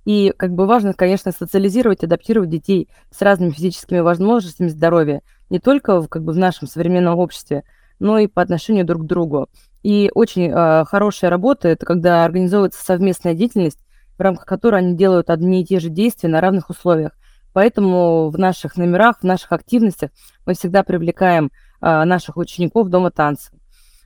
И 0.05 0.33
как 0.37 0.55
бы 0.55 0.66
важно, 0.66 0.95
конечно, 0.95 1.31
социализировать, 1.31 2.03
адаптировать 2.03 2.51
детей 2.51 2.89
с 3.11 3.23
разными 3.23 3.51
физическими 3.51 4.01
возможностями 4.01 4.69
здоровья, 4.69 5.23
не 5.51 5.61
только 5.61 6.01
в, 6.01 6.09
как 6.09 6.25
бы 6.25 6.33
в 6.33 6.39
нашем 6.39 6.66
современном 6.66 7.16
обществе, 7.19 7.62
но 8.01 8.19
и 8.19 8.27
по 8.27 8.43
отношению 8.43 8.85
друг 8.85 9.03
к 9.03 9.07
другу. 9.07 9.49
И 9.89 10.11
очень 10.14 10.51
э, 10.51 10.84
хорошая 10.84 11.30
работа– 11.30 11.66
это 11.70 11.86
когда 11.86 12.26
организовывается 12.26 12.84
совместная 12.84 13.32
деятельность, 13.32 13.78
в 14.18 14.20
рамках 14.20 14.45
которой 14.45 14.80
они 14.82 14.95
делают 14.95 15.30
одни 15.30 15.62
и 15.62 15.64
те 15.64 15.80
же 15.80 15.89
действия 15.89 16.28
на 16.28 16.43
равных 16.43 16.68
условиях. 16.68 17.12
Поэтому 17.55 18.28
в 18.28 18.39
наших 18.39 18.76
номерах, 18.76 19.20
в 19.20 19.24
наших 19.24 19.51
активностях 19.51 20.11
мы 20.45 20.53
всегда 20.53 20.82
привлекаем 20.82 21.51
а, 21.80 22.05
наших 22.05 22.36
учеников 22.36 22.91
Дома 22.91 23.11
танца. 23.11 23.51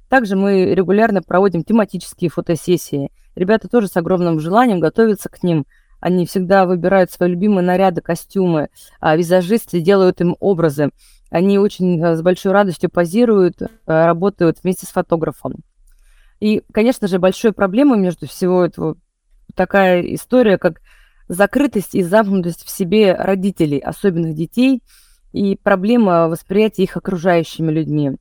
Также 0.08 0.36
мы 0.36 0.66
регулярно 0.72 1.20
проводим 1.20 1.64
тематические 1.64 2.30
фотосессии. 2.30 3.10
Ребята 3.34 3.66
тоже 3.66 3.88
с 3.88 3.96
огромным 3.96 4.38
желанием 4.38 4.78
готовятся 4.78 5.30
к 5.30 5.42
ним. 5.42 5.66
Они 5.98 6.26
всегда 6.26 6.64
выбирают 6.64 7.10
свои 7.10 7.30
любимые 7.30 7.64
наряды, 7.64 8.02
костюмы, 8.02 8.68
а 9.00 9.16
визажисты 9.16 9.80
делают 9.80 10.20
им 10.20 10.36
образы. 10.38 10.90
Они 11.28 11.58
очень 11.58 12.00
а, 12.00 12.14
с 12.14 12.22
большой 12.22 12.52
радостью 12.52 12.88
позируют, 12.88 13.56
работают 13.84 14.58
вместе 14.62 14.86
с 14.86 14.90
фотографом. 14.90 15.64
И, 16.43 16.62
конечно 16.72 17.07
же, 17.07 17.18
большой 17.18 17.53
проблемой 17.53 17.99
между 17.99 18.26
всего 18.26 18.64
этого 18.64 18.97
такая 19.55 20.03
история, 20.14 20.59
как 20.59 20.80
закрытость 21.28 21.95
и 21.95 22.03
замкнутость 22.03 22.64
в 22.64 22.70
себе 22.70 23.14
родителей, 23.14 23.78
особенных 23.78 24.34
детей– 24.34 24.82
и 25.32 25.57
проблема 25.57 26.28
восприятия 26.28 26.84
их 26.84 26.97
окружающими 26.97 27.72
людьми. 27.72 28.12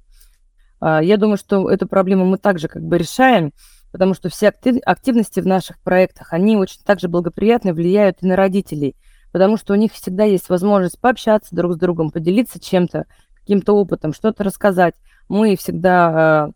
А, 0.80 1.02
я 1.04 1.18
думаю, 1.18 1.38
что 1.38 1.70
эту 1.70 1.88
проблему 1.88 2.26
мы 2.26 2.38
также 2.38 2.68
как 2.68 2.84
бы 2.84 2.98
решаем, 2.98 3.54
потому 3.92 4.14
что 4.14 4.30
все 4.30 4.48
активности 4.50 5.40
в 5.42 5.46
наших 5.46 5.80
проектах, 5.80 6.34
они 6.34 6.56
очень 6.56 6.82
также 6.84 7.10
благоприятно 7.10 7.74
влияют 7.74 8.18
и 8.22 8.26
на 8.26 8.36
родителей, 8.36 8.96
потому 9.32 9.58
что 9.58 9.74
у 9.74 9.76
них 9.76 9.92
всегда 9.92 10.24
есть 10.24 10.50
возможность 10.50 11.00
пообщаться 11.00 11.56
друг 11.56 11.74
с 11.74 11.78
другом, 11.78 12.10
поделиться 12.10 12.60
чем-то, 12.60 13.06
каким-то 13.36 13.74
опытом, 13.74 14.14
что-то 14.14 14.44
рассказать. 14.44 14.96
Мы 15.28 15.56
всегда 15.58 16.46
а, 16.46 16.52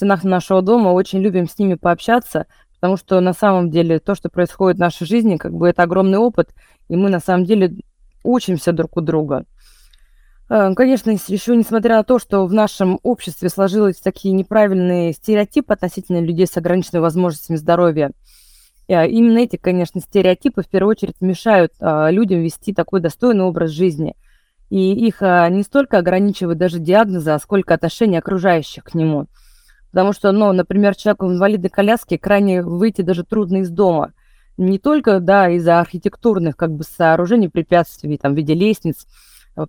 стенах 0.00 0.24
нашего 0.24 0.62
дома 0.62 0.88
очень 0.88 1.20
любим 1.20 1.46
с 1.46 1.58
ними 1.58 1.74
пообщаться, 1.74 2.46
потому 2.74 2.96
что 2.96 3.20
на 3.20 3.34
самом 3.34 3.70
деле 3.70 3.98
то, 3.98 4.14
что 4.14 4.30
происходит 4.30 4.78
в 4.78 4.80
нашей 4.80 5.06
жизни, 5.06 5.36
как 5.36 5.52
бы 5.52 5.68
это 5.68 5.82
огромный 5.82 6.16
опыт, 6.16 6.48
и 6.88 6.96
мы 6.96 7.10
на 7.10 7.20
самом 7.20 7.44
деле 7.44 7.74
учимся 8.24 8.72
друг 8.72 8.96
у 8.96 9.02
друга. 9.02 9.44
Э, 10.48 10.72
конечно, 10.74 11.10
еще 11.10 11.54
несмотря 11.54 11.96
на 11.96 12.04
то, 12.04 12.18
что 12.18 12.46
в 12.46 12.54
нашем 12.54 12.98
обществе 13.02 13.50
сложились 13.50 13.96
такие 13.96 14.32
неправильные 14.32 15.12
стереотипы 15.12 15.74
относительно 15.74 16.20
людей 16.20 16.46
с 16.46 16.56
ограниченными 16.56 17.02
возможностями 17.02 17.56
здоровья, 17.58 18.12
А, 18.88 19.04
именно 19.04 19.40
эти, 19.40 19.56
конечно, 19.56 20.00
стереотипы 20.00 20.62
в 20.62 20.68
первую 20.68 20.92
очередь 20.92 21.20
мешают 21.20 21.72
а, 21.78 22.10
людям 22.10 22.40
вести 22.40 22.72
такой 22.72 23.00
достойный 23.00 23.44
образ 23.44 23.70
жизни. 23.70 24.14
И 24.70 25.06
их 25.06 25.20
не 25.20 25.64
столько 25.64 25.98
ограничивают 25.98 26.58
даже 26.58 26.78
диагнозы, 26.78 27.32
а 27.32 27.38
сколько 27.40 27.74
отношения 27.74 28.20
окружающих 28.20 28.84
к 28.84 28.94
нему. 28.94 29.26
Потому 29.90 30.12
что, 30.12 30.32
ну, 30.32 30.52
например, 30.52 30.94
человеку 30.94 31.26
в 31.26 31.32
инвалидной 31.32 31.70
коляске 31.70 32.18
крайне 32.18 32.62
выйти 32.62 33.02
даже 33.02 33.24
трудно 33.24 33.58
из 33.58 33.70
дома. 33.70 34.12
Не 34.56 34.78
только, 34.78 35.20
да, 35.20 35.48
из-за 35.50 35.80
архитектурных 35.80 36.56
как 36.56 36.70
бы 36.72 36.84
сооружений, 36.84 37.48
препятствий, 37.48 38.18
там, 38.18 38.34
в 38.34 38.36
виде 38.36 38.54
лестниц, 38.54 39.06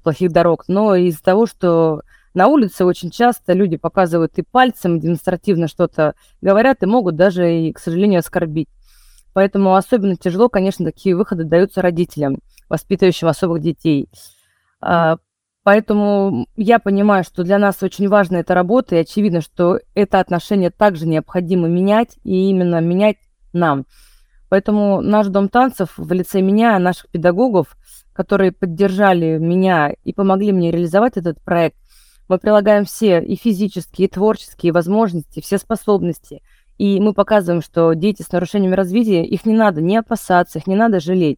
плохих 0.04 0.32
дорог, 0.32 0.66
но 0.68 0.96
из-за 0.96 1.24
того, 1.24 1.46
что 1.46 2.02
на 2.34 2.48
улице 2.48 2.86
очень 2.86 3.10
часто 3.10 3.54
люди 3.54 3.78
показывают 3.78 4.38
и 4.38 4.44
пальцем 4.44 5.00
демонстративно 5.00 5.68
что-то 5.68 6.14
говорят, 6.42 6.84
и 6.84 6.86
могут 6.86 7.16
даже, 7.16 7.52
и, 7.52 7.74
к 7.74 7.80
сожалению, 7.80 8.20
оскорбить. 8.20 8.70
Поэтому 9.34 9.76
особенно 9.76 10.16
тяжело, 10.16 10.50
конечно, 10.50 10.86
такие 10.86 11.16
выходы 11.16 11.46
даются 11.46 11.82
родителям, 11.82 12.40
воспитывающим 12.70 13.28
особых 13.28 13.62
детей. 13.62 14.08
Поэтому 15.64 16.48
я 16.56 16.80
понимаю, 16.80 17.24
что 17.24 17.44
для 17.44 17.60
нас 17.60 17.84
очень 17.84 18.08
важна 18.08 18.40
эта 18.40 18.56
работа, 18.56 18.96
и 18.96 19.00
очевидно, 19.00 19.42
что 19.42 19.80
это 19.94 20.20
отношение 20.20 20.72
также 20.72 21.08
необходимо 21.08 21.68
менять, 21.68 22.18
и 22.24 22.50
именно 22.50 22.82
менять 22.82 23.18
нам. 23.54 23.86
Поэтому 24.50 25.02
наш 25.02 25.28
Дом 25.28 25.50
танцев 25.50 25.94
в 25.98 26.12
лице 26.12 26.42
меня, 26.42 26.78
наших 26.80 27.10
педагогов, 27.10 27.78
которые 28.14 28.52
поддержали 28.52 29.38
меня 29.38 29.94
и 30.04 30.14
помогли 30.14 30.52
мне 30.52 30.72
реализовать 30.72 31.18
этот 31.18 31.42
проект, 31.42 31.78
мы 32.28 32.40
прилагаем 32.40 32.86
все 32.86 33.22
и 33.22 33.36
физические, 33.36 34.08
и 34.08 34.12
творческие 34.12 34.72
возможности, 34.72 35.42
все 35.42 35.58
способности– 35.58 36.42
и 36.82 37.00
мы 37.00 37.14
показываем, 37.14 37.62
что 37.62 37.94
дети 37.94 38.24
с 38.24 38.32
нарушениями 38.32 38.74
развития, 38.74 39.24
их 39.24 39.46
не 39.46 39.54
надо 39.54 39.82
не 39.82 39.98
опасаться, 39.98 40.58
их 40.58 40.66
не 40.66 40.76
надо 40.76 41.00
жалеть. 41.00 41.38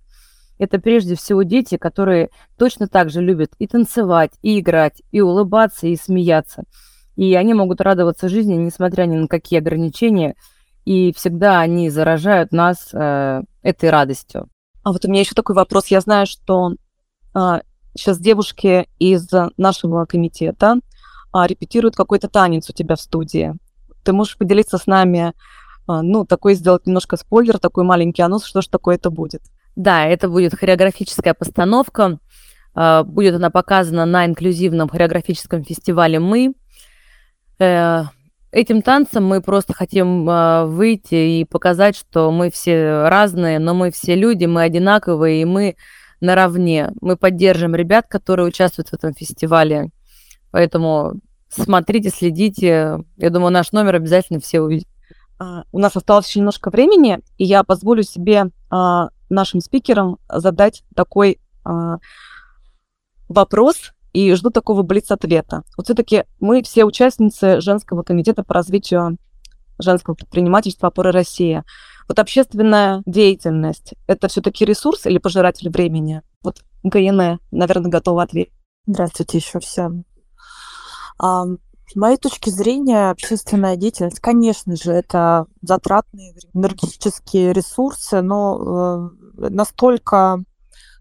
Это 0.57 0.79
прежде 0.79 1.15
всего 1.15 1.43
дети, 1.43 1.77
которые 1.77 2.29
точно 2.57 2.87
так 2.87 3.09
же 3.09 3.21
любят 3.21 3.51
и 3.59 3.67
танцевать, 3.67 4.31
и 4.41 4.59
играть, 4.59 5.01
и 5.11 5.21
улыбаться, 5.21 5.87
и 5.87 5.95
смеяться. 5.95 6.63
И 7.15 7.33
они 7.35 7.53
могут 7.53 7.81
радоваться 7.81 8.29
жизни, 8.29 8.55
несмотря 8.55 9.05
ни 9.05 9.15
на 9.15 9.27
какие 9.27 9.59
ограничения, 9.59 10.35
и 10.85 11.13
всегда 11.13 11.59
они 11.59 11.89
заражают 11.89 12.51
нас 12.51 12.89
э, 12.93 13.41
этой 13.61 13.89
радостью. 13.89 14.49
А 14.83 14.91
вот 14.91 15.05
у 15.05 15.09
меня 15.09 15.21
еще 15.21 15.33
такой 15.35 15.55
вопрос. 15.55 15.87
Я 15.87 16.01
знаю, 16.01 16.25
что 16.27 16.73
э, 17.35 17.61
сейчас 17.95 18.19
девушки 18.19 18.87
из 18.99 19.29
нашего 19.57 20.05
комитета 20.05 20.77
э, 21.33 21.47
репетируют 21.47 21.95
какой-то 21.95 22.27
танец 22.27 22.69
у 22.69 22.73
тебя 22.73 22.95
в 22.95 23.01
студии. 23.01 23.53
Ты 24.03 24.11
можешь 24.11 24.37
поделиться 24.37 24.77
с 24.77 24.85
нами, 24.85 25.33
а, 25.87 26.01
ну, 26.01 26.25
такой 26.25 26.55
сделать 26.55 26.85
немножко 26.85 27.17
спойлер, 27.17 27.57
такой 27.59 27.83
маленький 27.83 28.21
анонс, 28.21 28.45
что 28.45 28.61
же 28.61 28.69
такое 28.69 28.95
это 28.95 29.09
будет? 29.09 29.41
Да, 29.75 30.05
это 30.05 30.29
будет 30.29 30.55
хореографическая 30.55 31.33
постановка. 31.33 32.19
А, 32.75 33.03
будет 33.03 33.35
она 33.35 33.49
показана 33.49 34.05
на 34.05 34.25
инклюзивном 34.25 34.89
хореографическом 34.89 35.63
фестивале 35.63 36.19
«Мы». 36.19 36.53
Э, 37.59 38.03
этим 38.51 38.81
танцем 38.81 39.25
мы 39.25 39.41
просто 39.41 39.73
хотим 39.73 40.27
а, 40.29 40.65
выйти 40.65 41.15
и 41.15 41.45
показать, 41.45 41.95
что 41.95 42.31
мы 42.31 42.49
все 42.49 43.07
разные, 43.07 43.59
но 43.59 43.73
мы 43.73 43.91
все 43.91 44.15
люди, 44.15 44.45
мы 44.45 44.63
одинаковые, 44.63 45.41
и 45.41 45.45
мы 45.45 45.75
наравне. 46.19 46.91
Мы 47.01 47.17
поддержим 47.17 47.75
ребят, 47.75 48.07
которые 48.07 48.47
участвуют 48.47 48.89
в 48.89 48.93
этом 48.93 49.13
фестивале. 49.13 49.89
Поэтому 50.51 51.19
Смотрите, 51.55 52.09
следите. 52.09 52.99
Я 53.17 53.29
думаю, 53.29 53.51
наш 53.51 53.71
номер 53.71 53.95
обязательно 53.95 54.39
все 54.39 54.61
увидят. 54.61 54.87
А, 55.37 55.63
у 55.71 55.79
нас 55.79 55.95
осталось 55.95 56.27
еще 56.27 56.39
немножко 56.39 56.69
времени, 56.71 57.19
и 57.37 57.45
я 57.45 57.63
позволю 57.63 58.03
себе 58.03 58.45
нашим 59.33 59.59
спикерам 59.59 60.17
задать 60.29 60.83
такой 60.95 61.39
а, 61.63 61.97
вопрос 63.29 63.93
и 64.13 64.33
жду 64.33 64.49
такого 64.51 64.83
блиц-ответа. 64.83 65.63
Вот 65.75 65.87
все-таки 65.87 66.25
мы 66.39 66.61
все 66.63 66.85
участницы 66.85 67.61
женского 67.61 68.03
комитета 68.03 68.43
по 68.43 68.53
развитию 68.53 69.17
женского 69.79 70.13
предпринимательства 70.13 70.89
«Опоры 70.89 71.11
России». 71.11 71.63
Вот 72.07 72.19
общественная 72.19 73.01
деятельность– 73.05 73.93
это 74.07 74.27
все-таки 74.27 74.65
ресурс 74.65 75.05
или 75.05 75.17
пожиратель 75.17 75.69
времени? 75.69 76.21
Вот 76.43 76.63
ГНЭ, 76.83 77.39
наверное, 77.51 77.89
готова 77.89 78.23
ответить. 78.23 78.53
Здравствуйте 78.85 79.37
еще 79.37 79.59
всем. 79.59 80.03
А, 81.17 81.45
с 81.87 81.95
моей 81.95 82.17
точки 82.17 82.49
зрения, 82.49 83.09
общественная 83.11 83.77
деятельность, 83.77 84.19
конечно 84.19 84.75
же, 84.75 84.91
это 84.91 85.45
затратные 85.61 86.35
энергетические 86.53 87.53
ресурсы, 87.53 88.21
но 88.21 89.09
э, 89.13 89.22
настолько, 89.35 90.43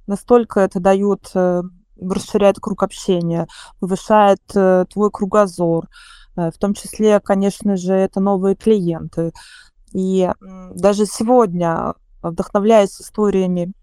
настолько 0.07 0.61
это 0.61 0.81
дает, 0.81 1.31
э, 1.35 1.63
расширяет 2.01 2.59
круг 2.61 2.83
общения, 2.83 3.47
повышает 3.81 4.41
э, 4.55 4.85
твой 4.91 5.11
кругозор, 5.11 5.89
в 6.35 6.53
том 6.59 6.73
числе, 6.73 7.21
конечно 7.21 7.77
же, 7.77 7.93
это 7.93 8.19
новые 8.19 8.57
клиенты. 8.57 9.33
И 9.93 10.31
даже 10.75 11.05
сегодня, 11.05 11.93
вдохновляясь 12.23 12.99
историями 13.03 13.75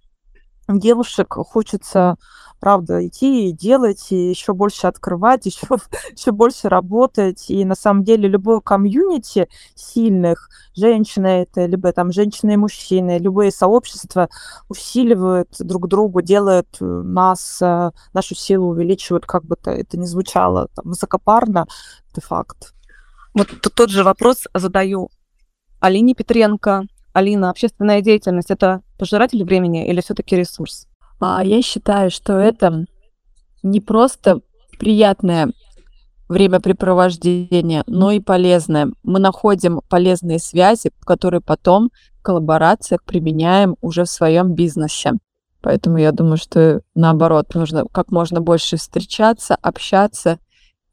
девушек, 0.68 1.32
хочется 1.36 2.16
правда, 2.60 3.06
идти 3.06 3.50
и 3.50 3.52
делать, 3.52 4.12
и 4.12 4.30
еще 4.30 4.54
больше 4.54 4.88
открывать, 4.88 5.46
еще, 5.48 5.68
еще 6.12 6.32
больше 6.32 6.70
работать. 6.70 7.50
И 7.50 7.66
на 7.66 7.76
самом 7.76 8.04
деле 8.04 8.28
любое 8.28 8.60
комьюнити 8.60 9.48
сильных, 9.76 10.50
женщины 10.76 11.28
это, 11.28 11.66
либо 11.66 11.92
там 11.92 12.12
женщины 12.12 12.54
и 12.54 12.58
мужчины, 12.58 13.18
любые 13.18 13.52
сообщества 13.52 14.30
усиливают 14.68 15.56
друг 15.60 15.88
другу, 15.88 16.22
делают 16.22 16.68
э, 16.80 16.86
нас, 16.86 17.62
э, 17.62 17.92
нашу 18.14 18.36
силу 18.36 18.70
увеличивают, 18.70 19.26
как 19.26 19.46
бы 19.46 19.56
то 19.56 19.72
это 19.72 19.98
ни 19.98 20.06
звучало 20.06 20.70
там, 20.76 20.86
высокопарно, 20.86 21.68
это 22.12 22.22
факт. 22.22 22.74
Вот 23.34 23.48
тот 23.62 23.90
же 23.90 24.04
вопрос 24.04 24.48
задаю 24.54 25.10
Алине 25.80 26.14
Петренко. 26.14 26.88
Алина, 27.14 27.50
общественная 27.50 28.02
деятельность– 28.02 28.50
это 28.52 28.82
пожиратель 28.98 29.44
времени 29.44 29.88
или 29.88 30.02
все-таки 30.02 30.36
ресурс? 30.36 30.89
А 31.20 31.44
Я 31.44 31.62
считаю, 31.62 32.12
что 32.12 32.34
это 32.34 32.86
не 33.64 33.82
просто 33.82 34.42
приятное 34.80 35.52
времяпрепровождение, 36.30 37.84
но 37.88 38.12
и 38.12 38.20
полезное. 38.20 38.92
Мы 39.04 39.20
находим 39.20 39.82
полезные 39.90 40.40
связи, 40.40 40.92
которые 41.02 41.42
потом 41.42 41.90
в 42.20 42.22
коллаборациях 42.22 43.04
применяем 43.04 43.76
уже 43.82 44.04
в 44.04 44.10
своем 44.10 44.54
бизнесе. 44.54 45.14
Поэтому 45.62 45.98
я 45.98 46.12
думаю, 46.12 46.38
что 46.38 46.82
наоборот, 46.96 47.54
нужно 47.54 47.86
как 47.92 48.12
можно 48.12 48.40
больше 48.40 48.78
встречаться, 48.78 49.56
общаться 49.56 50.40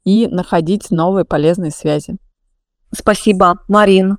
и 0.03 0.27
находить 0.27 0.91
новые 0.91 1.23
полезные 1.23 1.71
связи. 1.71 2.17
Спасибо, 2.91 3.59
Марин. 3.67 4.17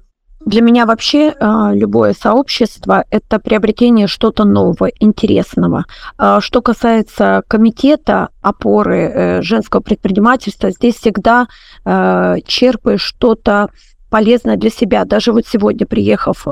Для 0.48 0.62
меня 0.62 0.86
вообще 0.86 1.28
э, 1.28 1.70
любое 1.74 2.14
сообщество– 2.14 3.04
это 3.10 3.38
приобретение 3.38 4.06
что-то 4.06 4.44
нового, 4.44 4.88
интересного. 4.98 5.84
Э, 6.18 6.38
что 6.40 6.62
касается 6.62 7.42
комитета 7.46 8.30
опоры 8.40 8.98
э, 8.98 9.42
женского 9.42 9.82
предпринимательства, 9.82 10.70
здесь 10.70 10.94
всегда 10.94 11.48
э, 11.84 12.36
черпаешь 12.46 13.02
что-то 13.02 13.68
полезное 14.08 14.56
для 14.56 14.70
себя. 14.70 15.04
Даже 15.04 15.32
вот 15.32 15.46
сегодня, 15.46 15.86
приехав, 15.86 16.46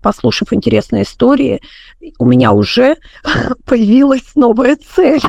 послушав 0.00 0.54
интересные 0.54 1.02
истории, 1.02 1.60
у 2.18 2.24
меня 2.24 2.52
уже 2.52 2.96
появилась 3.66 4.34
новая 4.34 4.76
цель. 4.76 5.20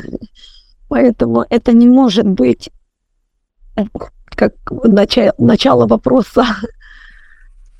Поэтому 0.88 1.44
это 1.50 1.74
не 1.74 1.88
может 1.88 2.26
быть 2.26 2.70
как 4.34 4.54
начало 5.36 5.86
вопроса 5.86 6.46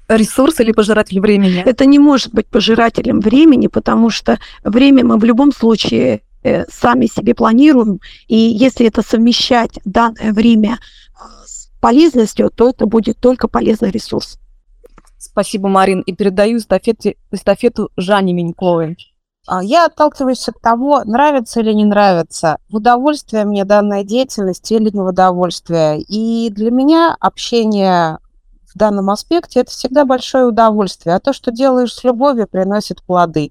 ресурс 0.09 0.61
или 0.61 0.73
пожиратель 0.73 1.21
времени? 1.21 1.63
Это 1.65 1.87
не 1.87 1.99
может 1.99 2.33
быть 2.33 2.47
пожирателем 2.47 3.21
времени, 3.21 3.69
потому 3.69 4.11
что 4.11 4.39
время 4.63 5.05
мы 5.05 5.19
в 5.19 5.25
любом 5.25 5.53
случае 5.53 6.23
э, 6.43 6.65
сами 6.71 7.07
себе 7.07 7.35
планируем, 7.35 8.01
и 8.29 8.37
если 8.37 8.87
это 8.87 9.03
совмещать 9.03 9.81
данное 9.85 10.33
время 10.33 10.79
э, 10.79 11.25
с 11.47 11.71
полезностью, 11.81 12.51
то 12.51 12.71
это 12.71 12.87
будет 12.87 13.19
только 13.19 13.49
полезный 13.49 13.91
ресурс. 13.91 14.39
Спасибо, 15.19 15.69
Марин. 15.69 16.01
И 16.03 16.15
передаю 16.15 16.59
эстафету, 16.59 17.15
эстафету 17.33 17.91
Жанне 17.97 18.35
Меньковой. 18.35 18.97
А, 19.47 19.63
я 19.63 19.87
отталкиваюсь 19.87 20.49
от 20.49 20.61
того, 20.61 21.03
нравится 21.05 21.61
или 21.61 21.73
не 21.73 21.85
нравится, 21.85 22.59
в 22.71 22.77
удовольствие 22.77 23.45
мне 23.45 23.65
данная 23.65 24.05
деятельность 24.05 24.71
или 24.73 24.91
не 24.91 25.01
в 25.01 25.07
удовольствие. 25.07 26.01
И 26.01 26.51
для 26.51 26.71
меня 26.71 27.17
общение 27.21 28.19
в 28.75 28.79
данном 28.79 29.11
аспекте, 29.11 29.61
это 29.61 29.71
всегда 29.71 30.05
большое 30.05 30.47
удовольствие. 30.47 31.15
А 31.15 31.21
то, 31.21 31.33
что 31.33 31.51
делаешь 31.51 31.93
с 31.93 32.05
любовью, 32.05 32.49
приносит 32.49 33.03
плоды. 33.03 33.51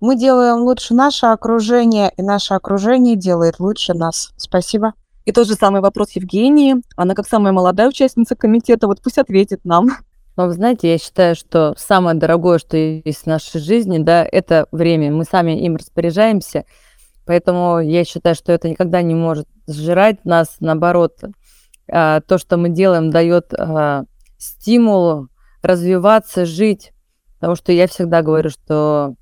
Мы 0.00 0.16
делаем 0.16 0.62
лучше 0.62 0.94
наше 0.94 1.26
окружение, 1.26 2.12
и 2.16 2.22
наше 2.22 2.54
окружение 2.54 3.16
делает 3.16 3.60
лучше 3.60 3.94
нас. 3.94 4.32
Спасибо. 4.36 4.94
И 5.26 5.32
тот 5.32 5.46
же 5.46 5.54
самый 5.54 5.80
вопрос 5.80 6.12
Евгении. 6.12 6.76
Она 6.96 7.14
как 7.14 7.28
самая 7.28 7.52
молодая 7.52 7.88
участница 7.88 8.34
комитета, 8.34 8.86
вот 8.86 9.02
пусть 9.02 9.18
ответит 9.18 9.64
нам. 9.64 9.88
Но 10.36 10.46
вы 10.46 10.52
знаете, 10.52 10.90
я 10.90 10.96
считаю, 10.96 11.36
что 11.36 11.74
самое 11.76 12.16
дорогое, 12.16 12.58
что 12.58 12.76
есть 12.76 13.24
в 13.24 13.26
нашей 13.26 13.60
жизни, 13.60 13.98
да, 13.98 14.26
это 14.30 14.66
время. 14.72 15.12
Мы 15.12 15.24
сами 15.24 15.60
им 15.64 15.76
распоряжаемся. 15.76 16.64
Поэтому 17.26 17.80
я 17.80 18.04
считаю, 18.04 18.34
что 18.34 18.50
это 18.52 18.68
никогда 18.68 19.02
не 19.02 19.14
может 19.14 19.46
сжирать 19.66 20.24
нас. 20.24 20.56
Наоборот, 20.60 21.18
а, 21.92 22.20
то, 22.22 22.38
что 22.38 22.56
мы 22.56 22.70
делаем, 22.70 23.10
дает 23.10 23.52
а, 24.40 24.42
стимул 24.42 25.28
развиваться, 25.62 26.46
жить. 26.46 26.92
Потому 27.38 27.56
что 27.56 27.72
я 27.72 27.86
всегда 27.86 28.22
говорю, 28.22 28.50
что 28.50 29.14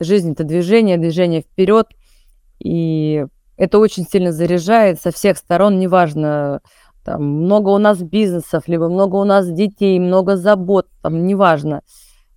жизнь 0.00 0.32
это 0.32 0.44
движение, 0.44 0.98
движение 0.98 1.42
вперед. 1.42 1.88
И 2.58 3.24
это 3.56 3.78
очень 3.78 4.06
сильно 4.06 4.32
заряжает 4.32 5.00
со 5.00 5.10
всех 5.10 5.38
сторон, 5.38 5.78
неважно, 5.78 6.60
там, 7.04 7.22
много 7.22 7.70
у 7.70 7.78
нас 7.78 7.98
бизнесов, 7.98 8.68
либо 8.68 8.88
много 8.88 9.16
у 9.16 9.24
нас 9.24 9.50
детей, 9.50 9.98
много 9.98 10.36
забот, 10.36 10.86
там, 11.02 11.26
неважно. 11.26 11.82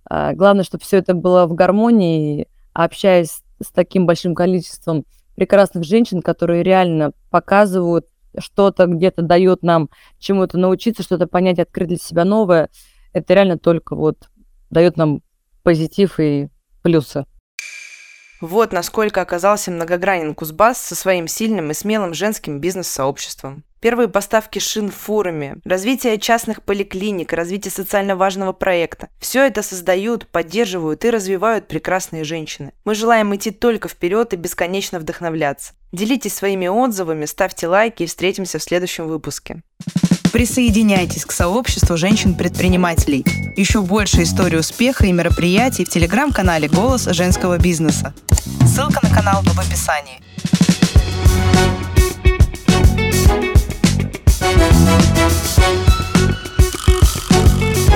А, 0.08 0.34
главное, 0.34 0.64
чтобы 0.64 0.84
все 0.84 0.98
это 0.98 1.14
было 1.14 1.46
в 1.46 1.54
гармонии, 1.54 2.48
общаясь 2.72 3.42
с 3.62 3.68
таким 3.72 4.06
большим 4.06 4.34
количеством 4.34 5.04
прекрасных 5.36 5.84
женщин, 5.84 6.20
которые 6.20 6.62
реально 6.62 7.12
показывают 7.30 8.06
что-то, 8.38 8.86
где-то 8.86 9.22
дает 9.22 9.62
нам 9.62 9.90
чему-то 10.18 10.58
научиться, 10.58 11.02
что-то 11.02 11.26
понять, 11.26 11.58
открыть 11.58 11.88
для 11.88 11.96
себя 11.96 12.24
новое, 12.24 12.70
это 13.12 13.34
реально 13.34 13.58
только 13.58 13.96
вот 13.96 14.28
дает 14.70 14.96
нам 14.96 15.22
позитив 15.62 16.20
и 16.20 16.48
плюсы. 16.82 17.26
Вот 18.40 18.72
насколько 18.72 19.20
оказался 19.20 19.70
многогранен 19.70 20.34
Кузбасс 20.34 20.78
со 20.78 20.94
своим 20.94 21.26
сильным 21.26 21.70
и 21.70 21.74
смелым 21.74 22.12
женским 22.12 22.60
бизнес-сообществом. 22.60 23.64
Первые 23.80 24.08
поставки 24.08 24.58
шин 24.58 24.90
фурами, 24.90 25.58
развитие 25.64 26.18
частных 26.18 26.62
поликлиник, 26.62 27.32
развитие 27.32 27.70
социально 27.70 28.16
важного 28.16 28.52
проекта. 28.52 29.08
Все 29.20 29.46
это 29.46 29.62
создают, 29.62 30.26
поддерживают 30.26 31.04
и 31.04 31.10
развивают 31.10 31.68
прекрасные 31.68 32.24
женщины. 32.24 32.72
Мы 32.84 32.94
желаем 32.94 33.34
идти 33.34 33.50
только 33.50 33.88
вперед 33.88 34.32
и 34.32 34.36
бесконечно 34.36 34.98
вдохновляться. 34.98 35.74
Делитесь 35.92 36.34
своими 36.34 36.66
отзывами, 36.66 37.26
ставьте 37.26 37.68
лайки 37.68 38.02
и 38.02 38.06
встретимся 38.06 38.58
в 38.58 38.62
следующем 38.62 39.06
выпуске. 39.06 39.62
Присоединяйтесь 40.36 41.24
к 41.24 41.32
сообществу 41.32 41.96
женщин-предпринимателей. 41.96 43.24
Еще 43.56 43.80
больше 43.80 44.22
историй 44.22 44.58
успеха 44.58 45.06
и 45.06 45.12
мероприятий 45.12 45.86
в 45.86 45.88
телеграм-канале 45.88 46.68
«Голос 46.68 47.06
женского 47.06 47.56
бизнеса». 47.56 48.12
Ссылка 48.66 49.00
на 49.02 49.08
канал 49.08 49.40
в 49.42 49.58
описании. 49.58 50.20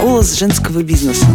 Голос 0.00 0.32
женского 0.32 0.82
бизнеса. 0.82 1.26